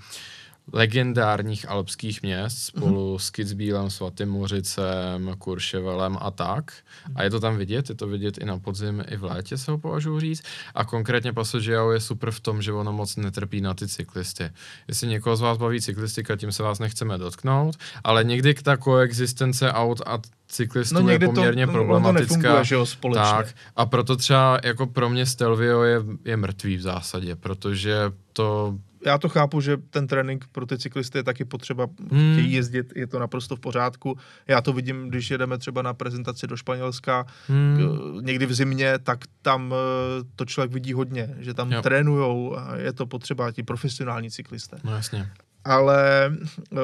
legendárních 0.74 1.70
alpských 1.70 2.22
měst 2.22 2.58
spolu 2.58 3.16
mm-hmm. 3.16 3.20
s 3.20 3.30
Kitzbühelem, 3.30 3.90
Svatým 3.90 4.30
Mořicem, 4.30 5.36
Kurševelem 5.38 6.18
a 6.22 6.32
tak. 6.32 6.72
A 7.16 7.24
je 7.24 7.30
to 7.30 7.40
tam 7.40 7.58
vidět, 7.58 7.90
je 7.90 7.96
to 7.96 8.08
vidět 8.08 8.38
i 8.38 8.46
na 8.46 8.60
podzim, 8.60 9.04
i 9.08 9.18
v 9.18 9.24
létě 9.24 9.58
se 9.58 9.72
ho 9.72 9.78
považuji 9.78 10.20
říct. 10.20 10.44
A 10.76 10.86
konkrétně 10.86 11.34
Paso 11.34 11.60
Gio 11.60 11.92
je 11.92 12.00
super 12.00 12.32
v 12.32 12.40
tom, 12.40 12.62
že 12.62 12.74
ono 12.74 12.94
moc 12.94 13.16
netrpí 13.16 13.62
na 13.62 13.74
ty 13.74 13.88
cyklisty. 13.88 14.50
Jestli 14.88 15.08
někoho 15.08 15.36
z 15.36 15.42
vás 15.42 15.58
baví 15.58 15.82
cyklistika, 15.82 16.36
tím 16.36 16.52
se 16.52 16.64
vás 16.64 16.80
nechceme 16.80 17.18
dotknout, 17.18 17.76
ale 18.04 18.24
někdy 18.24 18.54
ta 18.54 18.78
koexistence 18.78 19.72
aut 19.72 20.02
a 20.06 20.20
cyklistů 20.48 20.96
No 20.96 21.10
je 21.10 21.20
to, 21.20 21.26
poměrně 21.26 21.66
to 21.66 21.72
problematická. 21.72 22.36
nefunguje, 22.38 22.66
že 22.66 22.76
jo, 22.76 22.86
společně. 22.86 23.24
Tak, 23.24 23.48
a 23.76 23.86
proto 23.86 24.16
třeba 24.16 24.60
jako 24.64 24.88
pro 24.88 25.10
mě 25.10 25.26
Stelvio 25.26 25.84
je, 25.84 26.02
je 26.26 26.38
mrtvý 26.38 26.78
v 26.78 26.82
zásadě, 26.82 27.36
protože 27.36 27.96
to 28.34 28.76
já 29.06 29.18
to 29.18 29.30
chápu, 29.30 29.62
že 29.62 29.78
ten 29.78 30.08
trénink 30.08 30.46
pro 30.52 30.66
ty 30.66 30.78
cyklisty 30.78 31.18
je 31.18 31.24
taky 31.24 31.46
potřeba, 31.46 31.88
Hmm. 32.12 32.34
chtějí 32.34 32.54
jezdit, 32.54 32.94
je 32.96 33.08
to 33.08 33.20
naprosto 33.20 33.56
v 33.56 33.60
pořádku. 33.60 34.18
Já 34.48 34.62
to 34.62 34.74
vidím, 34.74 35.10
když 35.10 35.32
jedeme 35.32 35.58
třeba 35.58 35.82
na 35.82 35.94
prezentaci 35.94 36.48
do 36.48 36.58
Španělska, 36.58 37.26
hmm, 37.48 37.78
eh, 37.80 38.22
někdy 38.22 38.46
v 38.46 38.54
zimě, 38.54 39.00
tak 39.04 39.20
tam 39.42 39.74
eh, 39.74 40.24
to 40.36 40.46
člověk 40.46 40.72
vidí 40.72 40.94
hodně, 40.94 41.36
že 41.40 41.54
tam 41.54 41.72
Jo. 41.72 41.82
trénujou, 41.82 42.58
a 42.58 42.76
je 42.76 42.94
to 42.94 43.06
potřeba, 43.06 43.52
ti 43.52 43.64
profesionální 43.64 44.32
cyklisté. 44.32 44.78
no 44.84 44.96
jasně. 44.96 45.32
Ale 45.66 46.32
eh, 46.74 46.78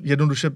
jednoduše 0.00 0.50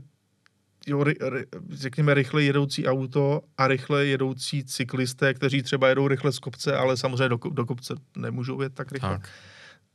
jo, 0.86 1.04
ry, 1.04 1.14
ry, 1.20 1.46
řekněme 1.70 2.14
rychle 2.14 2.42
jedoucí 2.42 2.86
auto 2.86 3.40
a 3.58 3.68
rychle 3.68 4.06
jedoucí 4.06 4.64
cyklisté, 4.64 5.34
kteří 5.34 5.62
třeba 5.62 5.88
jedou 5.88 6.08
rychle 6.08 6.32
z 6.32 6.38
kopce, 6.38 6.76
ale 6.76 6.96
samozřejmě 6.96 7.28
do, 7.28 7.38
do 7.50 7.66
kopce 7.66 7.94
nemůžou 8.16 8.62
jet 8.62 8.74
tak 8.74 8.92
rychle 8.92 9.10
Tak. 9.10 9.28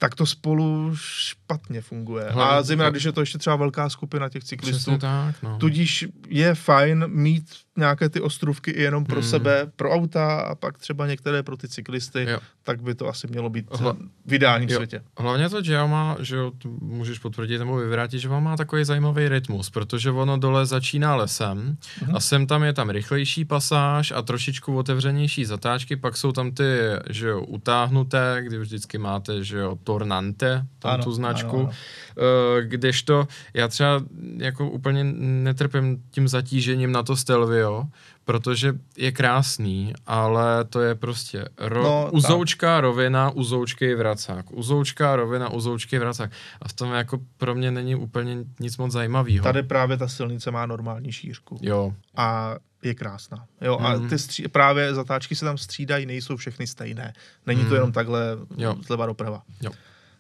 Tak 0.02 0.16
to 0.16 0.26
spolu 0.26 0.92
špatně 0.96 1.82
funguje. 1.82 2.26
Hlavně, 2.30 2.58
a 2.58 2.62
zejména, 2.62 2.90
když 2.90 3.04
je 3.04 3.12
to 3.12 3.20
ještě 3.20 3.38
třeba 3.38 3.56
velká 3.56 3.90
skupina 3.90 4.30
těch 4.30 4.44
cyklistů. 4.44 4.98
tak, 4.98 5.36
no. 5.44 5.58
Tudíž 5.58 6.08
je 6.28 6.56
fajn 6.56 7.08
mít 7.08 7.46
nějaké 7.80 8.10
ty 8.10 8.22
ostrůvky 8.22 8.72
i 8.72 8.82
jenom 8.82 9.06
pro 9.06 9.20
hmm. 9.20 9.30
sebe, 9.30 9.72
pro 9.76 9.92
auta 9.92 10.42
a 10.42 10.56
pak 10.56 10.78
třeba 10.78 11.08
některé 11.08 11.44
pro 11.44 11.58
ty 11.58 11.68
cyklisty, 11.68 12.26
jo. 12.30 12.40
tak 12.64 12.82
by 12.82 12.96
to 12.96 13.08
asi 13.08 13.28
mělo 13.28 13.50
být 13.50 13.66
Hla... 13.72 13.98
v 14.26 14.34
ideálním 14.34 14.70
jo. 14.70 14.76
světě. 14.76 15.04
Hlavně 15.18 15.50
to 15.50 15.62
Geo 15.62 15.88
má, 15.88 16.18
že 16.20 16.36
jo, 16.36 16.52
můžeš 16.82 17.20
potvrdit 17.20 17.60
nebo 17.60 17.78
vyvrátit, 17.78 18.20
že 18.20 18.30
on 18.30 18.44
má 18.44 18.58
takový 18.58 18.84
zajímavý 18.84 19.30
rytmus, 19.30 19.70
protože 19.70 20.12
ono 20.12 20.38
dole 20.38 20.66
začíná 20.66 21.16
lesem 21.16 21.78
hmm. 22.00 22.16
a 22.16 22.20
sem 22.20 22.48
tam 22.48 22.64
je 22.64 22.74
tam 22.74 22.90
rychlejší 22.90 23.46
pasáž 23.46 24.12
a 24.12 24.22
trošičku 24.22 24.78
otevřenější 24.78 25.46
zatáčky, 25.46 25.96
pak 25.96 26.18
jsou 26.18 26.32
tam 26.32 26.52
ty, 26.52 26.64
že 27.10 27.28
jo, 27.28 27.42
utáhnuté, 27.42 28.42
kdy 28.42 28.58
vždycky 28.58 28.98
máte, 28.98 29.44
že 29.44 29.58
jo, 29.58 29.76
Tornante, 29.90 30.66
tam 30.80 30.92
ano, 30.92 31.04
tu 31.04 31.12
značku, 31.12 31.60
ano, 31.60 31.60
ano. 31.60 31.70
Uh, 31.70 32.62
kdežto 32.62 33.28
já 33.54 33.68
třeba 33.68 34.02
jako 34.38 34.70
úplně 34.70 35.04
netrpím 35.44 36.04
tím 36.12 36.28
zatížením 36.28 36.92
na 36.92 37.04
to 37.04 37.16
Stelvio, 37.16 37.86
protože 38.26 38.74
je 38.98 39.12
krásný, 39.12 39.94
ale 40.06 40.64
to 40.66 40.82
je 40.82 40.96
prostě 40.96 41.46
ro- 41.58 41.84
no, 41.84 42.10
uzoučká 42.12 42.78
tak. 42.78 42.82
rovina, 42.82 43.30
uzoučkej 43.30 43.96
vracák, 43.96 44.46
uzoučká 44.52 45.16
rovina, 45.16 45.50
uzoučkej 45.50 46.00
vracák. 46.00 46.32
A 46.62 46.68
v 46.68 46.74
tom 46.74 46.92
jako 46.92 47.20
pro 47.38 47.56
mě 47.56 47.72
není 47.72 47.96
úplně 47.96 48.38
nic 48.60 48.78
moc 48.78 48.92
zajímavého. 48.92 49.44
Tady 49.44 49.64
právě 49.64 49.98
ta 49.98 50.08
silnice 50.08 50.52
má 50.52 50.66
normální 50.66 51.12
šířku. 51.12 51.60
Jo. 51.62 51.94
A 52.16 52.56
je 52.84 52.96
krásná. 52.96 53.46
Jo, 53.62 53.78
a 53.78 53.94
mhm. 53.94 54.10
ty 54.10 54.16
stří- 54.16 54.48
právě 54.48 54.96
zatáčky 54.96 55.36
se 55.36 55.46
tam 55.46 55.58
střídají, 55.58 56.06
nejsou 56.06 56.38
všechny 56.38 56.68
stejné. 56.68 57.14
Není 57.46 57.62
to 57.62 57.66
mhm. 57.66 57.76
jenom 57.76 57.92
takhle 57.92 58.38
jo. 58.58 58.76
zleva 58.86 59.06
doprava. 59.06 59.44
Jo. 59.62 59.72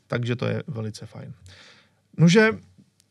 Takže 0.07 0.35
to 0.35 0.45
je 0.45 0.63
velice 0.67 1.05
fajn. 1.05 1.33
Nože 2.17 2.51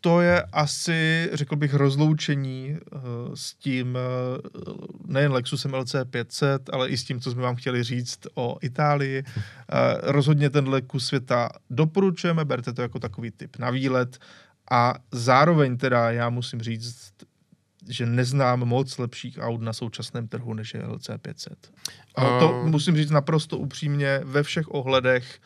to 0.01 0.20
je 0.20 0.42
asi, 0.42 1.30
řekl 1.32 1.57
bych, 1.57 1.74
rozloučení 1.74 2.76
uh, 2.92 3.01
s 3.34 3.55
tím 3.55 3.99
uh, 4.66 4.74
nejen 5.07 5.32
Lexusem 5.32 5.74
LC 5.74 5.94
500, 6.11 6.70
ale 6.72 6.88
i 6.88 6.96
s 6.96 7.05
tím, 7.05 7.20
co 7.20 7.30
jsme 7.30 7.42
vám 7.42 7.57
chtěli 7.57 7.82
říct 7.82 8.18
o 8.34 8.59
Itálii. 8.61 9.24
Uh, 9.26 9.42
rozhodně 10.03 10.51
tenhle 10.51 10.82
kus 10.82 11.07
světa 11.07 11.49
doporučujeme, 11.70 12.44
berte 12.44 12.72
to 12.72 12.82
jako 12.82 12.99
takový 12.99 13.30
typ 13.30 13.57
na 13.59 13.70
výlet 13.70 14.18
a 14.70 14.94
zároveň 15.12 15.76
teda 15.76 16.11
já 16.11 16.30
musím 16.30 16.61
říct, 16.62 17.12
že 17.89 18.07
neznám 18.07 18.61
moc 18.61 18.99
lepších 18.99 19.39
aut 19.41 19.61
na 19.61 19.72
současném 19.72 20.28
trhu, 20.28 20.55
než 20.55 20.74
je 20.74 20.86
LC 20.86 21.11
500. 21.22 21.72
A 22.14 22.39
to 22.39 22.62
musím 22.64 22.97
říct 22.97 23.11
naprosto 23.11 23.59
upřímně 23.59 24.20
ve 24.24 24.43
všech 24.43 24.74
ohledech 24.74 25.41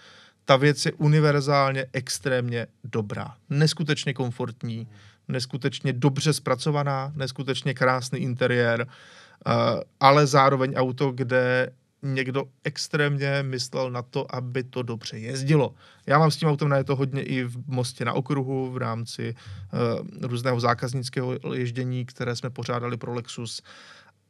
ta 0.45 0.57
věc 0.57 0.87
je 0.87 0.93
univerzálně 0.93 1.87
extrémně 1.93 2.67
dobrá. 2.85 3.35
Neskutečně 3.51 4.15
komfortní, 4.15 4.89
neskutečně 5.29 5.93
dobře 5.93 6.33
zpracovaná, 6.33 7.13
neskutečně 7.17 7.75
krásný 7.75 8.19
interiér, 8.19 8.87
uh, 8.87 9.53
ale 10.01 10.27
zároveň 10.27 10.75
auto, 10.77 11.13
kde 11.13 11.73
někdo 12.03 12.45
extrémně 12.65 13.43
myslel 13.43 13.91
na 13.91 14.03
to, 14.03 14.35
aby 14.35 14.63
to 14.65 14.83
dobře 14.83 15.19
jezdilo. 15.19 15.75
Já 16.07 16.19
mám 16.19 16.31
s 16.31 16.37
tím 16.37 16.49
autem 16.49 16.69
na 16.69 16.85
to 16.85 16.97
hodně 16.97 17.23
i 17.23 17.45
v 17.45 17.57
Mostě 17.67 18.05
na 18.05 18.13
okruhu 18.13 18.71
v 18.71 18.77
rámci 18.77 19.35
uh, 19.73 20.29
různého 20.29 20.61
zákaznického 20.61 21.39
ježdění, 21.55 22.07
které 22.07 22.37
jsme 22.37 22.51
pořádali 22.51 22.97
pro 22.97 23.15
Lexus. 23.15 23.63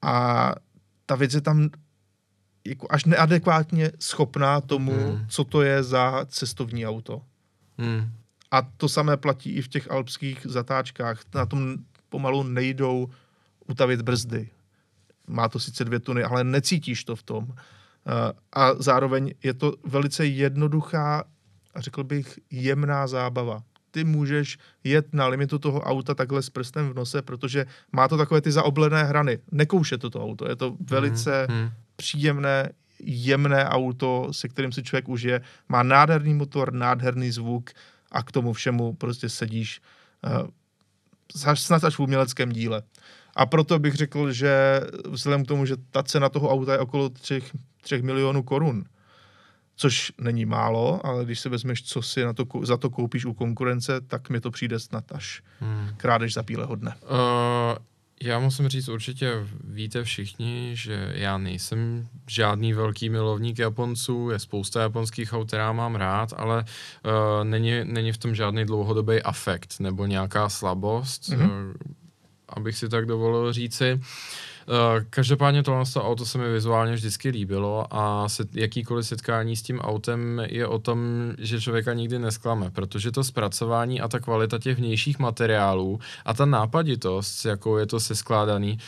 A 0.02 0.54
ta 1.06 1.16
věc 1.16 1.34
je 1.34 1.40
tam 1.40 1.68
jako 2.66 2.86
až 2.90 3.04
neadekvátně 3.04 3.92
schopná 3.98 4.60
tomu, 4.60 4.92
hmm. 4.92 5.26
co 5.28 5.44
to 5.44 5.62
je 5.62 5.82
za 5.82 6.26
cestovní 6.28 6.86
auto. 6.86 7.22
Hmm. 7.78 8.12
A 8.50 8.62
to 8.62 8.88
samé 8.88 9.16
platí 9.16 9.50
i 9.50 9.62
v 9.62 9.68
těch 9.68 9.90
alpských 9.90 10.46
zatáčkách. 10.48 11.20
Na 11.34 11.46
tom 11.46 11.76
pomalu 12.08 12.42
nejdou 12.42 13.08
utavit 13.68 14.02
brzdy. 14.02 14.48
Má 15.32 15.48
to 15.48 15.58
sice 15.58 15.84
dvě 15.84 16.00
tuny, 16.00 16.24
ale 16.24 16.44
necítíš 16.44 17.04
to 17.04 17.16
v 17.16 17.22
tom. 17.22 17.46
Eh, 17.48 18.32
a 18.52 18.74
zároveň 18.74 19.34
je 19.42 19.54
to 19.54 19.74
velice 19.84 20.26
jednoduchá 20.26 21.24
a 21.74 21.80
řekl 21.80 22.04
bych 22.04 22.38
jemná 22.50 23.06
zábava. 23.06 23.62
Ty 23.90 24.04
můžeš 24.04 24.58
jet 24.84 25.14
na 25.14 25.26
limitu 25.26 25.58
toho 25.58 25.80
auta 25.80 26.14
takhle 26.14 26.42
s 26.42 26.50
prstem 26.50 26.90
v 26.90 26.94
nose, 26.94 27.22
protože 27.22 27.66
má 27.92 28.08
to 28.08 28.16
takové 28.16 28.40
ty 28.40 28.52
zaoblené 28.52 29.04
hrany. 29.04 29.38
Nekouše 29.52 29.98
to 29.98 30.10
to 30.10 30.24
auto. 30.24 30.48
Je 30.48 30.56
to 30.56 30.76
velice 30.80 31.46
hmm. 31.50 31.70
příjemné, 31.96 32.72
jemné 33.02 33.68
auto, 33.68 34.28
se 34.30 34.48
kterým 34.48 34.72
si 34.72 34.82
člověk 34.82 35.08
užije. 35.08 35.40
Má 35.68 35.82
nádherný 35.82 36.34
motor, 36.34 36.72
nádherný 36.72 37.30
zvuk 37.30 37.70
a 38.12 38.22
k 38.22 38.32
tomu 38.32 38.52
všemu 38.52 38.92
prostě 38.92 39.28
sedíš 39.28 39.80
uh, 40.40 41.54
snad 41.54 41.84
až 41.84 41.98
v 41.98 42.00
uměleckém 42.00 42.52
díle. 42.52 42.82
A 43.36 43.46
proto 43.46 43.78
bych 43.78 43.94
řekl, 43.94 44.32
že 44.32 44.80
vzhledem 45.08 45.44
k 45.44 45.48
tomu, 45.48 45.66
že 45.66 45.76
ta 45.90 46.02
cena 46.02 46.28
toho 46.28 46.50
auta 46.50 46.72
je 46.72 46.78
okolo 46.78 47.08
3, 47.08 47.42
3 47.82 48.02
milionů 48.02 48.42
korun, 48.42 48.84
což 49.76 50.12
není 50.20 50.44
málo, 50.44 51.06
ale 51.06 51.24
když 51.24 51.40
se 51.40 51.48
vezmeš, 51.48 51.82
co 51.82 52.02
si 52.02 52.24
na 52.24 52.32
to, 52.32 52.44
za 52.62 52.76
to 52.76 52.90
koupíš 52.90 53.24
u 53.24 53.34
konkurence, 53.34 54.00
tak 54.00 54.30
mi 54.30 54.40
to 54.40 54.50
přijde 54.50 54.78
snad 54.78 55.04
až 55.12 55.42
hmm. 55.60 55.88
krádež 55.96 56.34
za 56.34 56.42
píle 56.42 56.64
hodne. 56.64 56.94
Uh, 57.02 57.78
já 58.22 58.38
musím 58.38 58.68
říct, 58.68 58.88
určitě 58.88 59.32
víte 59.64 60.04
všichni, 60.04 60.70
že 60.74 61.12
já 61.14 61.38
nejsem 61.38 62.08
žádný 62.28 62.72
velký 62.72 63.08
milovník 63.08 63.58
Japonců, 63.58 64.30
je 64.30 64.38
spousta 64.38 64.82
japonských 64.82 65.32
aut, 65.32 65.46
která 65.46 65.72
mám 65.72 65.94
rád, 65.94 66.32
ale 66.36 66.64
uh, 67.04 67.44
není, 67.44 67.84
není 67.84 68.12
v 68.12 68.18
tom 68.18 68.34
žádný 68.34 68.64
dlouhodobý 68.64 69.22
afekt 69.22 69.80
nebo 69.80 70.06
nějaká 70.06 70.48
slabost, 70.48 71.22
mm-hmm. 71.22 71.50
uh, 71.50 71.72
abych 72.56 72.78
si 72.78 72.88
tak 72.88 73.06
dovolil 73.06 73.52
říci. 73.52 74.00
Eh, 74.68 75.04
každopádně 75.10 75.62
tohle 75.62 75.84
auto 75.96 76.26
se 76.26 76.38
mi 76.38 76.52
vizuálně 76.52 76.92
vždycky 76.92 77.28
líbilo 77.28 77.86
a 77.90 78.28
se, 78.28 78.44
jakýkoliv 78.52 79.06
setkání 79.06 79.56
s 79.56 79.62
tím 79.62 79.80
autem 79.80 80.42
je 80.48 80.66
o 80.66 80.78
tom, 80.78 80.98
že 81.38 81.60
člověka 81.60 81.92
nikdy 81.92 82.18
nesklame, 82.18 82.70
protože 82.70 83.10
to 83.10 83.24
zpracování 83.24 84.00
a 84.00 84.08
ta 84.08 84.20
kvalita 84.20 84.58
těch 84.58 84.78
vnějších 84.78 85.18
materiálů 85.18 86.00
a 86.24 86.34
ta 86.34 86.46
nápaditost, 86.46 87.44
jakou 87.44 87.76
je 87.76 87.86
to 87.86 88.00
seskládaný, 88.00 88.78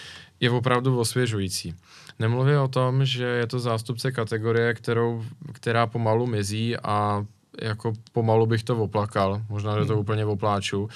je 0.41 0.51
opravdu 0.51 0.99
osvěžující. 0.99 1.75
Nemluvě 2.19 2.61
o 2.61 2.69
tom, 2.69 3.05
že 3.05 3.25
je 3.25 3.47
to 3.47 3.61
zástupce 3.61 4.13
kategorie, 4.13 4.75
kterou, 4.75 5.25
která 5.53 5.87
pomalu 5.87 6.27
mizí 6.27 6.77
a 6.77 7.27
jako 7.63 7.93
pomalu 8.13 8.47
bych 8.47 8.63
to 8.63 8.77
oplakal, 8.77 9.43
možná, 9.49 9.79
že 9.81 9.85
to 9.85 9.93
hmm. 9.93 10.01
úplně 10.01 10.25
opláču. 10.25 10.83
Uh, 10.83 10.89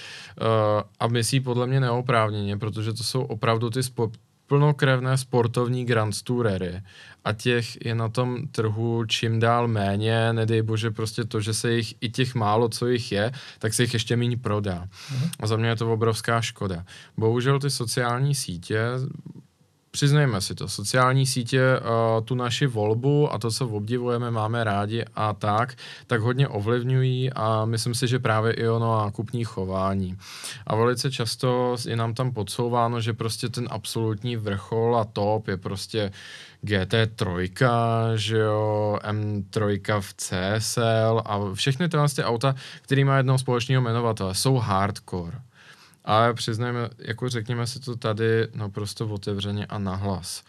a 1.01 1.07
myslí 1.07 1.41
podle 1.41 1.67
mě 1.67 1.81
neoprávněně, 1.81 2.57
protože 2.57 2.93
to 2.93 3.05
jsou 3.05 3.23
opravdu 3.23 3.71
ty 3.71 3.81
spo- 3.81 4.13
plnokrevné 4.49 5.19
sportovní 5.19 5.85
Grand 5.85 6.23
Tourery 6.23 6.83
a 7.25 7.33
těch 7.33 7.87
je 7.87 7.95
na 7.95 8.09
tom 8.09 8.49
trhu 8.49 9.05
čím 9.07 9.41
dál 9.41 9.69
méně, 9.69 10.33
nedej 10.33 10.63
bože 10.63 10.91
prostě 10.91 11.25
to, 11.25 11.41
že 11.41 11.55
se 11.55 11.73
jich 11.73 11.95
i 12.01 12.09
těch 12.09 12.35
málo, 12.35 12.69
co 12.69 12.87
jich 12.87 13.13
je, 13.13 13.33
tak 13.59 13.75
se 13.75 13.83
jich 13.83 13.95
ještě 13.95 14.17
méně 14.17 14.37
prodá. 14.37 14.85
Mm-hmm. 14.85 15.31
A 15.41 15.47
za 15.47 15.57
mě 15.57 15.69
je 15.69 15.77
to 15.77 15.93
obrovská 15.93 16.41
škoda. 16.41 16.85
Bohužel 17.17 17.61
ty 17.61 17.71
sociální 17.71 18.35
sítě 18.35 18.81
přiznejme 19.91 20.41
si 20.41 20.55
to, 20.55 20.69
sociální 20.69 21.27
sítě 21.27 21.63
uh, 21.81 22.25
tu 22.25 22.35
naši 22.35 22.67
volbu 22.67 23.33
a 23.33 23.39
to, 23.39 23.51
co 23.51 23.69
obdivujeme, 23.69 24.31
máme 24.31 24.65
rádi 24.65 25.05
a 25.15 25.33
tak, 25.33 25.75
tak 26.07 26.21
hodně 26.21 26.49
ovlivňují 26.49 27.33
a 27.33 27.65
myslím 27.65 27.95
si, 27.95 28.09
že 28.09 28.19
právě 28.19 28.53
i 28.53 28.69
ono 28.69 28.99
nákupní 28.99 29.45
chování. 29.45 30.17
A 30.67 30.77
velice 30.77 31.11
často 31.11 31.77
je 31.89 31.97
nám 31.97 32.15
tam 32.15 32.33
podsouváno, 32.33 33.01
že 33.01 33.13
prostě 33.13 33.49
ten 33.49 33.69
absolutní 33.71 34.37
vrchol 34.37 34.97
a 34.97 35.05
top 35.05 35.49
je 35.49 35.57
prostě 35.57 36.13
GT3, 36.65 37.51
že 38.15 38.39
jo, 38.39 38.99
M3 39.03 40.01
v 40.01 40.15
CSL 40.15 41.23
a 41.25 41.55
všechny 41.55 41.89
tyhle 41.89 42.07
auta, 42.23 42.55
které 42.83 43.05
má 43.05 43.17
jednoho 43.17 43.39
společného 43.39 43.83
jmenovatele, 43.83 44.35
jsou 44.35 44.57
hardcore. 44.57 45.39
Ale 46.09 46.35
přiznajme, 46.35 46.89
jako 46.99 47.29
řekněme 47.29 47.67
si 47.67 47.81
to 47.81 47.97
tady 47.97 48.49
naprosto 48.55 49.07
otevřeně 49.09 49.67
a 49.67 49.79
nahlas. 49.79 50.43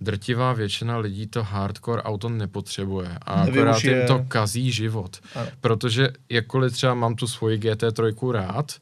Drtivá 0.00 0.52
většina 0.52 0.98
lidí 0.98 1.26
to 1.26 1.42
hardcore 1.42 2.02
auto 2.02 2.28
nepotřebuje 2.28 3.18
a 3.22 3.32
akorát 3.32 3.84
jim 3.84 4.06
to 4.06 4.24
kazí 4.28 4.72
život. 4.72 5.16
Ano. 5.34 5.48
Protože 5.60 6.08
jakkoliv 6.28 6.72
třeba 6.72 6.94
mám 6.94 7.14
tu 7.14 7.26
svoji 7.26 7.58
GT3 7.58 8.30
rád, 8.30 8.72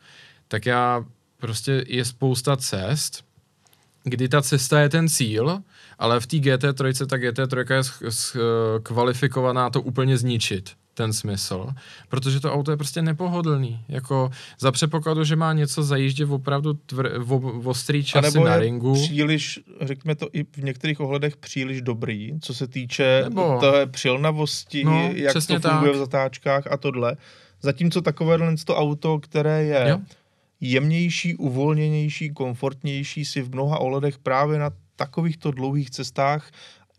tak 0.48 0.66
já 0.66 1.04
prostě 1.36 1.84
je 1.86 2.04
spousta 2.04 2.56
cest, 2.56 3.24
kdy 4.04 4.28
ta 4.28 4.42
cesta 4.42 4.80
je 4.80 4.88
ten 4.88 5.08
cíl, 5.08 5.62
ale 5.98 6.20
v 6.20 6.26
té 6.26 6.36
GT3 6.36 7.06
ta 7.06 7.16
GT3 7.16 7.84
je 8.04 8.10
kvalifikovaná 8.82 9.70
to 9.70 9.82
úplně 9.82 10.18
zničit 10.18 10.70
ten 10.94 11.12
smysl, 11.12 11.68
protože 12.08 12.40
to 12.40 12.52
auto 12.52 12.70
je 12.70 12.76
prostě 12.76 13.02
nepohodlný. 13.02 13.84
Jako 13.88 14.30
za 14.60 14.72
předpokladu, 14.72 15.24
že 15.24 15.36
má 15.36 15.52
něco 15.52 15.82
zajíždě 15.82 16.26
opravdu 16.26 16.72
tvr, 16.74 17.18
v, 17.18 17.68
ostrý 17.68 18.04
časy 18.04 18.40
na 18.40 18.56
ringu. 18.56 18.94
příliš, 18.94 19.60
řekněme 19.80 20.14
to 20.14 20.28
i 20.32 20.44
v 20.44 20.64
některých 20.64 21.00
ohledech 21.00 21.36
příliš 21.36 21.82
dobrý, 21.82 22.32
co 22.40 22.54
se 22.54 22.66
týče 22.66 23.20
nebo... 23.24 23.58
té 23.60 23.86
přilnavosti, 23.86 24.84
no, 24.84 25.10
jak 25.14 25.32
to 25.32 25.40
funguje 25.40 25.90
tak. 25.90 25.94
v 25.94 25.98
zatáčkách 25.98 26.66
a 26.66 26.76
tohle. 26.76 27.16
Zatímco 27.62 28.00
takovéhle 28.00 28.54
to 28.64 28.76
auto, 28.76 29.18
které 29.18 29.64
je 29.64 29.86
jo. 29.88 29.98
jemnější, 30.60 31.34
uvolněnější, 31.36 32.30
komfortnější, 32.30 33.24
si 33.24 33.42
v 33.42 33.50
mnoha 33.50 33.78
ohledech 33.78 34.18
právě 34.18 34.58
na 34.58 34.70
takovýchto 34.96 35.50
dlouhých 35.50 35.90
cestách 35.90 36.50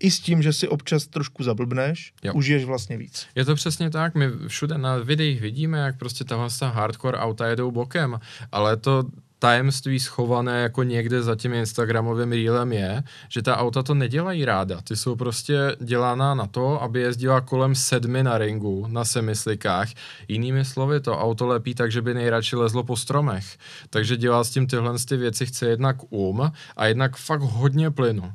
i 0.01 0.11
s 0.11 0.19
tím, 0.19 0.41
že 0.41 0.53
si 0.53 0.67
občas 0.67 1.07
trošku 1.07 1.43
zablbneš, 1.43 2.13
jo. 2.23 2.33
užiješ 2.33 2.65
vlastně 2.65 2.97
víc. 2.97 3.27
Je 3.35 3.45
to 3.45 3.55
přesně 3.55 3.89
tak, 3.89 4.15
my 4.15 4.25
všude 4.47 4.77
na 4.77 4.97
videích 4.97 5.41
vidíme, 5.41 5.77
jak 5.77 5.97
prostě 5.97 6.23
tahle 6.23 6.47
hardcore 6.61 7.17
auta 7.17 7.47
jedou 7.47 7.71
bokem, 7.71 8.19
ale 8.51 8.77
to 8.77 9.03
tajemství 9.41 9.99
schované 9.99 10.61
jako 10.61 10.83
někde 10.83 11.23
za 11.23 11.35
tím 11.35 11.53
Instagramovým 11.53 12.31
reelem 12.31 12.71
je, 12.71 13.03
že 13.29 13.41
ta 13.41 13.57
auta 13.57 13.83
to 13.83 13.93
nedělají 13.93 14.45
ráda. 14.45 14.81
Ty 14.81 14.95
jsou 14.95 15.15
prostě 15.15 15.75
dělána 15.79 16.33
na 16.33 16.47
to, 16.47 16.81
aby 16.81 17.01
jezdila 17.01 17.41
kolem 17.41 17.75
sedmi 17.75 18.23
na 18.23 18.37
ringu, 18.37 18.87
na 18.87 19.05
semislikách. 19.05 19.89
Jinými 20.27 20.65
slovy, 20.65 20.99
to 20.99 21.17
auto 21.17 21.47
lepí 21.47 21.75
tak, 21.75 21.91
že 21.91 22.01
by 22.01 22.13
nejradši 22.13 22.55
lezlo 22.55 22.83
po 22.83 22.95
stromech. 22.95 23.57
Takže 23.89 24.17
dělá 24.17 24.43
s 24.43 24.49
tím 24.49 24.67
tyhle 24.67 24.93
ty 25.07 25.17
věci, 25.17 25.45
chce 25.45 25.65
jednak 25.65 25.95
um 26.09 26.51
a 26.77 26.85
jednak 26.85 27.17
fakt 27.17 27.41
hodně 27.41 27.91
plynu. 27.91 28.33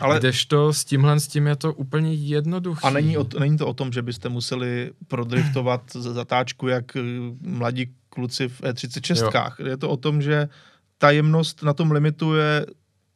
Ale... 0.00 0.18
Kdežto 0.18 0.72
s 0.72 0.84
tímhle 0.84 1.20
s 1.20 1.28
tím 1.28 1.46
je 1.46 1.56
to 1.56 1.74
úplně 1.74 2.14
jednoduché. 2.14 2.86
A 2.86 2.90
není, 2.90 3.16
o, 3.16 3.26
není 3.38 3.58
to 3.58 3.66
o 3.66 3.74
tom, 3.74 3.92
že 3.92 4.02
byste 4.02 4.28
museli 4.28 4.90
prodriftovat 5.08 5.82
zatáčku 5.92 6.68
jak 6.68 6.96
eh, 6.96 7.00
mladí 7.40 7.90
kluci 8.08 8.48
v 8.48 8.60
E36. 8.60 9.22
Jo. 9.24 9.66
Je 9.68 9.76
to 9.76 9.90
o 9.90 9.96
tom, 9.96 10.22
že 10.22 10.48
ta 10.98 11.10
jemnost 11.10 11.62
na 11.62 11.72
tom 11.72 11.92
limitu 11.92 12.34
je 12.34 12.66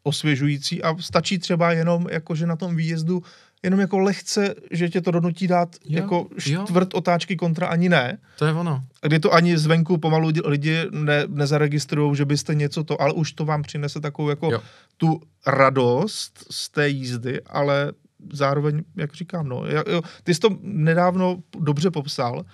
osvěžující 0.03 0.83
a 0.83 0.97
stačí 0.99 1.39
třeba 1.39 1.73
jenom 1.73 2.07
jakože 2.11 2.47
na 2.47 2.57
tom 2.57 2.77
výjezdu 2.77 3.23
jenom 3.63 3.81
jako 3.81 3.99
lehce, 3.99 4.55
že 4.71 4.89
tě 4.89 5.01
to 5.01 5.11
donutí 5.11 5.47
dát 5.47 5.77
jo, 5.85 6.03
jako 6.03 6.29
čtvrt 6.39 6.95
jo. 6.95 6.99
otáčky 6.99 7.37
kontra 7.37 7.67
ani 7.67 7.89
ne. 7.89 8.19
To 8.39 8.45
je 8.45 8.53
ono. 8.53 8.85
Kdy 9.03 9.19
to 9.19 9.33
ani 9.33 9.59
zvenku 9.59 9.99
pomalu 9.99 10.31
lidi 10.45 10.77
ne, 10.91 11.25
nezaregistrují, 11.29 12.17
že 12.17 12.25
byste 12.25 12.55
něco 12.55 12.85
to, 12.85 13.03
ale 13.03 13.13
už 13.13 13.33
to 13.33 13.45
vám 13.45 13.63
přinese 13.63 14.01
takovou 14.01 14.29
jako 14.29 14.53
jo. 14.53 14.63
tu 14.97 15.21
radost 15.47 16.47
z 16.51 16.69
té 16.69 16.89
jízdy, 16.89 17.41
ale 17.43 17.93
zároveň, 18.33 18.83
jak 18.97 19.15
říkám, 19.15 19.49
no, 19.49 19.65
jo, 19.67 20.03
ty 20.25 20.35
jsi 20.35 20.41
to 20.41 20.57
nedávno 20.63 21.43
dobře 21.59 21.91
popsal, 21.91 22.45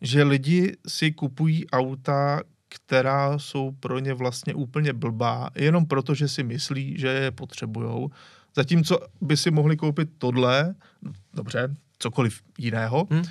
že 0.00 0.22
lidi 0.22 0.76
si 0.88 1.12
kupují 1.12 1.70
auta, 1.70 2.40
která 2.68 3.38
jsou 3.38 3.70
pro 3.70 3.98
ně 3.98 4.14
vlastně 4.14 4.54
úplně 4.54 4.92
blbá, 4.92 5.50
jenom 5.54 5.86
proto, 5.86 6.14
že 6.14 6.28
si 6.28 6.42
myslí, 6.42 6.94
že 6.98 7.08
je 7.08 7.30
potřebujou. 7.30 8.10
Zatímco 8.56 8.98
by 9.20 9.36
si 9.36 9.50
mohli 9.50 9.76
koupit 9.76 10.08
tohle, 10.18 10.74
dobře, 11.34 11.74
cokoliv 11.98 12.42
jiného, 12.58 13.06
hmm 13.10 13.24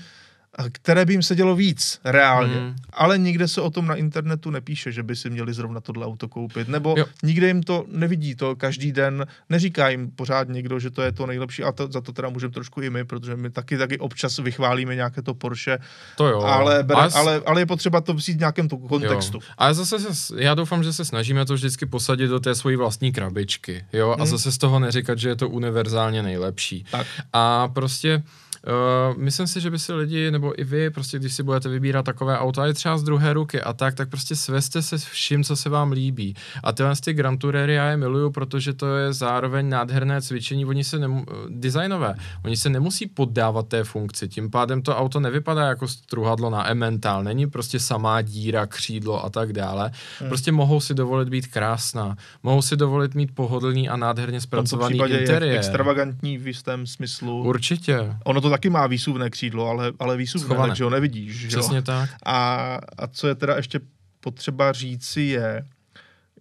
které 0.72 1.06
by 1.06 1.14
jim 1.14 1.24
sedělo 1.24 1.56
víc 1.56 2.00
reálně. 2.06 2.56
Hmm. 2.56 2.76
Ale 2.94 3.18
nikde 3.18 3.48
se 3.48 3.62
o 3.62 3.70
tom 3.70 3.88
na 3.88 3.96
internetu 3.96 4.50
nepíše, 4.50 4.92
že 4.92 5.04
by 5.04 5.16
si 5.16 5.30
měli 5.30 5.54
zrovna 5.54 5.82
tohle 5.82 6.06
auto 6.06 6.28
koupit. 6.28 6.68
Nebo 6.68 6.96
jo. 6.98 7.06
nikde 7.24 7.48
jim 7.48 7.64
to 7.64 7.86
nevidí 7.88 8.36
to 8.36 8.56
každý 8.56 8.92
den, 8.92 9.26
neříká 9.50 9.90
jim 9.90 10.12
pořád 10.12 10.50
někdo, 10.50 10.80
že 10.80 10.90
to 10.90 11.02
je 11.02 11.12
to 11.12 11.26
nejlepší 11.26 11.64
a 11.64 11.72
to, 11.72 11.88
za 11.88 12.02
to 12.02 12.12
teda 12.12 12.30
můžeme 12.30 12.54
trošku 12.54 12.82
i 12.82 12.90
my, 12.90 13.06
protože 13.06 13.36
my 13.36 13.50
taky 13.50 13.78
taky 13.78 14.00
občas 14.00 14.38
vychválíme 14.38 14.96
nějaké 14.96 15.22
to 15.22 15.34
Porsche. 15.34 15.80
To 16.18 16.28
jo. 16.28 16.42
Ale, 16.42 16.84
bere, 16.84 17.02
ale, 17.02 17.12
ale, 17.14 17.42
ale 17.46 17.62
je 17.62 17.66
potřeba 17.66 18.02
to 18.02 18.14
vzít 18.14 18.34
v 18.34 18.40
nějakém 18.40 18.70
to 18.70 18.78
kontextu. 18.78 19.38
Jo. 19.38 19.42
Ale 19.58 19.74
zase 19.74 20.00
se, 20.00 20.44
já 20.44 20.56
doufám, 20.56 20.84
že 20.84 20.94
se 20.94 21.06
snažíme 21.06 21.46
to 21.46 21.54
vždycky 21.54 21.86
posadit 21.86 22.28
do 22.28 22.40
té 22.40 22.56
svojí 22.56 22.76
vlastní 22.76 23.12
krabičky. 23.12 23.86
Jo? 23.94 24.12
A 24.12 24.16
hmm. 24.16 24.26
zase 24.26 24.52
z 24.52 24.58
toho 24.58 24.80
neříkat, 24.80 25.20
že 25.20 25.30
je 25.30 25.36
to 25.36 25.50
univerzálně 25.50 26.24
nejlepší. 26.24 26.86
Tak. 26.92 27.08
A 27.34 27.68
prostě 27.68 28.24
Uh, 28.68 29.18
myslím 29.18 29.48
si, 29.48 29.62
že 29.62 29.72
by 29.72 29.80
si 29.80 29.94
lidi, 29.94 30.32
nebo 30.32 30.43
i 30.52 30.64
vy, 30.64 30.90
prostě 30.90 31.20
když 31.20 31.34
si 31.34 31.44
budete 31.44 31.70
vybírat 31.70 32.04
takové 32.04 32.40
auto, 32.40 32.64
je 32.64 32.74
třeba 32.74 32.98
z 32.98 33.04
druhé 33.04 33.34
ruky 33.34 33.62
a 33.62 33.74
tak, 33.74 33.96
tak 33.96 34.10
prostě 34.10 34.36
svezte 34.36 34.82
se 34.82 34.98
vším, 34.98 35.44
co 35.44 35.56
se 35.56 35.70
vám 35.70 35.92
líbí. 35.92 36.36
A 36.64 36.72
tyhle 36.72 36.94
ty 37.04 37.14
Grand 37.14 37.40
Tourery 37.40 37.74
já 37.74 37.90
je 37.90 37.98
miluju, 37.98 38.32
protože 38.32 38.74
to 38.74 38.98
je 38.98 39.14
zároveň 39.14 39.70
nádherné 39.70 40.22
cvičení, 40.22 40.66
oni 40.66 40.84
se 40.84 41.00
nemu, 41.00 41.26
designové, 41.50 42.16
oni 42.46 42.58
se 42.58 42.70
nemusí 42.70 43.08
poddávat 43.08 43.68
té 43.68 43.84
funkci, 43.84 44.28
tím 44.28 44.52
pádem 44.52 44.82
to 44.82 44.98
auto 44.98 45.20
nevypadá 45.20 45.68
jako 45.68 45.88
struhadlo 45.88 46.50
na 46.50 46.70
Emmental, 46.70 47.24
není 47.24 47.48
prostě 47.48 47.80
samá 47.80 48.22
díra, 48.22 48.66
křídlo 48.66 49.26
a 49.26 49.30
tak 49.30 49.54
dále. 49.54 49.92
Hmm. 50.20 50.30
Prostě 50.30 50.52
mohou 50.52 50.80
si 50.80 50.94
dovolit 50.94 51.30
být 51.30 51.48
krásná, 51.48 52.16
mohou 52.44 52.62
si 52.62 52.78
dovolit 52.78 53.16
mít 53.16 53.36
pohodlný 53.36 53.90
a 53.90 53.98
nádherně 53.98 54.42
zpracovaný 54.42 54.98
interiér. 54.98 55.44
Je 55.44 55.58
extravagantní 55.58 56.38
v 56.38 56.48
jistém 56.48 56.88
smyslu. 56.88 57.44
Určitě. 57.44 58.16
Ono 58.24 58.42
to 58.42 58.50
taky 58.50 58.70
má 58.70 58.88
výsuvné 58.88 59.30
křídlo, 59.30 59.68
ale, 59.68 59.92
ale 60.00 60.18
výsuvné, 60.18 60.33
takže 60.68 60.84
ho 60.84 60.90
nevidíš. 60.90 61.36
Že 61.36 61.48
Přesně 61.48 61.82
tak. 61.82 62.10
A, 62.26 62.80
a 62.98 63.08
co 63.08 63.28
je 63.28 63.36
teda 63.36 63.56
ještě 63.56 63.80
potřeba 64.20 64.72
říci 64.72 65.22
je, 65.22 65.66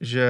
že 0.00 0.28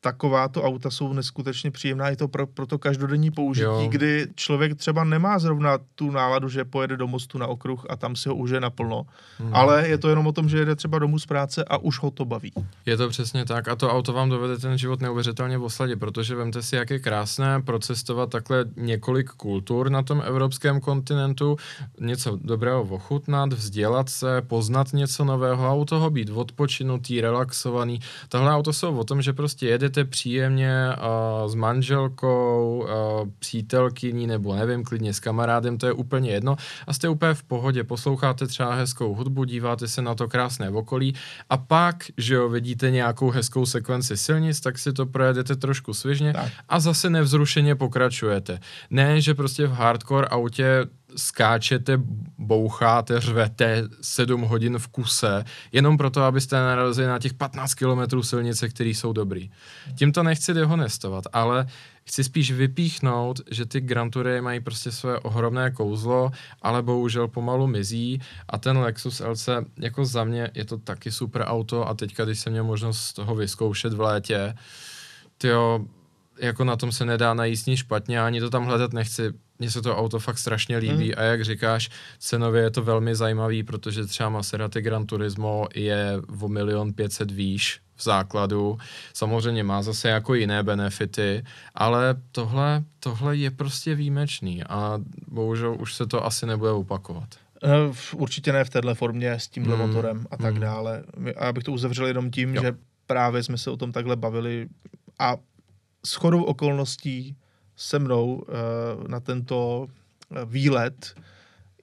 takováto 0.00 0.62
auta 0.62 0.90
jsou 0.90 1.12
neskutečně 1.12 1.70
příjemná, 1.70 2.08
je 2.08 2.16
to 2.16 2.28
pro, 2.28 2.46
pro 2.46 2.66
to 2.66 2.78
každodenní 2.78 3.30
použití, 3.30 3.64
jo. 3.64 3.88
kdy 3.88 4.26
člověk 4.34 4.74
třeba 4.74 5.04
nemá 5.04 5.38
zrovna 5.38 5.78
tu 5.94 6.10
náladu, 6.10 6.48
že 6.48 6.64
pojede 6.64 6.96
do 6.96 7.06
mostu 7.06 7.38
na 7.38 7.46
okruh 7.46 7.86
a 7.88 7.96
tam 7.96 8.16
si 8.16 8.28
ho 8.28 8.34
užije 8.34 8.60
naplno, 8.60 9.06
hmm. 9.38 9.54
ale 9.54 9.88
je 9.88 9.98
to 9.98 10.08
jenom 10.08 10.26
o 10.26 10.32
tom, 10.32 10.48
že 10.48 10.58
jede 10.58 10.76
třeba 10.76 10.98
domů 10.98 11.18
z 11.18 11.26
práce 11.26 11.64
a 11.64 11.78
už 11.78 11.98
ho 11.98 12.10
to 12.10 12.24
baví. 12.24 12.52
Je 12.86 12.96
to 12.96 13.08
přesně 13.08 13.44
tak 13.44 13.68
a 13.68 13.76
to 13.76 13.90
auto 13.90 14.12
vám 14.12 14.30
dovede 14.30 14.58
ten 14.58 14.78
život 14.78 15.00
neuvěřitelně 15.00 15.58
v 15.58 15.64
osladě, 15.64 15.96
protože 15.96 16.34
vemte 16.34 16.62
si, 16.62 16.76
jak 16.76 16.90
je 16.90 16.98
krásné 16.98 17.62
procestovat 17.62 18.30
takhle 18.30 18.64
několik 18.76 19.30
kultur 19.30 19.90
na 19.90 20.02
tom 20.02 20.22
evropském 20.26 20.80
kontinentu, 20.80 21.56
něco 22.00 22.38
dobrého 22.42 22.82
ochutnat, 22.82 23.52
vzdělat 23.52 24.08
se, 24.08 24.42
poznat 24.42 24.92
něco 24.92 25.24
nového 25.24 25.66
a 25.66 25.74
u 25.74 25.84
toho 25.84 26.10
být 26.10 26.30
odpočinutý, 26.30 27.20
relaxovaný. 27.20 28.00
Tohle 28.28 28.52
auto 28.54 28.72
jsou 28.72 28.96
o 28.96 29.04
tom, 29.04 29.22
že 29.22 29.32
prostě 29.32 29.66
jedete 29.66 29.95
jedete 29.96 30.10
příjemně 30.10 30.72
uh, 30.88 31.50
s 31.50 31.54
manželkou, 31.54 32.84
uh, 32.84 33.28
přítelkyní 33.38 34.26
nebo 34.26 34.54
nevím, 34.54 34.84
klidně 34.84 35.14
s 35.14 35.20
kamarádem, 35.20 35.78
to 35.78 35.86
je 35.86 35.92
úplně 35.92 36.30
jedno 36.30 36.56
a 36.86 36.92
jste 36.92 37.08
úplně 37.08 37.34
v 37.34 37.42
pohodě, 37.42 37.84
posloucháte 37.84 38.46
třeba 38.46 38.74
hezkou 38.74 39.14
hudbu, 39.14 39.44
díváte 39.44 39.88
se 39.88 40.02
na 40.02 40.14
to 40.14 40.28
krásné 40.28 40.70
okolí 40.70 41.14
a 41.50 41.56
pak, 41.56 42.04
že 42.16 42.34
jo, 42.34 42.48
vidíte 42.48 42.90
nějakou 42.90 43.30
hezkou 43.30 43.66
sekvenci 43.66 44.16
silnic, 44.16 44.60
tak 44.60 44.78
si 44.78 44.92
to 44.92 45.06
projedete 45.06 45.56
trošku 45.56 45.94
svěžně 45.94 46.32
tak. 46.32 46.52
a 46.68 46.80
zase 46.80 47.10
nevzrušeně 47.10 47.74
pokračujete. 47.74 48.58
Ne, 48.90 49.20
že 49.20 49.34
prostě 49.34 49.66
v 49.66 49.72
hardcore 49.72 50.26
autě 50.26 50.86
skáčete, 51.16 52.00
boucháte, 52.38 53.20
řvete 53.20 53.82
sedm 54.00 54.42
hodin 54.42 54.78
v 54.78 54.88
kuse, 54.88 55.44
jenom 55.72 55.98
proto, 55.98 56.22
abyste 56.22 56.56
narazili 56.56 57.06
na 57.06 57.18
těch 57.18 57.34
15 57.34 57.74
kilometrů 57.74 58.22
silnice, 58.22 58.68
které 58.68 58.90
jsou 58.90 59.12
dobrý. 59.12 59.50
Tím 59.94 60.12
to 60.12 60.22
nechci 60.22 60.54
dehonestovat, 60.54 61.24
ale 61.32 61.66
chci 62.04 62.24
spíš 62.24 62.52
vypíchnout, 62.52 63.40
že 63.50 63.66
ty 63.66 63.80
Grand 63.80 64.12
Toury 64.12 64.40
mají 64.40 64.60
prostě 64.60 64.92
své 64.92 65.18
ohromné 65.18 65.70
kouzlo, 65.70 66.30
ale 66.62 66.82
bohužel 66.82 67.28
pomalu 67.28 67.66
mizí 67.66 68.20
a 68.48 68.58
ten 68.58 68.78
Lexus 68.78 69.20
LC 69.20 69.48
jako 69.78 70.04
za 70.04 70.24
mě 70.24 70.50
je 70.54 70.64
to 70.64 70.78
taky 70.78 71.12
super 71.12 71.42
auto 71.46 71.88
a 71.88 71.94
teďka, 71.94 72.24
když 72.24 72.40
jsem 72.40 72.52
měl 72.52 72.64
možnost 72.64 73.12
toho 73.12 73.34
vyzkoušet 73.34 73.92
v 73.92 74.00
létě, 74.00 74.54
tyjo, 75.38 75.84
jako 76.38 76.64
na 76.64 76.76
tom 76.76 76.92
se 76.92 77.04
nedá 77.04 77.34
najíst 77.34 77.66
nic 77.66 77.78
špatně, 77.78 78.20
ani 78.20 78.40
to 78.40 78.50
tam 78.50 78.64
hledat 78.64 78.92
nechci 78.92 79.32
mně 79.58 79.70
se 79.70 79.82
to 79.82 79.96
auto 79.96 80.18
fakt 80.18 80.38
strašně 80.38 80.76
líbí 80.76 81.08
mm. 81.08 81.14
a 81.16 81.22
jak 81.22 81.44
říkáš, 81.44 81.90
cenově 82.18 82.62
je 82.62 82.70
to 82.70 82.82
velmi 82.82 83.14
zajímavý, 83.14 83.62
protože 83.62 84.04
třeba 84.04 84.28
Maserati 84.28 84.82
Gran 84.82 85.06
Turismo 85.06 85.66
je 85.74 86.12
o 86.40 86.48
milion 86.48 86.92
pětset 86.92 87.30
výš 87.30 87.80
v 87.96 88.02
základu. 88.02 88.78
Samozřejmě 89.14 89.64
má 89.64 89.82
zase 89.82 90.08
jako 90.08 90.34
jiné 90.34 90.62
benefity, 90.62 91.44
ale 91.74 92.14
tohle, 92.32 92.84
tohle 93.00 93.36
je 93.36 93.50
prostě 93.50 93.94
výjimečný 93.94 94.64
a 94.64 94.98
bohužel 95.28 95.76
už 95.80 95.94
se 95.94 96.06
to 96.06 96.26
asi 96.26 96.46
nebude 96.46 96.70
opakovat. 96.70 97.28
Eh, 97.64 97.92
určitě 98.14 98.52
ne 98.52 98.64
v 98.64 98.70
této 98.70 98.94
formě 98.94 99.32
s 99.32 99.48
tímhle 99.48 99.76
mm. 99.76 99.80
motorem 99.80 100.26
a 100.30 100.36
tak 100.36 100.54
mm. 100.54 100.60
dále. 100.60 101.04
A 101.36 101.44
já 101.44 101.52
bych 101.52 101.64
to 101.64 101.72
uzavřel 101.72 102.06
jenom 102.06 102.30
tím, 102.30 102.54
jo. 102.54 102.62
že 102.62 102.72
právě 103.06 103.42
jsme 103.42 103.58
se 103.58 103.70
o 103.70 103.76
tom 103.76 103.92
takhle 103.92 104.16
bavili 104.16 104.68
a 105.18 105.36
s 106.06 106.14
chodou 106.14 106.42
okolností 106.42 107.36
se 107.76 107.98
mnou 107.98 108.34
uh, 108.34 109.08
na 109.08 109.20
tento 109.20 109.86
eh, 109.86 110.44
výlet 110.44 111.14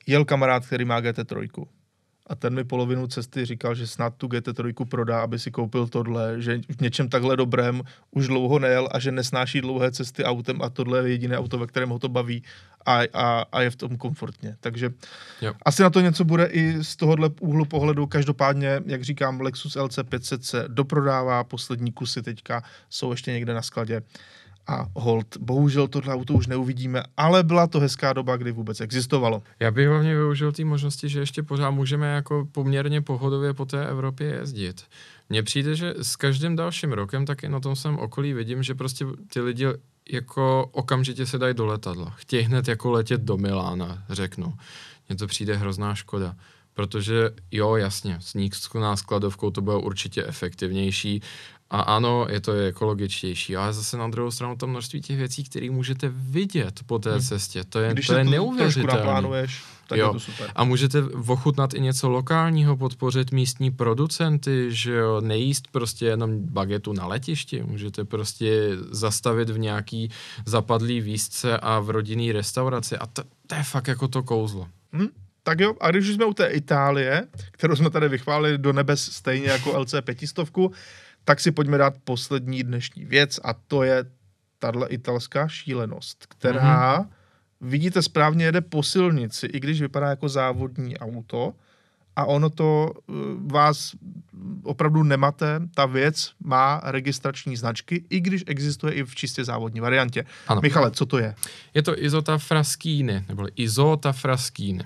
jel 0.07 0.26
kamarád, 0.26 0.65
který 0.65 0.86
má 0.86 1.01
GT3. 1.01 1.65
A 2.34 2.36
ten 2.36 2.53
mi 2.53 2.63
polovinu 2.63 3.07
cesty 3.07 3.45
říkal, 3.45 3.75
že 3.75 3.88
snad 3.88 4.13
tu 4.17 4.27
GT3 4.27 4.86
prodá, 4.86 5.21
aby 5.21 5.39
si 5.39 5.51
koupil 5.51 5.88
tohle, 5.88 6.41
že 6.41 6.59
v 6.77 6.81
něčem 6.81 7.09
takhle 7.09 7.38
dobrém 7.38 7.81
už 8.11 8.27
dlouho 8.27 8.59
nejel 8.59 8.89
a 8.91 8.99
že 8.99 9.11
nesnáší 9.11 9.61
dlouhé 9.61 9.91
cesty 9.91 10.23
autem 10.23 10.61
a 10.61 10.69
tohle 10.69 10.99
je 10.99 11.09
jediné 11.09 11.38
auto, 11.38 11.57
ve 11.57 11.67
kterém 11.67 11.89
ho 11.89 11.99
to 11.99 12.09
baví 12.09 12.43
a, 12.86 13.01
a, 13.13 13.45
a 13.51 13.61
je 13.61 13.69
v 13.69 13.75
tom 13.75 13.97
komfortně. 13.97 14.57
Takže 14.59 14.89
jo. 15.41 15.53
asi 15.65 15.84
na 15.84 15.89
to 15.89 16.01
něco 16.01 16.25
bude 16.25 16.45
i 16.45 16.84
z 16.84 16.95
tohohle 16.95 17.29
úhlu 17.39 17.65
pohledu. 17.65 18.07
Každopádně, 18.07 18.81
jak 18.86 19.03
říkám, 19.03 19.41
Lexus 19.41 19.75
LC 19.75 19.99
500 20.09 20.45
se 20.45 20.65
doprodává, 20.67 21.43
poslední 21.43 21.91
kusy 21.91 22.21
teďka 22.21 22.63
jsou 22.89 23.11
ještě 23.11 23.31
někde 23.31 23.53
na 23.53 23.61
skladě 23.61 24.01
a 24.68 24.86
hold. 24.95 25.38
Bohužel 25.38 25.88
tohle 25.88 26.14
auto 26.14 26.34
už 26.34 26.47
neuvidíme, 26.47 27.03
ale 27.18 27.43
byla 27.43 27.68
to 27.68 27.80
hezká 27.80 28.14
doba, 28.14 28.38
kdy 28.38 28.51
vůbec 28.51 28.82
existovalo. 28.82 29.43
Já 29.59 29.72
bych 29.72 29.88
hlavně 29.88 30.16
využil 30.16 30.51
té 30.51 30.66
možnosti, 30.66 31.09
že 31.09 31.20
ještě 31.20 31.43
pořád 31.43 31.72
můžeme 31.72 32.07
jako 32.07 32.47
poměrně 32.51 33.01
pohodově 33.01 33.53
po 33.53 33.66
té 33.66 33.88
Evropě 33.88 34.28
jezdit. 34.28 34.84
Mně 35.30 35.43
přijde, 35.43 35.76
že 35.76 35.93
s 36.01 36.16
každým 36.16 36.55
dalším 36.55 36.91
rokem 36.91 37.26
taky 37.26 37.49
na 37.49 37.59
tom 37.59 37.76
svém 37.76 37.99
okolí 37.99 38.34
vidím, 38.34 38.64
že 38.64 38.76
prostě 38.76 39.05
ty 39.34 39.41
lidi 39.41 39.68
jako 40.11 40.70
okamžitě 40.72 41.26
se 41.26 41.38
dají 41.38 41.53
do 41.53 41.66
letadla. 41.66 42.09
Chtějí 42.09 42.43
hned 42.43 42.68
jako 42.68 42.91
letět 42.91 43.22
do 43.22 43.38
Milána, 43.38 44.03
řeknu. 44.09 44.53
Mně 45.09 45.18
to 45.18 45.28
přijde 45.28 45.55
hrozná 45.55 45.95
škoda. 45.95 46.36
Protože 46.74 47.30
jo, 47.51 47.76
jasně, 47.76 48.18
s 48.22 48.34
nízkou 48.34 48.80
náskladovkou 48.80 49.51
to 49.51 49.61
bylo 49.61 49.82
určitě 49.82 50.26
efektivnější, 50.26 51.22
a 51.74 51.82
ano, 51.82 52.28
je 52.30 52.41
to 52.41 52.51
ekologičtější, 52.51 53.55
ale 53.57 53.74
zase 53.74 53.97
na 53.97 54.07
druhou 54.07 54.32
stranu 54.32 54.55
to 54.55 54.67
množství 54.67 55.01
těch 55.01 55.17
věcí, 55.17 55.43
které 55.43 55.69
můžete 55.69 56.11
vidět 56.13 56.80
po 56.86 56.99
té 56.99 57.11
hmm. 57.11 57.21
cestě, 57.21 57.63
to 57.63 57.80
je, 57.80 57.93
Když 57.93 58.07
to 58.07 58.13
je 58.13 58.24
neuvěřitelné. 58.24 59.47
tak 59.88 59.97
jo. 59.99 60.07
je 60.07 60.13
to 60.13 60.19
super. 60.19 60.51
A 60.55 60.63
můžete 60.63 61.03
ochutnat 61.28 61.74
i 61.74 61.82
něco 61.82 62.09
lokálního, 62.09 62.78
podpořit 62.78 63.32
místní 63.32 63.71
producenty, 63.71 64.67
že 64.69 64.93
jo, 64.93 65.21
nejíst 65.21 65.67
prostě 65.71 66.05
jenom 66.05 66.39
bagetu 66.39 66.93
na 66.93 67.07
letišti, 67.07 67.63
můžete 67.63 68.05
prostě 68.05 68.69
zastavit 68.91 69.49
v 69.49 69.59
nějaký 69.59 70.09
zapadlý 70.45 71.01
výzce 71.01 71.57
a 71.57 71.80
v 71.80 71.89
rodinný 71.89 72.32
restauraci 72.32 72.97
a 72.97 73.05
to, 73.05 73.24
to 73.47 73.55
je 73.55 73.63
fakt 73.63 73.88
jako 73.88 74.07
to 74.07 74.24
kouzlo. 74.24 74.67
Hmm. 74.91 75.07
Tak 75.43 75.59
jo, 75.59 75.74
a 75.82 75.91
když 75.91 76.09
už 76.09 76.15
jsme 76.15 76.26
u 76.26 76.34
té 76.34 76.47
Itálie, 76.47 77.28
kterou 77.51 77.76
jsme 77.76 77.89
tady 77.89 78.09
vychválili 78.09 78.57
do 78.57 78.74
nebes 78.74 79.11
stejně 79.11 79.47
jako 79.47 79.80
LC 79.80 79.95
500, 80.01 80.39
tak 81.26 81.39
si 81.39 81.51
pojďme 81.51 81.78
dát 81.78 81.93
poslední 82.03 82.63
dnešní 82.63 83.05
věc 83.05 83.39
a 83.43 83.53
to 83.53 83.84
je 83.84 84.05
tahle 84.59 84.88
italská 84.88 85.47
šílenost, 85.47 86.26
která, 86.30 86.99
mm-hmm. 86.99 87.07
vidíte 87.61 88.01
správně, 88.01 88.45
jede 88.45 88.61
po 88.61 88.84
silnici, 88.84 89.45
i 89.45 89.59
když 89.59 89.82
vypadá 89.82 90.09
jako 90.09 90.30
závodní 90.30 90.97
auto 90.97 91.53
a 92.15 92.26
ono 92.26 92.49
to 92.49 92.91
uh, 93.07 93.15
vás 93.51 93.91
opravdu 94.63 95.03
nemate, 95.03 95.59
ta 95.76 95.86
věc 95.86 96.32
má 96.43 96.82
registrační 96.84 97.57
značky, 97.57 98.05
i 98.09 98.19
když 98.19 98.43
existuje 98.47 98.93
i 98.93 99.03
v 99.03 99.15
čistě 99.15 99.43
závodní 99.43 99.80
variantě. 99.80 100.26
Ano. 100.47 100.61
Michale, 100.61 100.91
co 100.91 101.05
to 101.05 101.17
je? 101.17 101.36
Je 101.74 101.84
to 101.84 102.03
Izota 102.03 102.38
Fraschini, 102.38 103.26
nebo 103.28 103.47
Izota 103.55 104.11
Fraschini. 104.11 104.84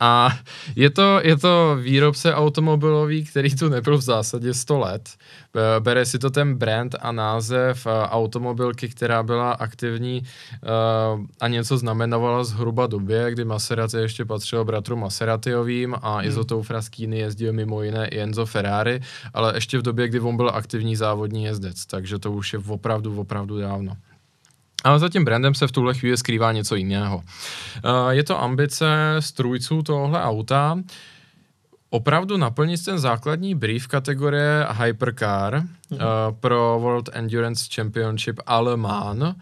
A 0.00 0.38
je 0.76 0.90
to, 0.90 1.20
je 1.22 1.36
to 1.36 1.76
výrobce 1.80 2.34
automobilový, 2.34 3.24
který 3.24 3.56
tu 3.56 3.68
nebyl 3.68 3.98
v 3.98 4.02
zásadě 4.02 4.54
100 4.54 4.78
let. 4.78 5.10
Bere 5.80 6.04
si 6.06 6.18
to 6.18 6.30
ten 6.30 6.54
brand 6.54 6.94
a 7.00 7.12
název 7.12 7.86
automobilky, 8.10 8.88
která 8.88 9.22
byla 9.22 9.52
aktivní 9.52 10.22
uh, 10.22 11.20
a 11.40 11.48
něco 11.48 11.78
znamenovala 11.78 12.44
zhruba 12.44 12.86
době, 12.86 13.30
kdy 13.30 13.44
Maserati 13.44 13.96
ještě 13.96 14.24
patřilo 14.24 14.64
bratru 14.64 14.96
Maseratiovým 14.96 15.96
a 16.02 16.16
hmm. 16.16 16.28
Izotou 16.28 16.62
Fraschini 16.62 17.18
jezdil 17.18 17.52
mimo 17.52 17.82
jiné 17.82 18.08
i 18.08 18.20
Enzo 18.20 18.46
Ferrari, 18.46 19.00
ale 19.34 19.52
ještě 19.54 19.78
v 19.78 19.82
době, 19.82 20.08
kdy 20.08 20.20
on 20.20 20.36
byl 20.36 20.50
aktivní 20.54 20.96
závodní 20.96 21.44
jezdec, 21.44 21.86
takže 21.86 22.18
to 22.18 22.32
už 22.32 22.52
je 22.52 22.58
opravdu, 22.68 23.20
opravdu 23.20 23.60
dávno. 23.60 23.96
Ale 24.84 24.98
za 24.98 25.08
tím 25.08 25.24
brandem 25.24 25.54
se 25.54 25.66
v 25.66 25.72
tuhle 25.72 25.94
chvíli 25.94 26.16
skrývá 26.16 26.52
něco 26.52 26.74
jiného. 26.74 27.22
Eh, 27.76 28.14
je 28.14 28.24
to 28.24 28.42
ambice 28.42 28.86
strůjců 29.20 29.82
tohle 29.82 30.22
auta 30.22 30.78
opravdu 31.92 32.36
naplnit 32.36 32.84
ten 32.84 32.98
základní 32.98 33.54
brief 33.54 33.86
kategorie 33.86 34.66
Hypercar 34.82 35.54
mm-hmm. 35.54 35.94
uh, 35.94 36.36
pro 36.40 36.78
World 36.80 37.10
Endurance 37.12 37.64
Championship 37.74 38.40
Le 38.60 38.76
Mans, 38.76 39.34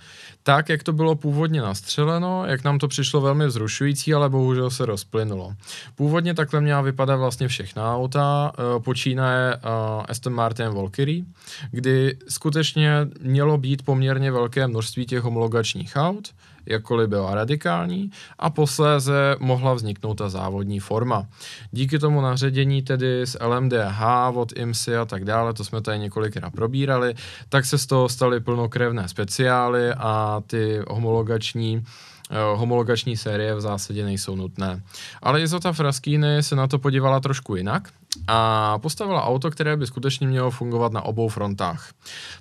tak, 0.42 0.68
jak 0.68 0.82
to 0.82 0.92
bylo 0.92 1.14
původně 1.14 1.61
nastřeleno, 1.61 2.46
jak 2.46 2.64
nám 2.64 2.78
to 2.78 2.88
přišlo 2.88 3.20
velmi 3.20 3.46
vzrušující, 3.46 4.14
ale 4.14 4.28
bohužel 4.28 4.70
se 4.70 4.86
rozplynulo. 4.86 5.55
Původně 5.94 6.34
takhle 6.34 6.61
měla 6.61 6.80
vypadat 6.80 7.16
vlastně 7.16 7.48
všechna 7.48 7.96
auta, 7.96 8.53
uh, 8.59 8.82
počínaje 8.82 9.57
uh, 9.57 9.61
Aston 10.09 10.34
Martin 10.34 10.68
Valkyrie, 10.68 11.24
kdy 11.70 12.16
skutečně 12.28 12.92
mělo 13.20 13.59
být 13.59 13.82
poměrně 13.82 14.32
velké 14.32 14.66
množství 14.66 15.07
těch 15.07 15.22
homologačních 15.22 15.92
aut, 15.96 16.28
jakkoliv 16.66 17.08
byla 17.08 17.34
radikální, 17.34 18.11
a 18.38 18.50
posléze 18.50 19.36
mohla 19.38 19.74
vzniknout 19.74 20.14
ta 20.14 20.28
závodní 20.28 20.80
forma. 20.80 21.26
Díky 21.70 21.98
tomu 21.98 22.20
naředění 22.20 22.82
tedy 22.82 23.26
z 23.26 23.36
LMDH 23.40 24.02
od 24.34 24.52
IMSI 24.56 24.96
a 24.96 25.04
tak 25.04 25.24
dále, 25.24 25.54
to 25.54 25.64
jsme 25.64 25.80
tady 25.80 25.98
několikrát 25.98 26.50
probírali, 26.50 27.14
tak 27.48 27.64
se 27.64 27.78
z 27.78 27.86
toho 27.86 28.08
staly 28.08 28.40
plnokrevné 28.40 29.08
speciály 29.08 29.92
a 29.92 30.42
ty 30.46 30.80
homologační 30.88 31.84
Eh, 32.32 32.56
homologační 32.56 33.16
série 33.16 33.54
v 33.54 33.61
zásadě 33.61 34.04
nejsou 34.04 34.36
nutné. 34.36 34.82
Ale 35.22 35.42
Izota 35.42 35.72
Fraskýny 35.72 36.42
se 36.42 36.56
na 36.56 36.66
to 36.66 36.78
podívala 36.78 37.20
trošku 37.20 37.56
jinak 37.56 37.88
a 38.26 38.78
postavila 38.78 39.24
auto, 39.24 39.50
které 39.50 39.76
by 39.76 39.86
skutečně 39.86 40.26
mělo 40.26 40.50
fungovat 40.50 40.92
na 40.92 41.02
obou 41.02 41.28
frontách. 41.28 41.92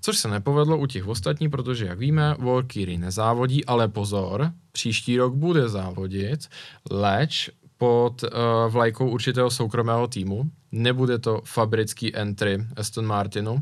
Což 0.02 0.18
se 0.18 0.28
nepovedlo 0.28 0.78
u 0.78 0.86
těch 0.86 1.08
ostatních, 1.08 1.50
protože, 1.50 1.86
jak 1.86 2.00
víme, 2.00 2.36
Valkyrie 2.40 3.00
nezávodí, 3.00 3.66
ale 3.66 3.88
pozor, 3.88 4.52
příští 4.72 5.18
rok 5.18 5.34
bude 5.34 5.70
závodit, 5.70 6.48
leč 6.92 7.50
pod 7.78 8.24
uh, 8.24 8.30
vlajkou 8.68 9.10
určitého 9.10 9.50
soukromého 9.50 10.08
týmu. 10.08 10.44
Nebude 10.72 11.20
to 11.20 11.42
fabrický 11.46 12.16
entry 12.16 12.66
Aston 12.76 13.06
Martinu. 13.06 13.62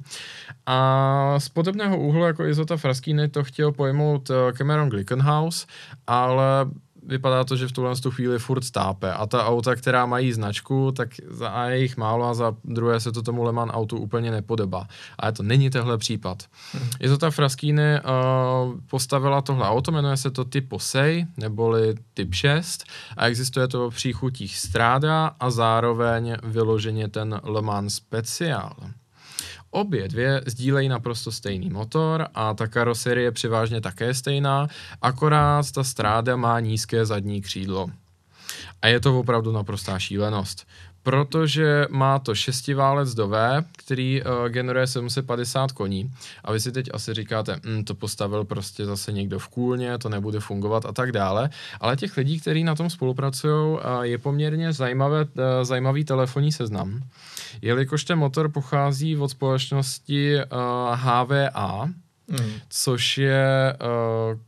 A 0.66 1.36
z 1.38 1.50
podobného 1.50 1.98
úhlu 1.98 2.26
jako 2.26 2.46
Izota 2.46 2.78
Fraskýny 2.78 3.28
to 3.28 3.44
chtěl 3.44 3.72
pojmout 3.72 4.30
uh, 4.30 4.36
Cameron 4.52 4.90
Glickenhaus, 4.90 5.68
ale 6.08 6.66
vypadá 7.08 7.44
to, 7.44 7.56
že 7.56 7.68
v 7.68 7.72
tuhle 7.72 7.96
tu 7.96 8.12
chvíli 8.12 8.40
furt 8.40 8.64
stápe 8.64 9.14
a 9.14 9.26
ta 9.26 9.46
auta, 9.46 9.76
která 9.76 10.06
mají 10.06 10.34
značku, 10.34 10.92
tak 10.92 11.10
za 11.30 11.50
A 11.50 11.66
je 11.66 11.80
jich 11.80 11.98
málo 11.98 12.26
a 12.26 12.34
za 12.34 12.56
druhé 12.64 13.00
se 13.00 13.12
to 13.12 13.22
tomu 13.22 13.44
Le 13.44 13.52
Mans 13.52 13.72
autu 13.74 13.98
úplně 13.98 14.32
nepodobá. 14.32 14.88
Ale 15.18 15.32
to 15.32 15.44
není 15.44 15.70
tehle 15.70 15.98
případ. 15.98 16.44
Hmm. 16.72 16.90
Je 17.00 17.10
to 17.10 17.18
ta 17.18 17.30
Fraskýny 17.32 18.00
uh, 18.00 18.80
postavila 18.90 19.42
tohle 19.42 19.68
auto, 19.68 19.92
jmenuje 19.92 20.18
se 20.18 20.32
to 20.32 20.46
Typo 20.46 20.80
Sej, 20.80 21.26
neboli 21.38 21.96
Typ 22.14 22.34
6 22.34 22.84
a 23.18 23.28
existuje 23.28 23.68
to 23.68 23.92
v 23.92 23.96
příchutích 23.96 24.58
Strada 24.58 25.32
a 25.40 25.50
zároveň 25.50 26.36
vyloženě 26.44 27.08
ten 27.08 27.42
Le 27.44 27.62
Mans 27.62 27.94
Special. 27.94 28.76
Obě 29.72 30.08
dvě 30.08 30.42
sdílejí 30.46 30.90
naprosto 30.90 31.32
stejný 31.32 31.70
motor 31.70 32.28
a 32.34 32.54
ta 32.54 32.68
karoserie 32.68 33.24
je 33.24 33.32
převážně 33.32 33.82
také 33.82 34.14
stejná, 34.14 34.68
akorát 35.02 35.72
ta 35.72 35.84
stráda 35.84 36.36
má 36.36 36.60
nízké 36.60 37.06
zadní 37.06 37.42
křídlo. 37.42 37.88
A 38.82 38.88
je 38.88 39.00
to 39.00 39.20
opravdu 39.20 39.52
naprostá 39.52 40.00
šílenost 40.00 40.68
protože 41.08 41.86
má 41.90 42.20
to 42.20 42.36
šestiválec 42.36 43.14
do 43.14 43.28
V, 43.28 43.64
který 43.78 44.22
uh, 44.22 44.50
generuje 44.50 44.88
750 44.88 45.72
koní. 45.72 46.12
A 46.44 46.52
vy 46.52 46.60
si 46.60 46.72
teď 46.72 46.90
asi 46.94 47.14
říkáte, 47.14 47.60
mm, 47.66 47.84
to 47.84 47.96
postavil 47.96 48.44
prostě 48.44 48.86
zase 48.86 49.12
někdo 49.12 49.40
v 49.40 49.48
kůlně, 49.48 49.98
to 49.98 50.10
nebude 50.10 50.40
fungovat 50.40 50.86
a 50.86 50.92
tak 50.92 51.12
dále. 51.12 51.50
Ale 51.80 51.96
těch 51.96 52.18
lidí, 52.18 52.40
kteří 52.40 52.64
na 52.64 52.76
tom 52.76 52.90
spolupracují, 52.90 53.54
uh, 53.54 53.80
je 54.02 54.18
poměrně 54.18 54.74
zajímavé, 54.74 55.26
uh, 55.26 55.42
zajímavý 55.64 56.04
telefonní 56.04 56.52
seznam. 56.52 57.04
Jelikož 57.62 58.04
ten 58.04 58.20
motor 58.20 58.52
pochází 58.52 59.18
od 59.18 59.28
společnosti 59.28 60.36
uh, 60.36 60.42
HVA, 60.94 61.86
mm. 62.28 62.52
což 62.70 63.18
je 63.18 63.78
uh, 64.32 64.40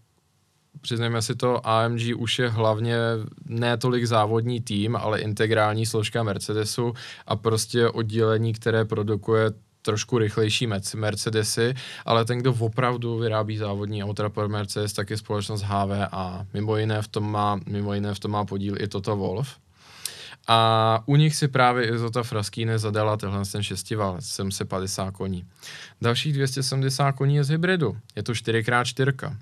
přiznejme 0.82 1.22
si 1.22 1.36
to, 1.36 1.68
AMG 1.68 2.02
už 2.18 2.40
je 2.40 2.50
hlavně 2.50 2.98
ne 3.46 3.78
tolik 3.78 4.06
závodní 4.06 4.62
tým, 4.62 4.96
ale 4.96 5.20
integrální 5.20 5.86
složka 5.86 6.24
Mercedesu 6.24 6.94
a 7.28 7.36
prostě 7.36 7.90
oddělení, 7.90 8.54
které 8.54 8.86
produkuje 8.86 9.52
trošku 9.82 10.18
rychlejší 10.18 10.68
Mercedesy, 10.96 11.74
ale 12.06 12.26
ten, 12.26 12.38
kdo 12.38 12.54
opravdu 12.54 13.18
vyrábí 13.18 13.58
závodní 13.58 14.04
auta 14.04 14.30
pro 14.30 14.50
Mercedes, 14.50 14.94
tak 14.94 15.10
je 15.10 15.18
společnost 15.18 15.62
HVA. 15.62 16.46
Mimo 16.54 16.78
jiné 16.78 17.02
v 17.02 17.08
tom 17.08 17.32
má, 17.32 17.60
mimo 17.66 17.94
jiné 17.94 18.14
v 18.14 18.20
tom 18.20 18.32
má 18.32 18.46
podíl 18.46 18.76
i 18.82 18.88
Toto 18.88 19.16
Wolf. 19.16 19.58
A 20.48 21.00
u 21.06 21.16
nich 21.16 21.36
si 21.36 21.48
právě 21.48 21.90
Izota 21.90 22.24
Fraskýne 22.24 22.80
zadala 22.80 23.18
tenhle 23.18 23.46
ten 23.46 23.64
šestiválec, 23.64 24.26
750 24.26 25.12
koní. 25.12 25.46
Dalších 26.02 26.34
270 26.34 27.12
koní 27.12 27.36
je 27.36 27.44
z 27.44 27.50
hybridu. 27.50 27.98
Je 28.16 28.24
to 28.24 28.34
4x4. 28.34 29.38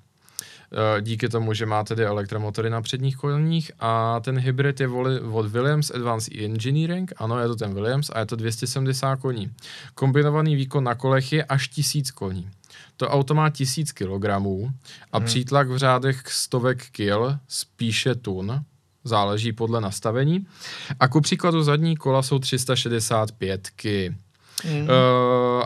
Díky 1.02 1.30
tomu, 1.30 1.54
že 1.54 1.66
má 1.66 1.84
tedy 1.84 2.06
elektromotory 2.06 2.70
na 2.70 2.82
předních 2.82 3.18
koních 3.18 3.72
a 3.80 4.20
ten 4.20 4.40
hybrid 4.40 4.80
je 4.80 4.88
od 5.32 5.46
Williams 5.46 5.92
Advanced 5.92 6.34
Engineering, 6.36 7.14
ano, 7.18 7.40
je 7.40 7.48
to 7.48 7.56
ten 7.56 7.74
Williams 7.74 8.10
a 8.14 8.20
je 8.20 8.26
to 8.26 8.36
270 8.36 9.16
koní. 9.16 9.52
Kombinovaný 9.96 10.56
výkon 10.56 10.84
na 10.84 10.96
kolech 10.96 11.34
je 11.34 11.44
až 11.44 11.68
1000 11.68 12.12
koní. 12.12 12.50
To 12.98 13.10
auto 13.10 13.34
má 13.34 13.50
1000 13.50 13.92
kg 13.92 14.26
a 14.26 15.18
hmm. 15.18 15.26
přítlak 15.26 15.70
v 15.70 15.78
řádech 15.78 16.32
stovek 16.32 16.90
kil, 16.92 17.38
spíše 17.48 18.16
tun, 18.16 18.64
záleží 19.04 19.54
podle 19.54 19.82
nastavení. 19.82 20.48
A 21.00 21.08
ku 21.08 21.22
příkladu 21.22 21.64
zadní 21.64 21.98
kola 21.98 22.22
jsou 22.22 22.40
365 22.40 23.70
ky. 23.70 24.16
Mm. 24.66 24.82
Uh, 24.82 24.88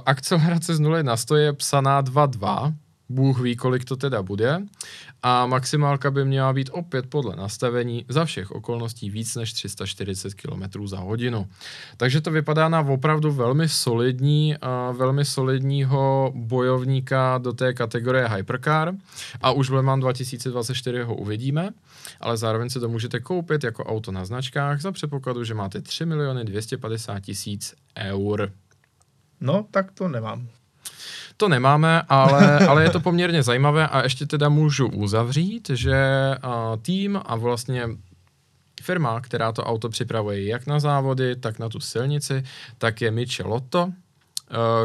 akcelerace 0.06 0.76
z 0.76 0.80
0 0.80 1.04
na 1.04 1.18
100 1.18 1.36
je 1.36 1.54
psaná 1.54 2.04
2.2, 2.04 2.74
Bůh 3.12 3.40
ví, 3.40 3.56
kolik 3.56 3.86
to 3.86 3.96
teda 3.96 4.22
bude. 4.22 4.62
A 5.24 5.46
maximálka 5.46 6.12
by 6.12 6.26
měla 6.26 6.54
být 6.54 6.70
opět 6.74 7.10
podle 7.10 7.36
nastavení 7.36 8.06
za 8.10 8.26
všech 8.26 8.52
okolností 8.52 9.10
víc 9.10 9.36
než 9.36 9.54
340 9.54 10.34
km 10.34 10.88
za 10.88 11.00
hodinu. 11.00 11.48
Takže 11.98 12.22
to 12.22 12.32
vypadá 12.32 12.70
na 12.70 12.80
opravdu 12.80 13.32
velmi 13.32 13.70
solidní, 13.70 14.56
uh, 14.90 14.98
velmi 14.98 15.26
solidního 15.26 16.32
bojovníka 16.36 17.38
do 17.38 17.54
té 17.54 17.74
kategorie 17.74 18.28
Hypercar. 18.28 18.94
A 19.42 19.52
už 19.52 19.70
v 19.70 19.74
Le 19.74 19.82
Mans 19.82 20.02
2024 20.02 21.02
ho 21.02 21.16
uvidíme, 21.16 21.70
ale 22.20 22.38
zároveň 22.38 22.70
se 22.70 22.80
to 22.80 22.90
můžete 22.90 23.20
koupit 23.20 23.64
jako 23.64 23.84
auto 23.84 24.12
na 24.12 24.26
značkách 24.26 24.82
za 24.82 24.92
předpokladu, 24.92 25.44
že 25.44 25.54
máte 25.54 25.82
3 25.82 26.06
miliony 26.06 26.46
250 26.46 27.20
tisíc 27.20 27.76
eur. 27.98 28.52
No, 29.42 29.66
tak 29.72 29.92
to 29.92 30.08
nemám. 30.08 30.48
To 31.42 31.50
nemáme, 31.50 32.02
ale, 32.10 32.60
ale 32.70 32.84
je 32.84 32.90
to 32.90 33.00
poměrně 33.00 33.44
zajímavé 33.44 33.88
a 33.88 34.04
ještě 34.04 34.26
teda 34.26 34.50
můžu 34.50 34.88
uzavřít, 34.88 35.70
že 35.74 35.96
tým 36.82 37.22
a 37.26 37.36
vlastně 37.36 37.90
firma, 38.82 39.22
která 39.22 39.52
to 39.52 39.64
auto 39.64 39.90
připravuje 39.90 40.46
jak 40.46 40.68
na 40.68 40.80
závody, 40.80 41.36
tak 41.36 41.60
na 41.60 41.70
tu 41.70 41.80
silnici, 41.80 42.44
tak 42.78 43.02
je 43.02 43.12
Michelotto, 43.12 43.86
uh, 43.86 43.94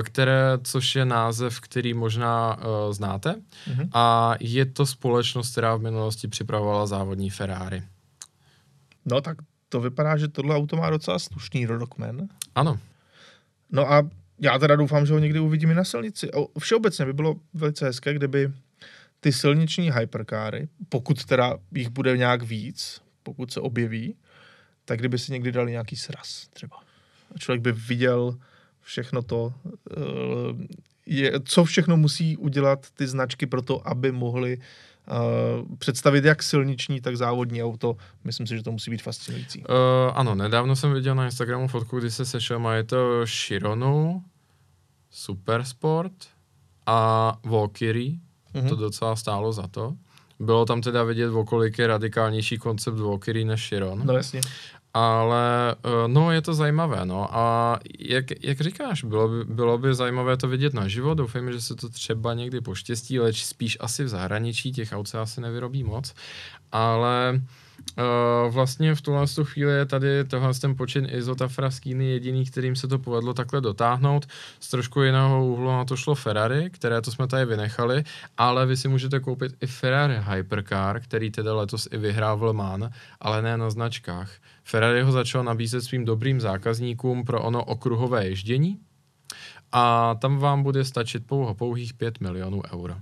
které, 0.03 0.59
což 0.65 0.97
je 0.97 1.05
název, 1.05 1.61
který 1.61 1.95
možná 1.95 2.57
uh, 2.57 2.93
znáte. 2.93 3.35
Mm-hmm. 3.35 3.89
A 3.93 4.35
je 4.41 4.67
to 4.67 4.87
společnost, 4.87 5.53
která 5.53 5.77
v 5.77 5.83
minulosti 5.83 6.29
připravovala 6.29 6.87
závodní 6.87 7.31
Ferrari. 7.31 7.83
No 9.05 9.21
tak 9.21 9.37
to 9.69 9.81
vypadá, 9.81 10.17
že 10.17 10.29
tohle 10.29 10.57
auto 10.57 10.77
má 10.77 10.91
docela 10.91 11.19
slušný 11.19 11.67
rodokmen. 11.67 12.29
Ano. 12.55 12.79
No 13.73 13.93
a 13.93 14.03
já 14.41 14.59
teda 14.59 14.77
doufám, 14.77 15.07
že 15.07 15.13
ho 15.13 15.19
někdy 15.19 15.41
uvidíme 15.41 15.75
na 15.75 15.85
silnici. 15.85 16.29
Všeobecně 16.59 17.05
by 17.05 17.13
bylo 17.13 17.37
velice 17.55 17.87
hezké, 17.87 18.15
kdyby 18.15 18.53
ty 19.21 19.33
silniční 19.33 19.91
hyperkáry, 19.93 20.69
pokud 20.89 21.25
teda 21.25 21.59
jich 21.75 21.89
bude 21.89 22.17
nějak 22.17 22.43
víc, 22.43 23.03
pokud 23.23 23.53
se 23.53 23.61
objeví, 23.61 24.17
tak 24.85 24.99
kdyby 24.99 25.19
si 25.19 25.33
někdy 25.33 25.53
dali 25.53 25.71
nějaký 25.71 25.97
sraz 25.97 26.49
třeba. 26.49 26.77
A 27.35 27.39
člověk 27.39 27.63
by 27.63 27.73
viděl 27.73 28.39
všechno 28.81 29.23
to, 29.23 29.55
eh, 29.91 29.97
je, 31.07 31.33
co 31.45 31.65
všechno 31.65 31.97
musí 31.97 32.37
udělat 32.37 32.91
ty 32.91 33.07
značky 33.07 33.47
pro 33.47 33.63
to, 33.63 33.89
aby 33.89 34.13
mohly 34.13 34.59
uh, 35.11 35.77
představit 35.79 36.25
jak 36.25 36.43
silniční, 36.43 37.01
tak 37.01 37.17
závodní 37.17 37.63
auto. 37.63 37.97
Myslím 38.25 38.47
si, 38.47 38.57
že 38.57 38.63
to 38.63 38.73
musí 38.73 38.91
být 38.91 39.03
fascinující. 39.03 39.61
Uh, 39.61 39.67
ano, 40.15 40.35
nedávno 40.35 40.77
jsem 40.77 40.93
viděl 40.93 41.15
na 41.15 41.25
Instagramu 41.25 41.69
fotku, 41.69 41.99
kdy 41.99 42.11
se 42.11 42.25
sešel 42.25 42.69
je 42.69 42.85
to 42.85 43.27
Shironu, 43.27 44.25
Supersport 45.11 46.13
a 46.87 47.33
Valkyrie. 47.45 48.19
Mm-hmm. 48.55 48.69
To 48.69 48.77
docela 48.77 49.17
stálo 49.17 49.53
za 49.53 49.67
to. 49.67 49.97
Bylo 50.41 50.65
tam 50.65 50.81
teda 50.81 51.05
vidět, 51.05 51.31
o 51.31 51.45
kolik 51.45 51.79
je 51.79 51.87
radikálnější 51.87 52.59
koncept 52.59 52.99
Valkyrie 52.99 53.45
než 53.45 53.69
Chiron. 53.69 54.03
No 54.05 54.17
jasně. 54.17 54.41
Ale 54.97 55.77
eh, 55.85 56.09
no, 56.09 56.33
je 56.33 56.43
to 56.43 56.55
zajímavé, 56.55 57.07
no. 57.07 57.29
A 57.37 57.79
jak, 57.99 58.25
jak 58.45 58.61
říkáš, 58.61 59.05
bylo 59.05 59.29
by, 59.29 59.45
bylo 59.45 59.79
by 59.79 59.95
zajímavé 59.95 60.37
to 60.37 60.49
vidět 60.49 60.75
naživo. 60.75 61.15
Doufejme, 61.15 61.53
že 61.53 61.61
se 61.61 61.75
to 61.75 61.89
třeba 61.89 62.35
někdy 62.35 62.61
poštěstí, 62.61 63.21
leč 63.21 63.45
spíš 63.45 63.77
asi 63.81 64.05
v 64.05 64.09
zahraničí, 64.09 64.73
těch 64.73 64.93
aut 64.93 65.09
se 65.09 65.19
asi 65.19 65.41
nevyrobí 65.41 65.85
moc. 65.85 66.15
Ale 66.73 67.33
Uh, 67.35 67.41
vlastně 68.49 68.95
v 68.95 69.01
tuhle 69.01 69.27
chvíli 69.43 69.73
je 69.73 69.87
tady 69.87 70.25
tohle 70.25 70.55
ten 70.55 70.77
počin 70.77 71.09
Izota 71.11 71.49
Fraskýny 71.49 72.05
jediný, 72.05 72.45
kterým 72.45 72.77
se 72.77 72.89
to 72.89 72.99
povedlo 72.99 73.35
takhle 73.35 73.61
dotáhnout. 73.61 74.27
Z 74.61 74.71
trošku 74.71 75.03
jiného 75.03 75.47
úhlu 75.47 75.67
na 75.67 75.85
to 75.85 75.97
šlo 75.97 76.15
Ferrari, 76.15 76.71
které 76.71 77.01
to 77.01 77.11
jsme 77.11 77.27
tady 77.27 77.45
vynechali, 77.45 78.05
ale 78.37 78.67
vy 78.67 78.77
si 78.77 78.89
můžete 78.89 79.21
koupit 79.21 79.53
i 79.61 79.67
Ferrari 79.67 80.21
Hypercar, 80.21 81.01
který 81.01 81.31
teda 81.31 81.55
letos 81.55 81.89
i 81.93 81.99
vyhrál 81.99 82.37
v 82.37 82.43
Le 82.43 82.53
Mans, 82.53 82.85
ale 83.21 83.43
ne 83.43 83.57
na 83.57 83.71
značkách. 83.71 84.31
Ferrari 84.65 85.03
ho 85.03 85.13
začal 85.13 85.45
nabízet 85.45 85.83
svým 85.83 86.05
dobrým 86.05 86.41
zákazníkům 86.41 87.25
pro 87.25 87.43
ono 87.43 87.65
okruhové 87.65 88.29
ježdění 88.29 88.81
a 89.73 90.15
tam 90.15 90.39
vám 90.39 90.63
bude 90.63 90.85
stačit 90.85 91.27
pouho 91.27 91.55
pouhých 91.55 91.95
5 91.95 92.21
milionů 92.21 92.63
euro. 92.73 92.95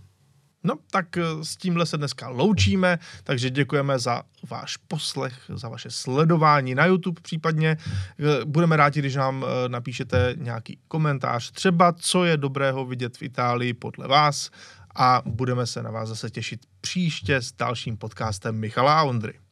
No, 0.65 0.75
tak 0.91 1.17
eh, 1.17 1.23
s 1.43 1.57
tímhle 1.57 1.87
se 1.87 1.99
dneska 1.99 2.29
loučíme, 2.29 2.99
takže 3.25 3.51
děkujeme 3.51 3.99
za 3.99 4.23
váš 4.51 4.77
poslech, 4.77 5.35
za 5.55 5.69
vaše 5.69 5.91
sledování 5.91 6.75
na 6.75 6.87
YouTube 6.87 7.21
případně. 7.21 7.77
Eh, 7.81 8.45
budeme 8.45 8.77
rádi, 8.77 9.01
když 9.01 9.15
nám 9.15 9.45
eh, 9.45 9.69
napíšete 9.69 10.35
nějaký 10.39 10.79
komentář, 10.89 11.51
třeba 11.51 11.93
co 11.93 12.25
je 12.25 12.37
dobrého 12.37 12.87
vidět 12.87 13.17
v 13.17 13.23
Itálii 13.23 13.75
podle 13.75 14.09
vás 14.09 14.51
a 14.95 15.23
budeme 15.27 15.67
se 15.67 15.83
na 15.83 15.91
vás 15.91 16.09
zase 16.09 16.31
těšit 16.31 16.61
příště 16.81 17.37
s 17.37 17.53
dalším 17.53 17.97
podcastem 17.97 18.59
Michala 18.61 19.01
a 19.01 19.03
Ondry. 19.03 19.44